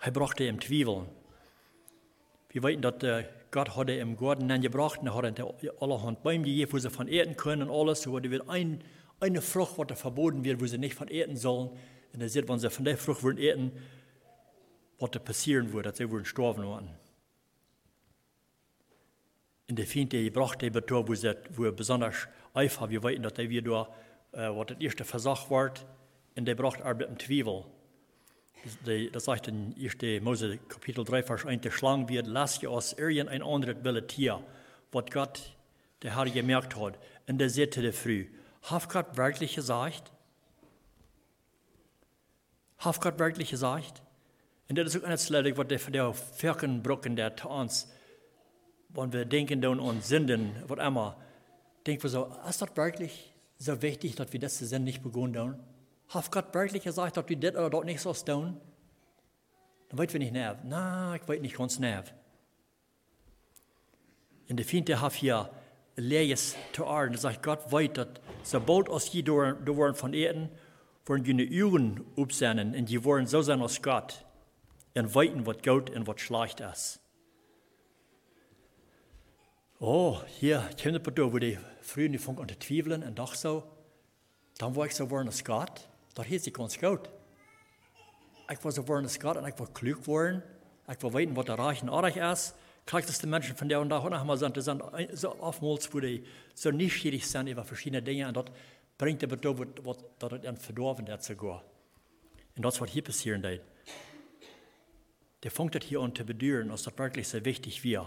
Er 0.00 0.10
brauchte 0.10 0.44
im 0.44 0.60
Zweifel. 0.60 1.06
Wir 2.50 2.62
wissen, 2.62 2.82
dass 2.82 2.98
der 2.98 3.28
Gott 3.52 3.76
hat 3.76 3.90
im 3.90 4.16
Garten 4.16 4.48
gebracht 4.62 5.00
und 5.02 5.14
hat 5.14 5.38
er 5.38 5.54
allerhand 5.80 6.22
Bäume 6.22 6.44
gegeben, 6.44 6.72
wo 6.72 6.78
sie 6.78 6.88
von 6.88 7.06
ernten 7.06 7.36
können 7.36 7.68
und 7.68 7.80
alles. 7.80 8.02
So 8.02 8.12
wird 8.14 8.48
ein, 8.48 8.82
eine 9.20 9.42
Frucht, 9.42 9.76
was 9.76 10.00
verboten 10.00 10.42
wird, 10.42 10.60
wo 10.60 10.66
sie 10.66 10.78
nicht 10.78 10.94
von 10.94 11.06
ernten 11.08 11.36
sollen. 11.36 11.70
Und 12.14 12.20
er 12.20 12.30
sieht, 12.30 12.48
wenn 12.48 12.58
sie 12.58 12.70
von 12.70 12.86
der 12.86 12.96
Frucht 12.96 13.22
wollen 13.22 13.36
ernten, 13.36 13.72
was 14.98 15.10
passieren 15.22 15.70
würde, 15.72 15.90
dass 15.90 15.98
sie 15.98 16.10
würden 16.10 16.24
sterben 16.24 16.66
werden. 16.66 16.88
In 19.66 19.76
der 19.76 19.84
gebracht, 19.86 20.62
der 20.62 20.74
wo, 20.74 21.14
sie, 21.14 21.36
wo 21.50 21.64
er 21.64 21.72
besonders 21.72 22.28
einfach, 22.54 22.88
wir 22.88 23.02
wissen, 23.02 23.22
dass 23.22 23.34
er 23.34 23.50
wieder, 23.50 23.88
äh, 24.32 24.48
was 24.48 24.66
das 24.68 24.80
erste 24.80 25.04
Versach 25.04 25.50
war, 25.50 25.74
und 26.34 26.46
der 26.46 26.54
braucht 26.54 26.80
Arbeit 26.80 27.10
im 27.10 27.18
Zwiebel. 27.18 27.64
Das 29.12 29.24
sagt 29.24 29.48
in 29.48 29.74
1. 29.76 30.22
Mose 30.22 30.58
Kapitel 30.68 31.04
3, 31.04 31.22
Vers 31.24 31.46
1, 31.46 31.62
der 31.62 31.70
Schlange 31.72 32.08
wird, 32.08 32.26
lasst 32.28 32.62
ihr 32.62 32.70
aus 32.70 32.92
irgendein 32.92 33.42
anderes 33.42 33.76
wilde 33.82 34.06
Tier, 34.06 34.40
was 34.92 35.04
Gott, 35.10 35.56
der 36.02 36.16
Herr, 36.16 36.26
gemerkt 36.26 36.76
hat. 36.76 36.98
Und 37.26 37.38
der 37.38 37.50
sagte 37.50 37.82
der 37.82 37.92
früh, 37.92 38.26
hat 38.62 38.88
Gott 38.88 39.16
wirklich 39.16 39.56
gesagt? 39.56 40.12
Hat 42.78 43.00
Gott 43.00 43.18
wirklich 43.18 43.50
gesagt? 43.50 44.02
Und 44.68 44.78
das 44.78 44.94
ist 44.94 45.02
auch 45.02 45.06
eines 45.06 45.28
Leidig, 45.28 45.56
was 45.56 45.66
der 45.66 45.78
der 45.78 46.14
Firkenbrücken 46.14 47.16
der 47.16 47.34
Tanz, 47.34 47.90
wenn 48.90 49.12
wir 49.12 49.24
denken 49.24 49.64
an 49.64 50.02
Sünden, 50.02 50.52
was 50.66 50.86
immer, 50.86 51.16
denken 51.86 52.04
wir 52.04 52.10
so, 52.10 52.32
ist 52.48 52.62
das 52.62 52.76
wirklich 52.76 53.32
so 53.58 53.82
wichtig, 53.82 54.14
dass 54.14 54.32
wir 54.32 54.40
das 54.40 54.58
Sinn 54.58 54.84
nicht 54.84 55.02
begonnen 55.02 55.36
haben? 55.36 55.71
Hat 56.12 56.30
Gott 56.30 56.54
wirklich 56.54 56.82
gesagt, 56.82 57.16
dass 57.16 57.28
wir 57.28 57.36
das 57.36 57.52
oder 57.52 57.70
dort 57.70 57.86
nicht 57.86 58.00
so 58.00 58.12
tun? 58.12 58.60
Dann 59.88 59.98
weten 59.98 60.12
wir 60.12 60.20
nicht 60.20 60.32
nerv. 60.32 60.58
Na, 60.64 61.16
ich 61.16 61.26
weiß 61.26 61.40
nicht 61.40 61.56
ganz 61.56 61.78
nerv. 61.78 62.12
In 64.46 64.56
der 64.56 64.66
Finte 64.66 65.00
hat 65.00 65.14
hier 65.14 65.50
Lees 65.96 66.56
zu 66.74 66.86
Arden, 66.86 67.16
sagt 67.16 67.42
Gott 67.42 67.70
weiß, 67.70 67.90
dass 67.94 68.08
sobald 68.42 68.88
aus 68.90 69.06
hier 69.06 69.24
durch 69.24 69.96
von 69.96 70.12
Erden, 70.12 70.50
wollen 71.06 71.24
die 71.24 71.62
Uhren 71.62 72.04
aufsenden 72.16 72.74
und 72.74 72.88
die 72.88 73.02
wollen 73.04 73.26
so 73.26 73.42
sein 73.42 73.62
als 73.62 73.82
Gott 73.82 74.24
und 74.94 75.14
weiten, 75.14 75.46
was 75.46 75.62
gut 75.62 75.90
und 75.90 76.06
was 76.06 76.20
schlecht 76.20 76.60
ist. 76.60 77.00
Oh, 79.80 80.20
hier, 80.26 80.64
ich 80.70 80.76
kenne 80.76 81.02
wo 81.04 81.38
die 81.38 81.58
früher 81.80 82.08
die 82.08 82.18
Funk 82.18 82.38
unter 82.38 82.58
Zweifeln 82.60 83.02
und 83.02 83.18
doch 83.18 83.34
so, 83.34 83.64
dann 84.58 84.76
war 84.76 84.86
ich 84.86 84.94
so 84.94 85.10
worden 85.10 85.28
als 85.28 85.44
Gott. 85.44 85.88
Dat 86.12 86.24
heeft 86.24 86.46
ik 86.46 86.58
ons 86.58 86.76
goud. 86.76 87.08
Ik 88.46 88.58
wil 88.58 88.72
zo 88.72 88.82
worden 88.82 89.10
Gott 89.20 89.36
en 89.36 89.44
ik 89.44 89.56
wil 89.56 89.68
klug 89.72 90.04
worden. 90.04 90.44
Ik 90.86 91.00
wil 91.00 91.12
weten 91.12 91.34
wat 91.34 91.48
er 91.48 91.56
reich 91.56 91.80
en 91.80 91.90
aardig 91.90 92.16
is. 92.16 92.52
Kijk, 92.84 93.06
dat 93.06 93.20
de 93.20 93.26
mensen 93.26 93.56
van 93.56 93.68
der 93.68 93.80
und 93.80 93.90
dag 93.90 94.08
nog 94.08 94.24
maar 94.24 94.36
zijn, 94.36 94.52
zijn 94.62 94.80
zo 95.16 95.30
oftmals 95.30 95.88
wo 95.88 96.00
die 96.00 96.24
zo 96.54 96.70
nieuwsgierig 96.70 97.24
zijn 97.24 97.48
over 97.48 97.66
verschillende 97.66 98.10
dingen. 98.10 98.26
En 98.26 98.32
dat 98.32 98.50
brengt 98.96 99.22
er 99.22 99.38
toe 99.38 99.66
wat, 99.82 100.04
dat 100.16 100.30
het 100.30 100.44
een 100.44 100.60
verdorven 100.60 101.06
is 101.06 101.24
sogar. 101.24 101.62
En 102.52 102.62
dat 102.62 102.72
is 102.72 102.78
wat 102.78 102.90
hier 102.90 103.02
passieren 103.02 103.40
deed. 103.40 103.60
Der 105.38 105.50
fängt 105.50 105.74
das 105.74 105.84
hier 105.84 106.00
an 106.00 106.14
zu 106.14 106.24
beduren, 106.24 106.70
als 106.70 106.82
das 106.82 106.96
wirklich 106.96 107.28
so 107.28 107.44
wichtig 107.44 107.82
wäre. 107.82 108.06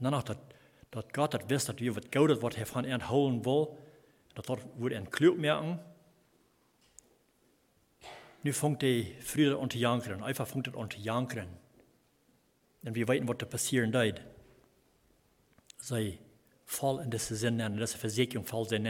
Danach, 0.00 0.24
dat, 0.24 0.38
dass 0.90 1.04
Gott 1.12 1.34
das 1.34 1.48
wisst, 1.48 1.68
dass 1.68 1.78
wir 1.78 1.94
was 1.94 2.10
Gutes, 2.10 2.42
was 2.42 2.56
er 2.56 2.66
von 2.66 2.84
ihnen 2.84 3.08
holen 3.08 3.44
will, 3.44 3.68
dass 4.34 4.46
das 4.46 4.58
wird 4.76 4.94
ein 4.94 5.08
klug 5.10 5.38
merken. 5.38 5.78
Nu 8.42 8.52
fängt 8.52 8.82
die 8.82 9.14
Friede 9.20 9.58
an 9.58 9.70
zu 9.70 9.78
jankern, 9.78 10.22
einfach 10.22 10.46
fängt 10.46 10.68
es 10.68 10.74
an 10.74 10.90
zu 10.90 10.98
jankern. 10.98 11.48
Und 12.84 12.94
wir 12.94 13.08
wissen, 13.08 13.28
was 13.28 13.38
da 13.38 13.46
passieren 13.46 13.92
wird. 13.92 14.20
Sie 15.78 16.18
fallen 16.64 17.04
in 17.04 17.10
diese 17.10 17.34
Sinn 17.34 17.58
in 17.58 17.76
diese 17.76 17.98
fallen 17.98 18.68
sie 18.68 18.76
in. 18.76 18.86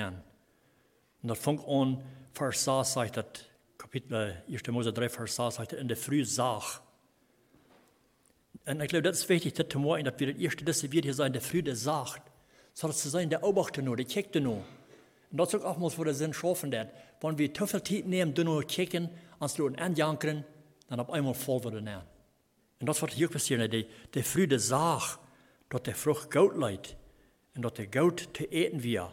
Und 1.23 1.29
das 1.29 1.39
fängt 1.39 1.67
an, 1.67 2.03
Vers 2.33 2.65
6 2.65 2.93
sagt 2.93 3.17
das, 3.17 3.25
Kapitel 3.79 4.43
1. 4.49 4.67
Mose 4.69 4.93
3, 4.93 5.09
Vers 5.09 5.37
6 5.37 5.55
sagt 5.55 5.73
in 5.73 5.89
der 5.89 5.97
Früh 5.97 6.25
Sach. 6.25 6.83
Und 8.67 8.81
ich 8.83 8.89
glaube, 8.89 9.03
das 9.03 9.21
ist 9.21 9.29
wichtig, 9.29 9.55
das 9.55 9.69
zu 9.69 9.79
morgen, 9.79 10.05
dass 10.05 10.19
wir 10.19 10.33
das 10.33 10.41
erste, 10.41 10.65
das 10.65 10.83
wird 10.83 11.05
hier 11.05 11.15
sein, 11.15 11.33
der 11.33 11.41
Früh 11.41 11.63
sagt. 11.75 12.31
Soll 12.75 12.91
es 12.91 12.99
zu 12.99 13.09
sein, 13.09 13.31
der 13.31 13.43
Obachter 13.43 13.81
nur, 13.81 13.97
der 13.97 14.07
checkt 14.07 14.35
nur. 14.35 14.63
Und 15.31 15.39
das 15.39 15.55
ist 15.55 15.65
auch 15.65 15.79
mal, 15.79 15.91
wo 15.97 16.05
der 16.05 16.15
Sinn 16.15 16.33
schaffen 16.33 16.71
wird. 16.71 16.91
Wenn 17.21 17.39
wir 17.39 17.53
zu 17.53 17.67
viel 17.67 17.83
Zeit 17.83 18.07
nehmen, 18.07 18.35
checken, 19.39 19.43
als 19.43 19.55
du 19.55 19.69
anjankern, 19.69 20.45
dann 20.89 21.01
auf 21.01 21.11
einmal 21.11 21.35
voll 21.35 21.65
wird 21.65 21.87
er 21.87 22.07
Und 22.81 22.87
das 22.87 23.01
wird 23.01 23.13
hier 23.13 23.29
passieren, 23.29 23.71
der, 23.71 23.85
der 24.15 24.25
Früh 24.25 24.47
der 24.47 24.61
sagt, 24.61 25.19
dass 25.69 25.83
der 25.83 25.95
Frucht 25.95 26.31
Gout 26.31 26.53
leidt. 26.57 26.97
Und 27.55 27.63
dass 27.63 27.75
der 27.75 27.87
Gout 27.87 28.17
zu 28.33 28.45
eten 28.45 28.83
wir. 28.83 29.13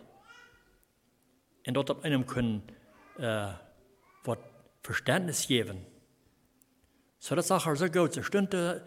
Und 1.68 1.74
dort 1.74 1.92
auf 1.92 2.04
einem 2.04 2.26
können, 2.26 2.62
äh, 3.18 3.48
wat 4.24 4.40
Verständnis 4.84 5.48
geben. 5.48 5.86
So 7.20 7.36
das 7.36 7.48
Sache 7.48 7.76
so 7.76 7.90
gut, 7.90 8.14
so 8.14 8.22
Stunde, 8.22 8.86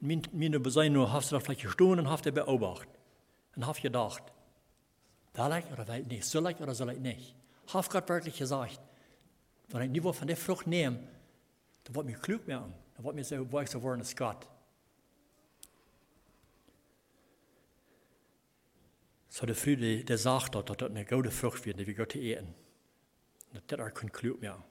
meine 0.00 0.60
Besein 0.60 0.92
nur, 0.92 1.10
hast 1.10 1.32
du 1.32 1.36
da 1.36 1.40
vielleicht 1.40 1.62
gestohlen 1.62 2.00
und 2.00 2.10
hast 2.10 2.26
du 2.26 2.32
beobachtet. 2.32 2.90
Und 3.56 3.66
hast 3.66 3.80
gedacht, 3.80 4.22
will 5.34 5.58
ich 5.58 5.72
oder 5.72 5.98
ich 5.98 6.06
nicht, 6.06 6.24
soll 6.24 6.50
ich 6.50 6.60
oder 6.60 6.74
soll 6.74 6.92
ich 6.92 6.98
nicht? 6.98 7.34
Hast 7.72 7.90
Gott 7.90 8.08
wirklich 8.08 8.36
gesagt, 9.68 9.82
wenn 9.82 9.94
ich 9.94 10.02
nicht 10.02 10.16
von 10.16 10.26
der 10.26 10.36
Frucht 10.36 10.66
nehme, 10.66 10.98
dann 11.84 11.94
wird 11.94 12.06
mir 12.06 12.18
klug 12.18 12.46
werden, 12.46 12.74
dann 12.94 13.04
wird 13.04 13.14
mir 13.14 13.24
so 13.24 13.52
weich 13.52 13.70
so 13.70 13.82
werden 13.82 14.00
als 14.00 14.16
Gott. 14.16 14.48
So 19.28 19.46
der 19.46 19.54
Friede, 19.54 20.04
der 20.04 20.18
sagt 20.18 20.54
dass 20.54 20.64
das 20.64 20.90
eine 20.90 21.04
gute 21.04 21.30
Frucht 21.30 21.64
wird, 21.64 21.78
die 21.78 21.86
wir 21.86 21.94
Gott 21.94 22.16
eten. 22.16 22.54
Dat 23.52 23.78
er 23.78 23.90
kun 23.90 24.10
klug 24.10 24.40
mehr. 24.40 24.62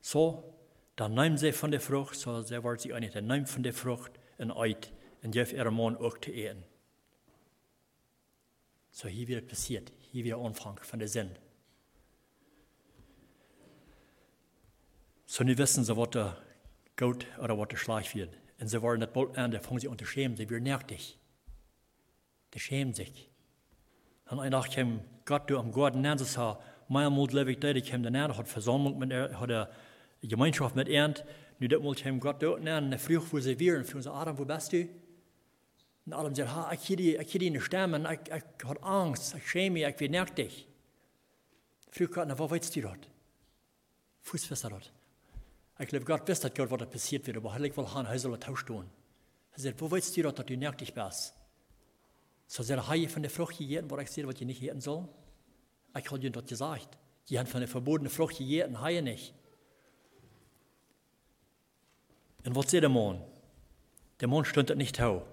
So, 0.00 0.54
dann 0.96 1.14
nehmen 1.14 1.36
sie 1.36 1.52
von 1.52 1.70
der 1.70 1.80
Frucht, 1.80 2.14
so 2.14 2.42
sie 2.42 2.62
war 2.62 2.78
sie 2.78 2.94
einig, 2.94 3.12
dann 3.12 3.26
nehmen 3.26 3.46
von 3.46 3.62
der 3.62 3.74
Frucht 3.74 4.12
ein 4.38 4.50
Eid 4.50 4.92
und 5.22 5.34
jeff 5.34 5.52
ihre 5.52 5.70
Mann 5.70 5.96
auch 5.96 6.16
zu 6.18 6.30
ehren. 6.30 6.62
So 8.90 9.08
hier 9.08 9.28
wird 9.28 9.48
passiert, 9.48 9.92
hier 9.98 10.24
wird 10.24 10.38
Anfang 10.38 10.78
von 10.82 10.98
der 10.98 11.08
Sinn. 11.08 11.30
So, 15.32 15.44
nie 15.44 15.56
wissen 15.56 15.84
sie, 15.84 15.96
was 15.96 16.10
der 16.10 16.36
Goat 16.96 17.24
oder 17.38 17.56
was 17.56 17.68
der 17.68 17.76
Schlag 17.76 18.16
wird. 18.16 18.36
Und 18.58 18.66
sie 18.66 18.82
waren 18.82 18.98
nicht 18.98 19.12
bald 19.12 19.38
an, 19.38 19.52
da 19.52 19.60
fangen 19.60 19.78
sie 19.78 19.88
an 19.88 19.96
zu 19.96 20.04
schämen, 20.04 20.36
sie 20.36 20.50
werden 20.50 20.64
nervig. 20.64 21.16
Die 22.52 22.58
schämen 22.58 22.94
sich. 22.94 23.30
Dann 24.24 24.40
eine 24.40 24.50
Nacht 24.50 24.74
kam 24.74 25.02
Gott 25.24 25.48
du 25.48 25.56
am 25.56 25.70
Gordon 25.70 26.04
an, 26.04 26.18
so 26.18 26.58
mehrmals 26.88 27.32
lebe 27.32 27.52
ich 27.52 27.60
da, 27.60 27.68
ich 27.68 27.88
kam 27.88 28.02
danach, 28.02 28.36
hat 28.36 28.48
Versammlung 28.48 28.98
mit 28.98 29.12
er, 29.12 29.38
hat 29.38 29.52
eine 29.52 29.68
Gemeinschaft 30.20 30.74
mit 30.74 30.88
er. 30.88 31.14
Nu 31.60 31.68
dat 31.68 31.80
moet 31.80 32.02
hem 32.04 32.18
Gott 32.18 32.42
dort 32.42 32.66
an, 32.66 32.92
en 32.92 32.98
vroeg 32.98 33.24
voor 33.24 33.40
ze 33.40 33.54
weer, 33.54 33.76
en 33.76 33.84
vroeg 33.84 34.02
ze, 34.02 34.10
Adam, 34.10 34.36
wo 34.36 34.44
bist 34.44 34.72
du? 34.72 34.88
Und 36.06 36.12
Adam 36.12 36.34
sagt, 36.34 36.52
ha, 36.56 36.72
ich 36.72 36.80
hier 36.80 37.20
ich 37.20 37.30
die 37.30 37.60
Stimmen, 37.60 38.04
ich, 38.04 38.32
ich 38.34 38.66
habe 38.66 38.82
Angst, 38.82 39.36
ich 39.36 39.48
schäme 39.48 39.74
mich, 39.74 39.86
ich 39.86 39.94
bin 39.94 40.10
nervig. 40.10 40.66
Früh 41.88 42.08
Gott, 42.08 42.26
na, 42.26 42.36
wo 42.36 42.50
weißt 42.50 42.74
du 42.74 42.80
dort? 42.80 43.08
Fuß 44.22 44.50
wisst 44.50 44.64
er 44.64 44.80
Ich 45.80 45.88
glaube, 45.88 46.04
Gott 46.04 46.28
wisst 46.28 46.42
Gott, 46.54 46.70
was 46.70 46.78
da 46.78 46.84
passiert 46.84 47.26
wird, 47.26 47.38
aber 47.38 47.58
ich 47.58 47.74
will 47.74 47.86
haben, 47.86 48.06
er 48.06 48.18
soll 48.18 48.38
tausch 48.38 48.66
tun. 48.66 48.90
Er 49.52 49.60
sagt, 49.60 49.80
wo 49.80 49.90
weißt 49.90 50.14
du 50.14 50.22
dass 50.22 50.34
du 50.46 50.56
nervig 50.56 50.92
bist? 50.92 51.34
So 52.46 52.62
er, 52.64 52.86
habe 52.86 52.98
ich 52.98 53.08
von 53.08 53.22
der 53.22 53.30
Frucht 53.30 53.56
gegessen, 53.56 53.90
wo 53.90 53.96
ich 53.96 54.10
sehe, 54.10 54.26
was 54.26 54.34
ich 54.34 54.42
nicht 54.42 54.62
essen 54.62 54.82
soll? 54.82 55.08
Ich 55.96 56.10
habe 56.10 56.20
ihnen 56.20 56.32
dort 56.32 56.48
gesagt. 56.48 56.98
Die 57.28 57.38
haben 57.38 57.46
von 57.46 57.60
der 57.60 57.68
verbotenen 57.68 58.10
Frucht 58.10 58.40
habe 58.40 58.92
ich 58.92 59.02
nicht. 59.02 59.34
Und 62.44 62.54
was 62.56 62.70
sieht 62.70 62.82
der 62.82 62.90
Mann? 62.90 63.22
Der 64.20 64.28
Mann 64.28 64.44
stand 64.44 64.76
nicht 64.76 64.96
tau. 64.96 65.26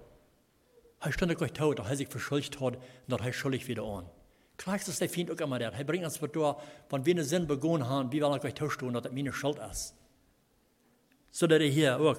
Er 1.01 1.11
stand 1.11 1.37
gleich 1.37 1.53
tau, 1.53 1.73
da 1.73 1.87
er 1.87 1.95
sich 1.97 2.07
verschuldigt 2.07 2.59
hat, 2.61 2.75
und 2.75 2.81
dann 3.07 3.19
er 3.19 3.33
schuldig 3.33 3.67
wieder 3.67 3.83
an. 3.83 4.09
Klar 4.55 4.77
ist 4.77 5.01
der 5.01 5.09
Feind 5.09 5.29
auch 5.29 5.37
immer 5.37 5.59
der. 5.59 5.73
Er 5.73 5.83
bringt 5.83 6.05
uns 6.05 6.17
vor, 6.17 6.61
wenn 6.89 7.05
wir 7.05 7.15
einen 7.15 7.25
Sinn 7.25 7.47
begonnen 7.47 7.87
haben, 7.87 8.11
wie 8.13 8.21
wir 8.21 8.27
er 8.27 8.39
gleich 8.39 8.53
tau 8.53 8.67
dass 8.67 9.03
das 9.03 9.11
meine 9.11 9.33
Schuld 9.33 9.59
ist. 9.59 9.93
So 11.37 11.45
dass 11.45 11.61
er 11.61 11.69
hier 11.69 11.99
auch, 11.99 12.17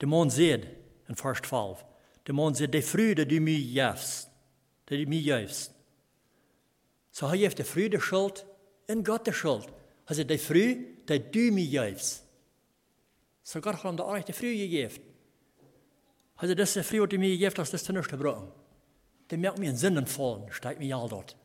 der 0.00 0.08
Mann 0.08 0.30
sieht, 0.30 0.66
in 1.06 1.14
Vers 1.14 1.42
12, 1.42 1.84
der 2.26 2.34
Mann 2.34 2.54
sieht, 2.54 2.72
die 2.72 2.80
Freude, 2.80 3.26
die 3.26 3.40
mir 3.40 3.60
gibst, 3.60 4.30
die 4.88 5.04
mir 5.04 5.22
gibst. 5.22 5.70
So 7.10 7.28
hij 7.28 7.40
heeft 7.40 7.58
de 7.58 7.64
vrede 7.64 8.00
schuld 8.00 8.46
en 8.86 9.06
God 9.06 9.24
de 9.26 9.32
schuld. 9.32 9.68
Hij 10.06 10.16
zegt, 10.16 10.28
de 10.28 10.38
vrede, 10.38 11.04
die 11.04 11.30
du 11.30 11.52
mir 11.52 11.68
gibst. 11.68 12.22
So 13.42 13.60
Gott 13.60 13.74
hat 13.74 13.92
ihm 13.92 13.96
da 13.98 14.04
auch 14.04 14.24
die 14.24 14.32
Früh 14.32 14.56
gegeben. 14.56 15.02
Also 16.36 16.54
das 16.54 16.74
ist 16.74 16.76
die 16.76 16.96
Früh, 16.96 17.06
die 17.06 17.18
mir 17.18 17.28
gegeben 17.28 17.50
hat, 17.50 17.58
das 17.58 17.74
ist 17.74 17.92
nicht 17.92 18.08
gebrochen. 18.08 18.50
Die 19.30 19.36
merkt 19.36 19.58
mir 19.58 19.68
in 19.68 19.76
Sinnen 19.76 20.06
fallen, 20.06 20.50
steigt 20.50 20.80
mir 20.80 20.96
all 20.96 21.10
dort. 21.10 21.36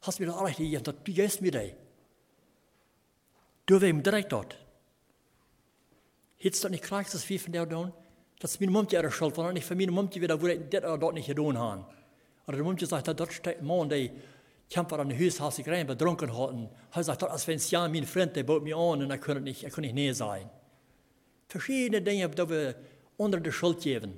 Hast 0.00 0.18
mir 0.18 0.26
da 0.26 0.36
alles 0.36 0.56
gegeben, 0.56 0.82
du 0.82 1.12
gibst 1.12 1.40
mir 1.40 1.52
die. 1.52 1.85
Du 3.66 3.80
wem 3.80 4.02
direkt 4.02 4.32
dort. 4.32 4.56
Hättest 6.38 6.64
du 6.64 6.68
nicht 6.68 6.84
kriegst, 6.84 7.14
das 7.14 7.28
wie 7.28 7.38
von 7.38 7.52
der 7.52 7.68
tun? 7.68 7.92
Das 8.38 8.60
meine 8.60 8.70
Mutter 8.70 8.94
ihre 8.94 9.10
Schuld, 9.10 9.36
weil 9.36 9.52
nicht 9.52 9.66
für 9.66 9.74
meine 9.74 9.90
Mutter 9.90 10.20
wieder, 10.20 10.40
wo 10.40 10.46
ich 10.46 10.60
das 10.70 10.84
oder 10.84 10.98
dort 10.98 11.14
nicht 11.14 11.26
getan 11.26 11.58
haben. 11.58 11.84
Oder 12.46 12.58
die 12.58 12.62
Mutter 12.62 12.86
sagt, 12.86 13.08
dort 13.08 13.32
steht 13.32 13.58
ein 13.58 13.66
Mann, 13.66 13.88
der 13.88 14.10
kämpfer 14.70 15.00
an 15.00 15.18
Haus, 15.18 15.40
hat 15.40 15.54
sich 15.54 15.66
rein 15.66 15.86
betrunken 15.86 16.36
hatten. 16.36 16.68
Er 16.92 17.02
sagt, 17.02 17.24
als 17.24 17.46
wenn 17.48 17.56
es 17.56 17.70
ja 17.70 17.88
mein 17.88 18.06
Freund, 18.06 18.36
der 18.36 18.44
baut 18.44 18.62
mir 18.62 18.76
an 18.76 19.02
und 19.02 19.10
er 19.10 19.18
konnte 19.18 19.40
nicht, 19.40 19.64
er 19.64 19.70
konnte 19.70 19.82
nicht 19.82 19.94
näher 19.94 20.14
sein. 20.14 20.48
Verschiedene 21.48 22.02
Dinge, 22.02 22.28
die 22.28 22.48
wir 22.48 22.74
unter 23.16 23.40
der 23.40 23.52
Schuld 23.52 23.80
geben. 23.80 24.14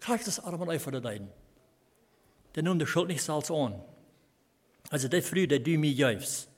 Kriegt 0.00 0.26
das 0.26 0.38
Arme 0.38 0.70
einfach 0.70 0.92
da 0.92 0.98
rein. 0.98 1.28
Der 2.54 2.62
nimmt 2.62 2.82
die 2.82 2.86
Schuld 2.86 3.08
nicht 3.08 3.22
selbst 3.22 3.50
an. 3.50 3.82
Also 4.90 5.08
der 5.08 5.22
Früh, 5.22 5.48
der 5.48 5.60
du 5.60 5.78
mir 5.78 5.94
gibst. 5.94 6.48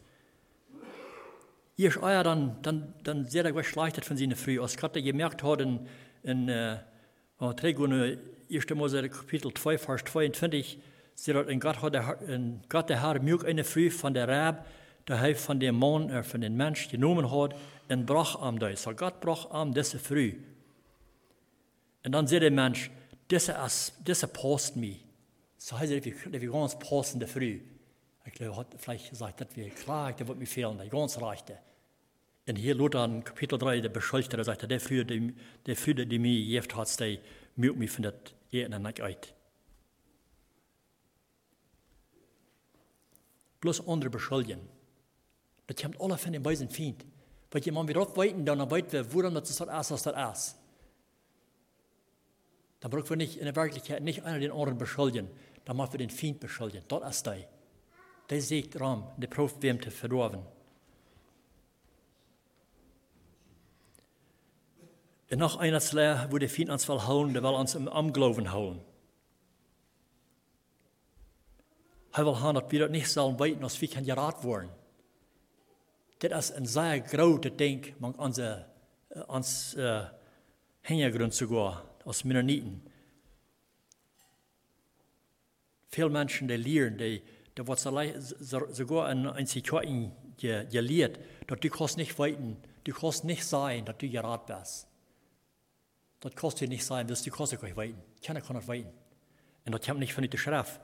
Ist 1.76 1.98
euer, 1.98 2.22
dann, 2.22 2.56
dann, 2.62 2.94
dann 3.02 3.26
sehr 3.26 3.62
schleichtet 3.62 4.04
von 4.04 4.16
seiner 4.16 4.36
Früh. 4.36 4.60
Als 4.60 4.76
Gott 4.78 4.94
gemerkt 4.94 5.42
hat, 5.42 5.60
in, 5.60 5.86
in 6.22 6.48
äh, 6.48 6.78
1. 8.50 8.70
Mose 8.74 9.08
Kapitel 9.08 9.52
2, 9.52 9.76
Vers 9.76 10.04
22, 10.04 10.78
zodat 11.14 11.48
in 11.48 11.60
God, 11.60 11.82
had 11.82 12.22
in 12.28 12.62
God 12.68 12.88
de 12.88 12.96
Herr 12.96 13.20
mij 13.20 13.44
eine 13.44 13.64
Früh 13.64 13.90
von 13.90 14.14
der 14.14 14.28
Rab, 14.28 14.66
der 15.06 15.20
hij 15.20 15.34
von 15.34 15.60
dem 15.60 15.78
Mann, 15.78 16.08
er 16.08 16.24
von 16.24 16.40
dem 16.40 16.56
Mensch 16.56 16.88
genommen 16.88 17.30
hat, 17.30 17.54
und 17.88 18.06
brach 18.06 18.40
am 18.40 18.58
da. 18.58 18.74
So 18.74 18.92
Gott 18.94 19.20
brach 19.20 19.50
am 19.50 19.74
diese 19.74 19.98
Früh. 19.98 20.34
Und 22.04 22.12
dann 22.12 22.26
sagt 22.26 22.42
der 22.42 22.50
Mensch, 22.50 22.90
diese, 23.30 23.54
diese 24.06 24.28
passt 24.28 24.76
mir. 24.76 24.96
So 25.58 25.78
heißt 25.78 25.92
es, 25.92 26.04
wir 26.04 26.50
ganz 26.50 26.78
passende 26.78 27.26
Früh. 27.26 27.60
Ich 28.26 28.32
glaube, 28.32 28.56
hat 28.56 28.74
vielleicht 28.76 29.10
gesagt, 29.10 29.40
das 29.40 29.56
wäre 29.56 29.70
klar, 29.70 30.12
das 30.12 30.26
wird 30.26 30.38
mir 30.38 30.46
fehlen, 30.46 30.78
das 30.78 30.90
ganz 30.90 31.20
reichte. 31.20 31.58
Und 32.48 32.56
hier 32.56 32.74
Luther 32.74 33.04
in 33.04 33.24
Kapitel 33.24 33.58
3, 33.58 33.81
der 33.81 33.88
beschuldigte, 33.88 34.37
der 34.37 34.44
sagt, 34.44 34.68
der 34.70 34.81
Früh, 34.81 35.04
der 35.04 35.77
Früh, 35.77 35.94
die 35.94 36.18
mir 36.18 36.60
gegeben 36.60 36.77
hat, 36.77 37.00
der 37.00 37.18
mögt 37.56 37.79
mich 37.79 37.90
von 37.90 38.02
das 38.02 38.14
Eten 38.50 38.83
nicht 38.83 39.00
aus. 39.00 39.16
bloß 43.66 43.88
andere 43.88 44.10
beschuldigen. 44.10 44.60
Das 45.66 45.77
kommt 45.81 46.00
alle 46.00 46.16
von 46.16 46.33
dem 46.33 46.42
bösen 46.42 46.70
Feind. 46.70 47.04
Weil 47.50 47.62
jemand 47.62 47.88
wieder 47.88 48.02
aufweiten, 48.02 48.44
dann 48.44 48.70
weit 48.70 48.92
wir, 48.92 49.12
woran 49.12 49.35
das 49.35 49.50
ist 49.50 49.60
das 49.60 49.90
ist, 49.90 50.06
das 50.06 50.38
ist. 50.38 50.56
Dann 52.79 52.90
brauchen 52.90 53.10
wir 53.10 53.16
nicht 53.16 53.38
in 53.38 53.44
der 53.44 53.56
Wirklichkeit 53.56 54.02
nicht 54.02 54.22
einer 54.22 54.38
den 54.38 54.52
anderen 54.52 54.79
beschuldigen, 54.79 55.29
dann 55.64 55.77
machen 55.77 55.94
wir 55.94 55.98
den 55.98 56.10
Feind 56.10 56.38
beschuldigen. 56.38 56.85
Dort 56.87 57.08
ist 57.08 57.27
der. 57.27 57.48
Der 58.29 58.40
sieht 58.40 58.81
Raum, 58.81 59.04
der 59.16 59.29
Prof 59.29 59.54
wem 59.60 59.81
zu 59.81 59.90
verdorben. 59.90 60.42
Und 65.31 65.38
noch 65.38 65.56
einer 65.56 65.81
Lehr, 65.92 66.29
wo 66.31 66.38
der 66.38 66.48
Feind 66.48 66.70
uns 66.70 66.88
will 66.88 67.06
hauen, 67.06 67.33
der 67.33 67.42
will 67.42 67.54
uns 67.54 67.74
im 67.74 67.88
Amglauben 67.88 68.52
hauen. 68.52 68.81
Hij 72.10 72.24
wil 72.24 72.35
gaan 72.35 72.54
dat 72.54 72.70
we 72.70 72.79
dat 72.79 72.90
niet 72.90 73.06
zullen 73.06 73.37
weten 73.38 73.62
als 73.62 73.79
we 73.79 73.87
gaan 73.87 74.04
geraad 74.04 74.42
worden. 74.42 74.70
Dit 76.18 76.31
is 76.31 76.50
een 76.50 76.66
zeer 76.66 77.02
grote 77.06 77.54
ding 77.54 77.94
met 77.98 78.16
onze, 78.16 78.66
ons 79.27 79.74
uh, 79.77 80.08
hintergrund 80.81 81.35
sogar, 81.35 81.85
als 82.04 82.22
Mennoniten. 82.22 82.83
Viele 85.88 86.08
Menschen, 86.08 86.46
die 86.46 86.58
lehren, 86.58 86.96
die, 86.96 87.22
die 87.57 87.67
wird 87.67 87.79
sogar 87.79 89.11
in 89.11 89.27
ein 89.27 89.46
Situationen 89.46 90.13
gelehrt, 90.37 91.19
dass 91.46 91.61
du 91.61 91.71
kannst 91.71 91.96
nicht 91.96 92.19
weiten, 92.19 92.57
du 92.85 92.92
kannst 92.92 93.25
nicht 93.25 93.44
sein, 93.44 93.85
dass 93.85 93.96
du 93.98 94.09
gerat 94.09 94.46
bist. 94.46 94.87
Das 96.21 96.35
kannst 96.35 96.61
du 96.61 96.67
nicht 96.67 96.85
sein, 96.85 97.07
dass 97.07 97.23
du 97.23 97.31
kannst 97.31 97.52
nicht 97.52 97.77
weiten. 97.77 98.02
Keiner 98.23 98.40
kann 98.40 98.57
nicht 98.57 98.69
weiten. 98.69 98.92
Und 99.65 99.73
das 99.73 99.85
kommt 99.85 100.00
nicht 100.00 100.13
von 100.13 100.29
der 100.29 100.38
Schrift. 100.38 100.81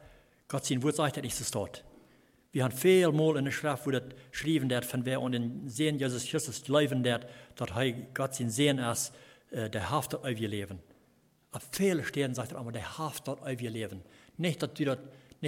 Gott 0.48 0.64
sein 0.64 0.82
Wort 0.82 0.96
sagt, 0.96 1.16
dass 1.16 1.22
nicht 1.22 1.36
so 1.36 1.44
steht. 1.44 1.84
Wir 2.52 2.64
haben 2.64 2.72
viel 2.72 3.10
mal 3.12 3.36
in 3.36 3.46
der 3.46 3.52
Schrift, 3.52 3.86
wo 3.86 3.90
das 3.90 4.02
geschrieben 4.30 4.68
wird, 4.68 4.84
von 4.84 5.04
wer 5.06 5.20
und 5.20 5.32
in 5.32 5.68
Sehen 5.68 5.98
Jesus 5.98 6.26
Christus 6.26 6.62
glauben 6.62 7.02
wird, 7.02 7.26
dass 7.56 7.70
Gott 8.12 8.34
sein 8.34 8.50
Sehen 8.50 8.78
ist, 8.78 9.12
äh, 9.50 9.70
der 9.70 9.90
Haft 9.90 10.12
dort 10.12 10.26
wir 10.26 10.48
leben. 10.48 10.80
Auf 11.50 11.62
viele 11.70 12.04
Stellen 12.04 12.34
sagt 12.34 12.52
er 12.52 12.58
aber, 12.58 12.72
der 12.72 12.98
Haft 12.98 13.28
dort 13.28 13.46
wir 13.46 13.70
leben. 13.70 14.02
Nicht, 14.36 14.62
dass 14.62 14.74
du 14.74 14.98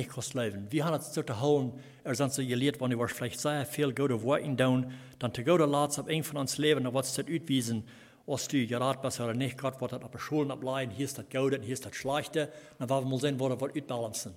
kannst 0.03 0.34
leben. 0.34 0.66
Wir 0.70 0.84
haben 0.84 0.95
es 0.95 1.12
zu 1.12 1.22
holen, 1.40 1.72
er 2.03 2.14
sind 2.16 2.32
so 2.32 2.45
gelehrt, 2.45 2.80
wenn 2.80 2.90
du 2.90 3.07
vielleicht 3.07 3.38
sehr 3.38 3.64
viel 3.64 3.95
gute 3.95 4.20
Worten 4.22 4.57
tun, 4.57 4.92
dann 5.20 5.32
zu 5.32 5.45
gute 5.45 5.66
Laats 5.66 5.99
auf 6.01 6.09
ein 6.09 6.24
von 6.24 6.38
uns 6.38 6.59
leben, 6.59 6.82
dann 6.82 6.92
wird 6.92 7.05
es 7.05 7.18
auswiesen, 7.18 7.84
als 8.26 8.49
du 8.49 8.66
gerad 8.66 9.03
bist 9.03 9.20
oder 9.20 9.34
nicht, 9.34 9.57
Gott 9.57 9.80
wird 9.80 9.92
das 9.92 10.03
auf 10.03 10.11
der 10.11 10.18
Schulen 10.18 10.51
ableiten, 10.51 10.92
hier 10.92 11.05
ist 11.05 11.16
das 11.16 11.26
Gute, 11.30 11.61
hier 11.61 11.74
ist 11.74 11.86
das 11.86 11.95
Schlechte, 11.95 12.51
dann 12.78 12.90
werden 12.90 13.05
wir 13.05 13.11
mal 13.11 13.20
sehen, 13.20 13.38
wo 13.38 13.49
das 13.49 13.61
wird 13.61 13.76
ausbalancen. 13.76 14.34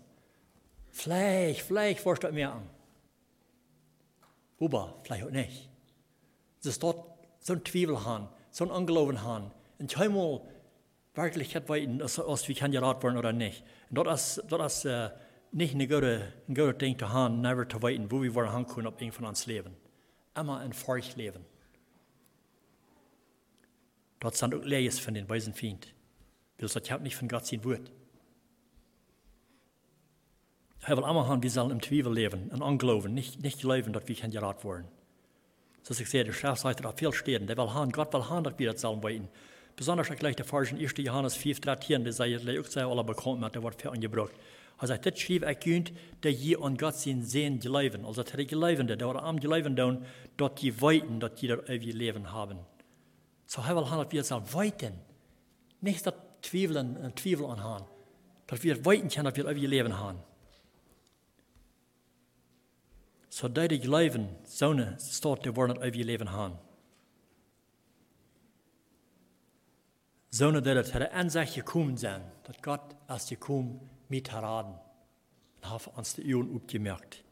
Vielleicht, 0.92 1.62
vielleicht 1.62 2.02
forscht 2.02 2.24
das 2.24 2.32
mir 2.32 2.52
an. 2.52 2.70
Aber 4.60 4.96
vielleicht 5.04 5.26
auch 5.26 5.32
nicht. 5.32 5.70
Es 6.60 6.68
ist 6.68 6.84
dort 6.84 7.06
so 7.40 7.54
ein 7.54 7.64
Zweifel 7.64 8.04
haben, 8.04 8.28
so 8.52 8.66
ein 8.66 8.72
Unglauben 8.72 9.22
haben. 9.24 9.52
Und 9.80 10.00
einmal 10.00 10.42
Wirklichkeit 11.14 11.68
weiten, 11.70 12.02
als, 12.02 12.20
als 12.20 12.48
wir 12.48 12.56
kann 12.56 12.72
gerat 12.72 13.04
werden 13.04 13.18
oder 13.18 13.34
nicht. 13.34 13.64
Und 13.90 13.96
dort 13.96 14.08
ist, 14.08 14.44
dort 14.48 14.66
ist 14.66 14.86
äh, 14.86 15.10
nicht 15.52 15.74
eine 15.74 15.88
gute, 15.88 16.34
ein 16.48 16.56
gutes 16.56 16.78
Ding 16.78 16.98
zu 16.98 17.10
haben, 17.10 17.42
never 17.42 17.68
zu 17.68 17.82
weiten, 17.82 18.12
wo 18.12 18.22
wir 18.22 18.34
wollen 18.36 18.52
haben 18.52 18.68
können, 18.68 18.88
ob 18.88 19.02
ein 19.02 19.12
von 19.12 19.26
uns 19.26 19.46
leben. 19.46 19.76
Immer 20.36 20.60
ein 20.60 20.74
Furcht 20.74 21.16
leben. 21.16 21.46
Dort 24.20 24.36
sind 24.36 24.54
auch 24.54 24.64
Leis 24.64 25.00
von 25.00 25.14
den 25.14 25.30
weisen 25.30 25.54
Feind. 25.54 25.94
Weil 26.58 26.70
das 26.70 26.90
hat 26.90 27.02
nicht 27.02 27.16
von 27.16 27.28
Gott 27.28 27.46
sein 27.46 27.64
Wort. 27.64 27.92
Er 30.82 30.96
will 30.96 31.04
immer 31.04 31.28
haben, 31.28 31.44
wir 31.44 31.52
sollen 31.52 31.72
im 31.72 31.82
Zweifel 31.82 32.14
leben, 32.14 32.50
in 32.52 32.62
Unglauben, 32.62 33.14
nicht, 33.14 33.42
nicht 33.42 33.60
glauben, 33.60 33.94
dass 33.94 34.08
wir 34.08 34.16
kein 34.16 34.32
Gerat 34.32 34.64
wollen. 34.64 34.88
So 35.84 35.94
ich 35.94 36.10
sehe, 36.10 36.24
der 36.24 36.34
Chef 36.34 36.58
sagt, 36.60 36.84
da 36.84 36.92
viel 36.92 37.14
stehen. 37.14 37.48
Der 37.48 37.58
will 37.58 37.74
haben, 37.74 37.92
Gott 37.92 38.14
will 38.14 38.28
haben, 38.28 38.44
dass 38.44 38.58
wir 38.58 38.72
das 38.72 38.82
sollen 38.82 39.04
weiten. 39.04 39.28
Besonders 39.76 40.10
gleich 40.10 40.36
der 40.36 40.46
in 40.46 40.80
1. 40.80 40.94
Johannes 40.98 41.36
5, 41.36 41.62
13, 41.62 42.04
der 42.04 42.14
sagt, 42.14 42.50
auch 42.50 42.66
sehr 42.66 42.88
alle 42.88 43.04
bekannt 43.04 43.44
hat, 43.44 43.56
der 43.56 43.64
wird 43.64 43.82
für 43.82 43.92
angebracht. 43.92 44.34
Er 44.80 44.88
sagt, 44.88 45.06
das 45.06 45.20
schrieb 45.20 45.48
ich 45.48 45.60
kühnt, 45.60 45.92
der 46.24 46.32
je 46.32 46.58
an 46.58 46.78
Gott 46.78 46.96
sein 46.96 47.24
Sehen 47.24 47.60
glauben. 47.60 48.06
Also, 48.06 48.24
der 48.24 48.46
Geleibende, 48.46 48.96
der 48.96 49.08
war 49.08 49.24
am 49.24 49.40
Geleibende, 49.40 49.82
tun, 49.82 50.06
dort 50.38 50.62
die 50.62 50.82
weiten, 50.82 51.20
dass 51.20 51.36
die 51.36 51.48
das 51.48 51.68
ewige 51.68 51.94
Leben 51.94 52.32
haben. 52.32 52.60
So, 53.46 53.62
er 53.62 53.76
will 53.76 53.90
haben, 53.90 54.04
dass 54.04 54.12
wir 54.12 54.22
das 54.22 54.54
weiten. 54.54 54.94
Nicht 55.82 56.06
das 56.06 56.14
Zweifeln, 56.42 57.14
Zweifel 57.16 57.46
anhaben. 57.46 57.86
Dass 58.46 58.64
wir 58.64 58.86
weiten 58.86 59.10
können, 59.10 59.26
dass 59.26 59.36
wir 59.36 59.44
das 59.44 59.54
ewige 59.54 59.68
Leben 59.68 59.98
haben. 59.98 60.20
Så 63.38 63.48
de 63.48 63.68
die 63.68 63.88
leven, 63.88 64.36
zonen, 64.44 65.00
staat 65.00 65.44
de 65.44 65.54
worden 65.54 65.78
over 65.78 65.96
je 65.96 66.04
leven 66.04 66.28
aan. 66.28 66.60
Zonen 70.30 70.64
dat 70.64 70.76
het 70.76 70.90
er 70.90 71.10
aanzicht 71.10 71.54
gekomen 71.54 71.98
zijn, 71.98 72.22
dat 72.42 72.58
God 72.62 72.80
als 73.08 73.30
je 73.30 73.38
met 74.08 74.30
heraden. 74.30 74.80
En 75.60 75.70
heeft 75.70 75.90
ons 75.96 76.14
de 76.14 76.24
eeuwen 76.24 76.50
opgemerkt. 76.50 77.24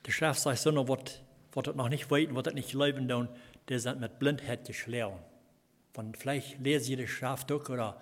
De 0.00 0.10
schrift 0.10 0.40
sagt, 0.40 0.60
zonen 0.60 0.86
wat, 0.86 1.20
wat 1.50 1.66
het 1.66 1.74
nog 1.74 1.88
niet 1.88 2.08
weten, 2.08 2.34
wat 2.34 2.44
het 2.44 2.54
niet 2.54 2.64
geloven 2.64 3.06
doen, 3.06 3.28
die 3.64 3.78
zijn 3.78 3.98
met 3.98 4.18
blindheid 4.18 4.66
geschlagen. 4.66 5.24
Van 5.92 6.14
vielleicht 6.18 6.56
lesen 6.58 6.90
je 6.90 6.96
de 6.96 7.06
schrift 7.06 7.50
ook, 7.50 7.68
oder, 7.68 7.94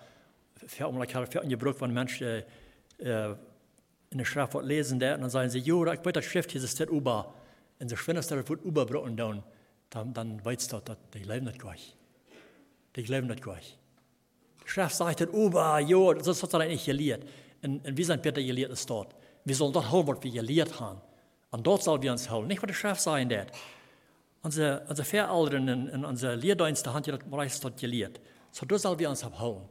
ik 1.03 1.11
had 1.11 1.33
het 1.33 1.45
gebruikt 1.47 1.79
van 1.79 1.93
mensen, 1.93 2.45
uh, 2.99 3.31
in 4.09 4.19
der 4.19 4.25
Schrift 4.25 4.55
lesen 4.63 4.99
der, 4.99 5.15
und 5.15 5.23
dann 5.23 5.31
sagen 5.31 5.51
sie, 5.51 5.59
jo, 5.59 5.85
ich 5.85 6.05
wollte 6.05 6.13
das 6.13 6.25
Schrift, 6.25 6.53
hier 6.53 6.63
ist 6.63 6.81
das 6.81 6.89
über. 6.89 7.35
Und 7.79 7.89
sie 7.89 7.97
schwindet 7.97 8.31
das 8.31 8.49
wird 8.49 8.65
überbrochen 8.65 9.17
dann, 9.17 9.43
dann 9.91 10.45
weißt 10.45 10.73
du, 10.73 10.81
dass 10.81 10.97
die 11.13 11.23
leben 11.23 11.47
nicht 11.47 11.59
gleich. 11.59 11.97
Die 12.95 13.03
leben 13.03 13.27
nicht 13.27 13.43
gleich. 13.43 13.79
Schrift 14.67 14.97
sagt 14.97 15.21
über, 15.21 15.79
jo, 15.79 16.13
das 16.13 16.43
hat 16.43 16.53
er 16.53 16.67
nicht 16.67 16.85
gelehrt. 16.85 17.25
Und, 17.63 17.87
und 17.87 17.97
wir 17.97 18.05
sind 18.05 18.21
Peter 18.21 18.43
gelehrt 18.43 18.73
ist 18.73 18.91
dort. 18.91 19.15
Wir 19.45 19.55
sollen 19.55 19.73
dort 19.73 19.91
holen, 19.91 20.09
was 20.09 20.23
wir 20.23 20.33
gelehrt 20.33 20.81
haben. 20.81 21.01
Und 21.53 21.65
dort 21.65 21.85
sollen 21.85 22.03
wir 22.03 22.11
uns 22.11 22.29
holen, 22.29 22.49
nicht 22.49 22.61
was 22.61 22.67
die 22.67 22.75
Schrift 22.75 23.01
sagen 23.01 23.31
wird. 23.31 23.53
Unsere, 24.43 24.85
unsere 24.89 25.07
Verälteren 25.07 25.91
und 25.91 26.05
unsere 26.05 26.35
Lehrdienste 26.35 26.93
haben 26.93 27.03
das 27.05 27.19
bereits 27.31 27.61
dort 27.61 27.79
gelehrt. 27.79 28.21
So, 28.51 28.67
da 28.67 28.77
sollen 28.77 28.99
wir 28.99 29.09
uns 29.09 29.25
holen. 29.25 29.69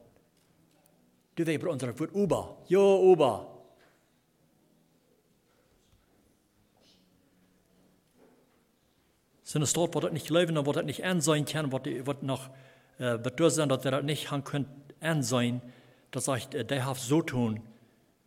Du 1.35 1.45
weißt, 1.45 1.63
unser 1.63 1.99
Wort 1.99 2.11
über, 2.11 2.57
jo, 2.67 3.11
über. 3.11 3.51
Sind 9.43 9.61
es 9.61 9.73
dort, 9.73 9.93
wo 9.93 9.99
das 9.99 10.13
nicht 10.13 10.29
leben, 10.29 10.65
wo 10.65 10.71
das 10.71 10.85
nicht 10.85 11.03
ansehen 11.03 11.43
kann, 11.43 11.71
wo, 11.71 11.79
die, 11.79 12.07
wo 12.07 12.13
noch 12.21 12.49
äh, 12.97 13.17
sind, 13.49 13.69
dass 13.69 13.83
wir 13.83 13.91
das 13.91 14.03
nicht 14.03 14.31
haben 14.31 14.43
können 14.45 14.84
ansehen, 15.05 15.61
das 16.11 16.25
sagt, 16.25 16.55
äh, 16.55 16.65
der 16.65 16.85
hat 16.85 16.97
so 16.97 17.21
tun, 17.21 17.61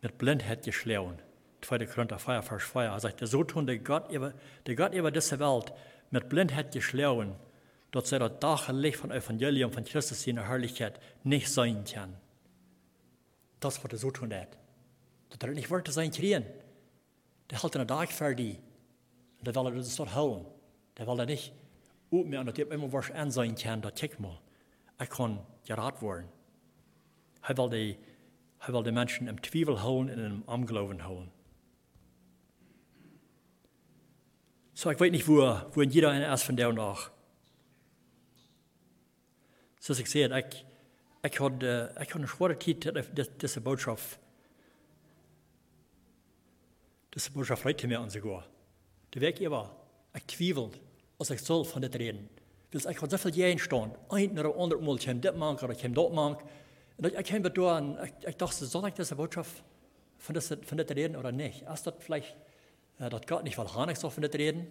mit 0.01 0.17
Blindheit 0.17 0.63
geschlagen. 0.63 1.17
2. 1.61 1.85
Korinther 1.85 2.19
4, 2.19 2.41
Vers 2.41 2.63
4. 2.63 2.81
Er 2.83 2.99
sagt, 2.99 3.19
so 3.21 3.43
tun, 3.43 3.67
der 3.67 3.79
Gott 3.79 4.09
über, 4.11 4.33
der 4.65 4.75
Gott 4.75 4.93
über 4.93 5.11
diese 5.11 5.39
Welt 5.39 5.73
mit 6.09 6.29
Blindheit 6.29 6.71
geschlagen, 6.71 7.35
dass 7.91 8.09
sie 8.09 8.19
das 8.19 8.31
Dachlicht 8.39 8.97
von 8.97 9.11
Evangelium 9.11 9.71
von 9.71 9.83
Christus 9.83 10.25
in 10.27 10.37
der 10.37 10.47
Herrlichkeit 10.47 10.99
nicht 11.23 11.51
sein 11.51 11.83
kann. 11.83 12.15
Das, 13.59 13.83
was 13.83 13.91
er 13.91 13.97
so 13.97 14.11
tun 14.11 14.33
hat. 14.33 14.57
Dass 15.29 15.49
er 15.49 15.53
nicht 15.53 15.69
wollte 15.69 15.91
sein 15.91 16.11
kriegen. 16.11 16.45
Der 17.49 17.61
hält 17.61 17.75
einen 17.75 17.87
Tag 17.87 18.11
für 18.11 18.35
die. 18.35 18.57
Und 19.39 19.47
der 19.47 19.55
will 19.55 19.65
er 19.65 19.75
das 19.75 19.95
dort 19.95 20.15
holen. 20.15 20.45
Der 20.97 21.07
will 21.07 21.19
er 21.19 21.25
nicht 21.25 21.51
op 22.11 22.25
mir 22.25 22.39
an, 22.39 22.45
dat 22.45 22.57
ik 22.57 22.71
immer 22.71 22.89
was 22.89 23.11
aanzien 23.11 23.55
kan, 23.55 23.81
dat 23.81 24.01
ik 24.01 24.19
mal. 24.19 24.41
Ik 24.97 25.09
kan 25.09 25.45
geraad 25.63 25.99
worden. 25.99 26.29
Hij 27.39 27.55
wil 27.55 27.69
de, 27.69 27.95
hij 28.57 28.71
wil 28.71 28.83
de 28.83 28.91
mensen 28.91 29.27
im 29.27 29.41
Twijfel 29.41 29.77
houden 29.77 30.15
en 30.15 30.25
im 30.25 30.43
Unglauben 30.53 30.99
houden. 30.99 31.31
So, 34.73 34.89
ich 34.89 34.99
weiß 34.99 35.11
nicht, 35.11 35.27
wo, 35.27 35.41
wo 35.73 35.81
jeder 35.81 36.11
einer 36.11 36.33
ist 36.33 36.43
von 36.43 36.55
der 36.55 36.69
und 36.69 36.79
auch. 36.79 37.09
So, 39.79 39.93
ich 39.93 40.09
sehe, 40.09 40.27
ich, 40.39 40.65
ich 41.21 41.39
hatte, 41.39 41.93
ich 41.95 41.99
hatte 41.99 42.15
eine 42.15 42.27
schwere 42.27 42.57
Zeit, 42.57 43.41
diese 43.41 43.59
Botschaft, 43.59 44.19
diese 47.13 47.31
Botschaft 47.31 47.65
reite 47.65 47.87
mir 47.87 47.99
an 47.99 48.09
sogar. 48.09 48.45
Der 49.13 49.21
Weg 49.21 49.41
war, 49.49 49.75
ich 50.15 50.23
twiebelt 50.23 50.79
als 51.17 51.29
ik 51.29 51.39
zelf 51.39 51.71
van 51.71 51.81
dit 51.81 51.95
reden. 51.95 52.29
Dus 52.69 52.85
ik 52.85 52.97
had 52.97 53.09
zoveel 53.09 53.33
jaren 53.33 53.59
staan. 53.59 53.95
Een 54.07 54.33
naar 54.33 54.43
de 54.43 54.53
andere 54.53 54.81
mal, 54.81 54.95
ik 54.95 55.01
heb 55.01 55.21
dit 55.21 55.35
mank, 55.35 55.61
of 55.61 55.69
ik 55.69 55.79
heb 55.79 55.93
dat 55.93 56.13
mank. 56.13 56.41
En 57.01 57.17
ik 57.17 57.27
heb 57.27 57.53
door 57.53 57.75
en 57.75 57.97
ik, 58.03 58.13
ik 58.19 58.37
dacht, 58.37 58.55
zal 58.55 58.85
ik 58.85 58.95
deze 58.95 59.15
boodschap 59.15 59.45
van 60.17 60.33
dit, 60.33 60.57
van 60.61 60.77
dit 60.77 60.91
reden 60.91 61.15
oder 61.15 61.33
nicht? 61.33 61.65
Als 61.65 61.83
dat 61.83 61.95
vielleicht, 61.99 62.35
äh, 62.97 63.09
dat 63.09 63.29
Gott 63.29 63.43
nicht 63.43 63.57
wel 63.57 63.67
handig 63.67 63.97
soll 63.97 64.09
von 64.09 64.21
dit 64.21 64.35
reden? 64.35 64.67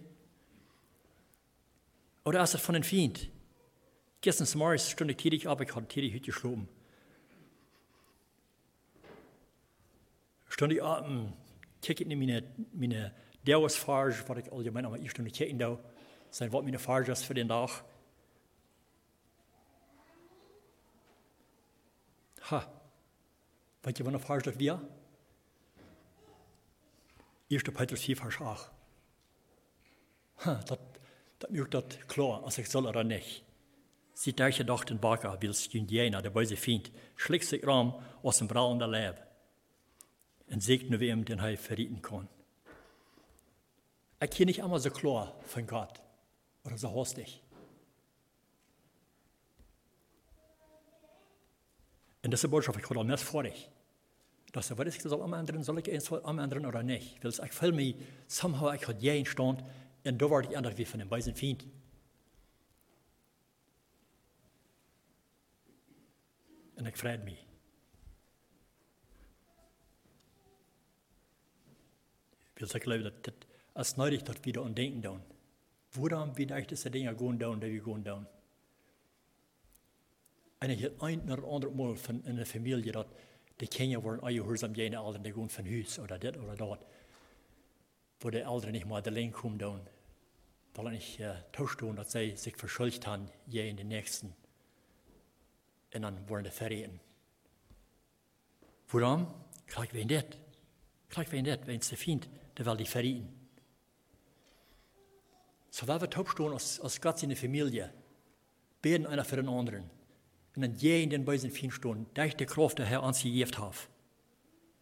Oder 2.23 2.43
ist 2.43 2.53
das 2.53 2.61
von 2.61 2.73
den 2.73 2.83
Feind? 2.83 3.29
Gestern 4.21 4.47
morgens 4.57 4.89
stund 4.89 5.11
ich 5.11 5.17
tätig 5.17 5.47
ab, 5.47 5.61
ich 5.61 5.73
hatte 5.75 5.87
tätig 5.87 6.13
heute 6.13 6.25
geschlafen. 6.25 6.67
Stund 10.49 10.73
ich 10.73 10.83
ab, 10.83 11.07
kijk 11.81 12.01
in 12.01 12.19
meine, 12.19 12.43
meine 12.73 13.13
Dauersfarge, 13.45 14.23
was 14.27 14.37
ich 14.37 14.51
allgemein 14.51 14.85
aber 14.85 14.99
ich 14.99 15.09
stund 15.11 15.31
kijken 15.33 15.57
da 15.57 15.79
zijn 16.29 16.49
wat 16.49 16.63
mijn 16.63 16.79
vader 16.79 17.17
voor 17.17 17.35
de 17.35 17.45
dag. 17.45 17.83
Ha, 22.49 22.71
weet 23.81 23.97
je 23.97 24.03
wat 24.03 24.13
een 24.13 24.19
vader 24.19 24.55
weer? 24.55 24.79
Eerste 27.47 27.71
Petrus 27.71 28.03
4, 28.03 28.15
vers 28.15 28.39
8. 28.39 28.71
Ha, 30.33 30.53
dat, 30.53 30.79
dat 31.37 31.51
maakt 31.51 31.71
dat 31.71 32.05
klaar, 32.05 32.39
als 32.39 32.57
ik 32.57 32.65
zal 32.65 32.93
er 32.93 33.05
niet. 33.05 33.43
Sie 34.13 34.33
dachten 34.33 34.65
doch 34.65 34.83
den 34.83 34.99
Baker, 34.99 35.37
wills 35.39 35.67
Indianer, 35.67 36.21
der 36.21 36.31
böse 36.31 36.57
Feind, 36.57 36.91
schlägt 37.15 37.45
sich 37.45 37.63
ram 37.63 37.93
aus 38.21 38.37
dem 38.37 38.47
braunen 38.47 38.89
Leib 38.89 39.17
und 40.47 40.61
segne 40.61 40.99
wem, 40.99 41.23
den 41.23 41.39
er 41.39 41.57
verrieten 41.57 42.01
kann. 42.01 42.27
Ich 44.21 44.29
kenne 44.31 44.47
nicht 44.47 44.61
einmal 44.61 44.79
so 44.79 44.89
klar 44.89 45.33
von 45.45 45.65
Gott. 45.65 46.01
Oder 46.65 46.77
so 46.77 46.93
hastig. 46.93 47.41
En 52.19 52.29
deze 52.29 52.47
boodschap, 52.47 52.77
ik 52.77 52.85
ga 52.85 52.95
al 52.95 53.03
net 53.03 53.21
voor 53.21 53.43
dich. 53.43 53.67
Dat 54.45 54.65
ze, 54.65 54.75
wat 54.75 54.85
is 54.85 55.03
ik 55.03 55.11
omanderen? 55.11 55.63
Zal 55.63 55.77
ik 55.77 55.87
eens 55.87 56.07
wat 56.07 56.23
omanderen 56.23 56.65
oder 56.65 56.83
nicht? 56.83 57.21
Weil 57.21 57.45
ich 57.45 57.53
fühle 57.53 57.71
mich, 57.71 57.95
somehow 58.27 58.73
ich 58.73 58.83
had 58.83 59.01
jij 59.01 59.23
stand 59.23 59.61
en 60.01 60.17
daar 60.17 60.27
word 60.27 60.45
ik 60.45 60.55
anders 60.55 60.75
wie 60.75 60.87
van 60.87 60.99
een 60.99 61.21
zijn 61.21 61.37
vriend. 61.37 61.65
En 66.75 66.85
ik 66.85 66.97
vrijd 66.97 67.23
me. 67.23 67.37
Weil 72.53 72.75
ich 72.75 72.83
glaube, 72.83 73.03
dat 73.03 73.23
dit 73.23 73.45
als 73.73 73.95
nodig 73.95 74.21
dat 74.23 74.39
wieder 74.39 74.63
aan 74.63 74.73
denken 74.73 75.01
doen. 75.01 75.21
Waarom 75.91 76.33
wie 76.33 76.53
echt 76.53 76.69
deze 76.69 76.89
dingen 76.89 77.17
gaan 77.17 77.37
doen, 77.37 77.59
die 77.59 77.81
we 77.81 78.01
doen? 78.01 78.27
En 80.59 80.69
ik 80.69 80.79
heb 80.79 81.01
een 81.01 81.21
naar 81.25 81.45
andere 81.45 81.73
mal 81.73 81.95
van 81.95 82.25
in 82.25 82.37
een 82.37 82.45
familie 82.45 82.91
dat 82.91 83.07
de 83.55 83.67
kinderen 83.67 84.03
worden 84.03 84.23
aangehoorzaam 84.23 84.73
jene 84.73 84.97
ouderen, 84.97 85.21
die 85.21 85.33
gaan 85.33 85.49
van 85.49 85.65
huis, 85.65 85.97
of 85.97 86.07
dit 86.07 86.37
of 86.37 86.55
dat. 86.55 86.85
Wo 88.17 88.29
de 88.29 88.45
ouderen 88.45 88.73
niet 88.73 88.85
meer 88.85 89.01
alleen 89.01 89.31
komen 89.31 89.57
doen. 89.57 89.79
Weil 90.73 90.93
ich 90.93 91.19
äh, 91.19 91.35
tauschen, 91.51 91.95
dass 91.95 92.11
sie 92.11 92.37
sich 92.37 92.55
verschuldigt 92.55 93.05
haben, 93.05 93.29
je 93.47 93.67
in 93.67 93.75
den 93.75 93.87
nächsten. 93.87 94.35
Und 95.93 96.01
dann 96.01 96.27
wurden 96.27 96.43
die 96.43 96.51
Ferien. 96.51 96.99
Warum? 98.87 99.27
Kijk 99.65 99.91
wie 99.91 100.05
dit. 100.05 100.37
Kijk 101.07 101.31
wie 101.31 101.41
dit, 101.41 101.65
wenn 101.65 101.81
sie 101.81 101.95
findet, 101.95 102.29
der 102.57 102.65
will 102.65 102.77
die 102.77 102.85
Ferien. 102.85 103.27
So, 105.69 105.87
weil 105.87 106.01
wir 106.01 106.09
taubstehen 106.09 106.53
als, 106.53 106.79
als 106.79 106.99
Gott 107.01 107.19
seine 107.19 107.35
Familie, 107.35 107.91
beten 108.81 109.05
einer 109.05 109.25
für 109.25 109.35
den 109.35 109.49
anderen. 109.49 109.89
Und 110.59 110.63
dann 110.63 110.75
je 110.75 111.03
in 111.03 111.09
den 111.09 111.23
beiden 111.23 111.51
vier 111.51 111.71
Stunden, 111.71 112.05
durch 112.13 112.35
die 112.35 112.45
Kraft, 112.45 112.79
der 112.79 112.85
Herr 112.85 113.01
uns 113.01 113.23
gegeben 113.23 113.57
hat. 113.59 113.75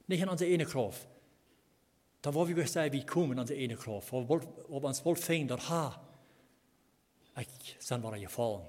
Nicht 0.07 0.23
in 0.23 0.27
unsere 0.27 0.51
eine 0.51 0.65
Kraft. 0.65 1.07
Da 2.23 2.33
war 2.33 2.47
wir 2.47 2.55
gesagt, 2.55 2.93
wie 2.93 3.05
kommen 3.05 3.33
in 3.33 3.39
unsere 3.39 3.59
eine 3.59 3.75
Kraft. 3.75 4.11
Ob 4.11 4.27
wir 4.27 4.83
uns 4.83 5.05
wohl 5.05 5.15
fingen, 5.15 5.47
dat 5.47 5.69
ha, 5.69 6.01
ich 7.39 7.75
sind 7.77 8.03
wir 8.03 8.17
gefallen. 8.17 8.65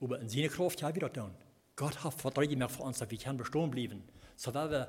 Aber 0.00 0.20
in 0.20 0.28
seine 0.30 0.48
Kraft 0.48 0.80
ja 0.80 0.94
wieder 0.94 1.12
tun. 1.12 1.32
Gott 1.76 2.02
hat 2.02 2.14
Verträge 2.14 2.56
mehr 2.56 2.70
für 2.70 2.84
uns, 2.84 2.98
dass 2.98 3.10
wir 3.10 3.18
können 3.18 3.36
bestehen 3.36 3.70
bleiben. 3.70 4.04
So 4.36 4.54
weil 4.54 4.70
wir 4.70 4.88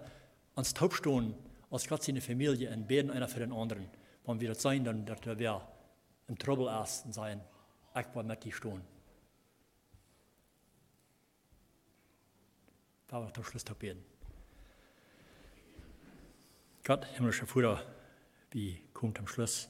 uns 0.55 0.73
taubstehen, 0.73 1.35
als 1.69 1.89
Gott 1.89 2.03
seine 2.03 2.21
Familie 2.21 2.71
und 2.71 2.87
beten 2.87 3.11
einer 3.11 3.27
für 3.27 3.41
den 3.41 3.51
anderen. 3.51 3.89
Wenn 4.25 4.39
wir 4.39 4.47
das 4.47 4.61
sein, 4.61 4.85
dann, 4.85 5.05
dass 5.05 5.25
wir 5.25 5.67
im 6.29 6.37
Trouble 6.37 6.69
ersten 6.69 7.11
sein, 7.11 7.41
ich 7.93 8.15
will 8.15 8.23
mit 8.23 8.41
dir 8.45 8.53
stehen. 8.53 8.94
Da 13.07 13.21
war 13.21 13.31
der 13.31 13.43
Schluss 13.43 13.63
zu 13.63 13.75
beten. 13.75 14.03
Gott, 16.83 17.05
himmlischer 17.15 17.45
Vater, 17.45 17.81
wie 18.51 18.81
kommt 18.93 19.19
am 19.19 19.27
Schluss 19.27 19.69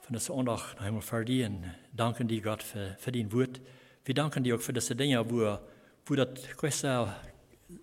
von 0.00 0.14
dieser 0.14 0.26
Sonntag 0.26 0.74
noch 0.74 0.80
einmal 0.80 1.02
für 1.02 1.24
dich 1.24 1.46
und 1.46 1.64
danken 1.92 2.26
dir, 2.26 2.42
Gott, 2.42 2.62
für, 2.62 2.96
für 2.98 3.12
dein 3.12 3.32
Wort. 3.32 3.60
Wir 4.04 4.14
danken 4.14 4.42
dir 4.42 4.56
auch 4.56 4.60
für 4.60 4.72
diese 4.72 4.96
Dinge, 4.96 5.30
wo, 5.30 5.58
wo 6.06 6.14
das 6.14 6.80
sehr, 6.80 7.16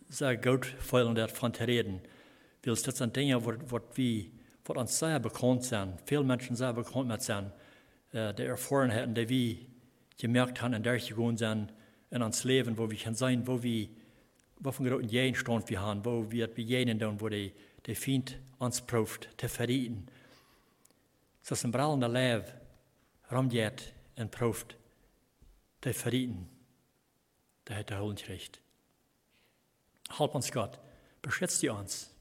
sehr 0.09 0.37
gut 0.37 0.65
feilen 0.65 1.15
wird 1.15 1.31
von 1.31 1.53
zu 1.53 1.63
reden. 1.63 2.01
Weil 2.63 2.75
das 2.75 2.83
sind 2.83 3.15
Dinge, 3.15 3.43
wo, 3.43 3.53
wo 3.67 3.79
wir, 3.95 4.25
wo 4.65 4.73
uns 4.73 4.99
sehr 4.99 5.19
bekannt 5.19 5.63
sind, 5.63 5.99
viele 6.05 6.23
Menschen 6.23 6.55
sehr 6.55 6.73
bekannt 6.73 7.07
mit 7.07 7.21
sind, 7.21 7.51
äh, 8.11 8.33
die 8.33 8.43
erfahren 8.43 8.91
haben, 8.91 9.15
die 9.15 9.29
wir 9.29 9.57
gemerkt 10.19 10.61
haben, 10.61 10.73
in 10.73 10.83
der 10.83 10.97
gegangen 10.97 11.37
sind, 11.37 11.73
in 12.11 12.21
uns 12.21 12.43
Leben, 12.43 12.77
wo 12.77 12.89
wir 12.89 12.97
können 12.97 13.15
sein, 13.15 13.47
wo 13.47 13.63
wir, 13.63 13.87
stand 15.35 15.69
wir 15.69 15.81
haben, 15.81 16.05
wo 16.05 16.31
wir 16.31 16.47
begegnen 16.47 16.99
tun, 16.99 17.19
wo 17.19 17.29
die, 17.29 17.53
die 17.85 17.95
Feind 17.95 18.37
uns 18.59 18.81
prüft, 18.81 19.29
zu 19.37 19.49
verrieten. 19.49 20.07
Så 21.43 21.55
som 21.55 21.71
brallende 21.71 22.07
lev 22.07 22.53
ramjet 23.31 23.93
en 24.15 24.29
prøvd, 24.29 24.75
det 25.83 25.95
verrieten, 25.95 26.47
det 27.67 27.75
heter 27.75 27.99
Holenrecht. 27.99 28.59
Halb 30.19 30.35
uns 30.35 30.51
Gott, 30.51 30.79
beschützt 31.21 31.63
die 31.63 31.69
uns. 31.69 32.11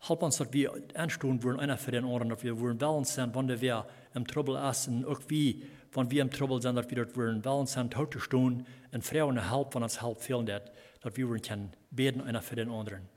Halb 0.00 0.22
uns, 0.22 0.36
dass 0.36 0.52
wir 0.52 0.72
anstehen 0.94 1.42
wollen, 1.42 1.60
einer 1.60 1.78
für 1.78 1.92
den 1.92 2.04
anderen, 2.04 2.28
dass 2.28 2.42
wir 2.42 2.58
wollen 2.60 2.78
balance 2.78 3.14
sein, 3.14 3.34
wenn 3.34 3.60
wir 3.60 3.86
im 4.14 4.26
Trouble 4.26 4.58
essen, 4.58 5.04
auch 5.04 5.20
wie, 5.28 5.62
wenn 5.92 6.10
wir 6.10 6.22
im 6.22 6.30
Trouble 6.30 6.60
sind, 6.60 6.76
dass 6.76 6.90
wir 6.90 7.04
dort 7.04 7.16
wollen 7.16 7.42
balance 7.42 7.74
sein, 7.74 7.90
tot 7.90 8.12
zu 8.12 8.20
stehen, 8.20 8.66
und 8.92 9.04
Frauen 9.04 9.38
help, 9.50 9.74
wenn 9.74 9.82
uns 9.82 10.02
help 10.02 10.20
fehlen, 10.20 10.46
dass 11.00 11.16
wir 11.16 11.26
können 11.38 11.72
beten, 11.90 12.20
einer 12.20 12.42
für 12.42 12.56
den 12.56 12.70
anderen. 12.70 13.08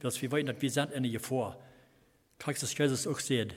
Dass 0.00 0.20
wir 0.20 0.30
wissen, 0.32 0.46
dass 0.46 0.60
wir 0.60 0.70
sind 0.70 0.92
in 0.92 1.10
Gefahr. 1.10 1.58
Kijk, 2.38 2.58
das 2.58 2.76
Jesus 2.76 3.06
auch 3.06 3.18
sieht, 3.18 3.54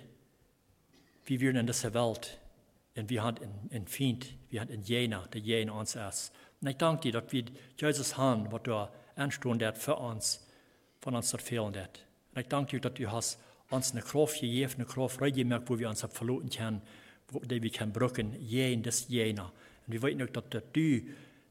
wie 1.25 1.39
wir 1.39 1.53
in 1.53 1.67
dieser 1.67 1.93
Welt, 1.93 2.39
und 2.95 3.09
wir 3.09 3.23
haben 3.23 3.37
einen 3.71 3.87
Feind, 3.87 4.33
wir 4.49 4.61
haben 4.61 4.71
einen 4.71 4.83
Jener, 4.83 5.27
der 5.31 5.41
Jener 5.41 5.75
uns 5.75 5.95
ist. 5.95 6.33
Und 6.59 6.67
ich 6.67 6.77
danke 6.77 7.03
dir, 7.03 7.21
dass 7.21 7.31
wir 7.31 7.45
Jesus 7.77 8.17
haben, 8.17 8.51
was 8.51 8.63
du 8.63 8.89
anstehen 9.15 9.63
hat 9.63 9.77
für 9.77 9.95
uns, 9.95 10.45
von 10.99 11.15
uns 11.15 11.31
das 11.31 11.41
fehlen 11.41 11.77
hat. 11.77 12.05
Und 12.33 12.41
ich 12.41 12.47
danke 12.47 12.71
dir, 12.71 12.81
dass 12.81 12.93
du 12.95 13.11
hast 13.11 13.39
uns 13.69 13.91
eine 13.91 14.01
Kraft 14.01 14.41
gegeben, 14.41 14.73
eine 14.75 14.85
Kraft 14.85 15.21
reingemerkt, 15.21 15.69
wo 15.69 15.77
wir 15.77 15.89
uns 15.89 16.01
verloren 16.01 16.49
können, 16.49 16.81
wo 17.29 17.41
wir 17.47 17.69
können 17.69 17.93
brücken, 17.93 18.33
jen 18.41 18.83
des 18.83 19.07
Jener. 19.07 19.51
Und 19.85 19.93
wir 19.93 20.01
wissen 20.01 20.23
auch, 20.23 20.49
dass 20.49 20.63
du 20.73 21.01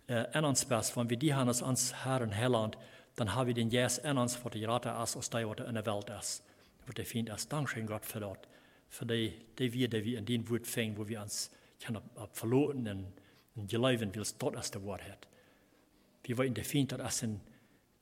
in 0.08 0.44
uns 0.44 0.64
bist, 0.64 0.96
wenn 0.96 1.10
wir 1.10 1.16
die 1.16 1.34
haben 1.34 1.48
als 1.48 1.62
uns 1.62 1.94
Herr 2.04 2.28
Heiland, 2.34 2.78
dann 3.16 3.34
haben 3.34 3.48
wir 3.48 3.54
den 3.54 3.70
Jesus 3.70 3.98
in 3.98 4.16
uns, 4.16 4.42
was 4.42 4.52
die 4.52 4.64
Rate 4.64 4.88
ist, 5.02 5.16
als 5.16 5.30
der, 5.30 5.48
was 5.48 5.58
in 5.58 5.74
der 5.74 5.86
Welt 5.86 6.10
ist. 6.10 6.42
Was 6.86 6.94
der 6.94 7.04
Feind 7.04 7.28
ist. 7.28 7.52
Dankeschön, 7.52 7.86
Gott, 7.86 8.06
für 8.06 8.20
das 8.20 8.38
für 8.88 9.06
die, 9.06 9.32
die 9.58 9.72
wir, 9.72 9.88
die 9.88 10.04
wir 10.04 10.18
in 10.18 10.26
den 10.26 10.48
Wort 10.48 10.66
fängen, 10.66 10.96
wo 10.96 11.06
wir 11.06 11.20
uns 11.20 11.50
können 11.84 12.00
verloren 12.32 12.88
und, 12.88 13.12
und 13.54 13.70
gelaufen, 13.70 14.14
weil 14.14 14.22
es 14.22 14.36
dort 14.36 14.56
ist 14.56 14.74
der 14.74 14.82
Wort 14.82 15.02
hat. 15.02 15.28
Wir 16.24 16.36
wollen 16.38 16.54
der 16.54 16.64
Feind, 16.64 16.92
das 16.92 17.16
ist 17.16 17.22
ein, 17.24 17.40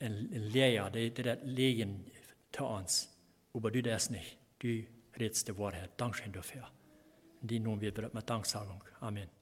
ein, 0.00 0.30
ein 0.32 0.50
Lehrer, 0.50 0.90
der, 0.90 1.10
der 1.10 1.36
das 1.36 1.44
legen 1.44 2.06
zu 2.52 2.64
uns. 2.64 3.12
Aber 3.52 3.70
du 3.70 3.82
das 3.82 4.10
nicht. 4.10 4.38
Du 4.58 4.84
redest 5.18 5.56
Wort 5.56 5.74
hat. 5.74 5.90
Dankeschön 5.96 6.32
dafür. 6.32 6.68
In 7.42 7.48
den 7.48 7.62
Namen 7.62 7.80
wir 7.80 7.92
mit 8.12 8.30
Danksagung. 8.30 8.82
Amen. 9.00 9.35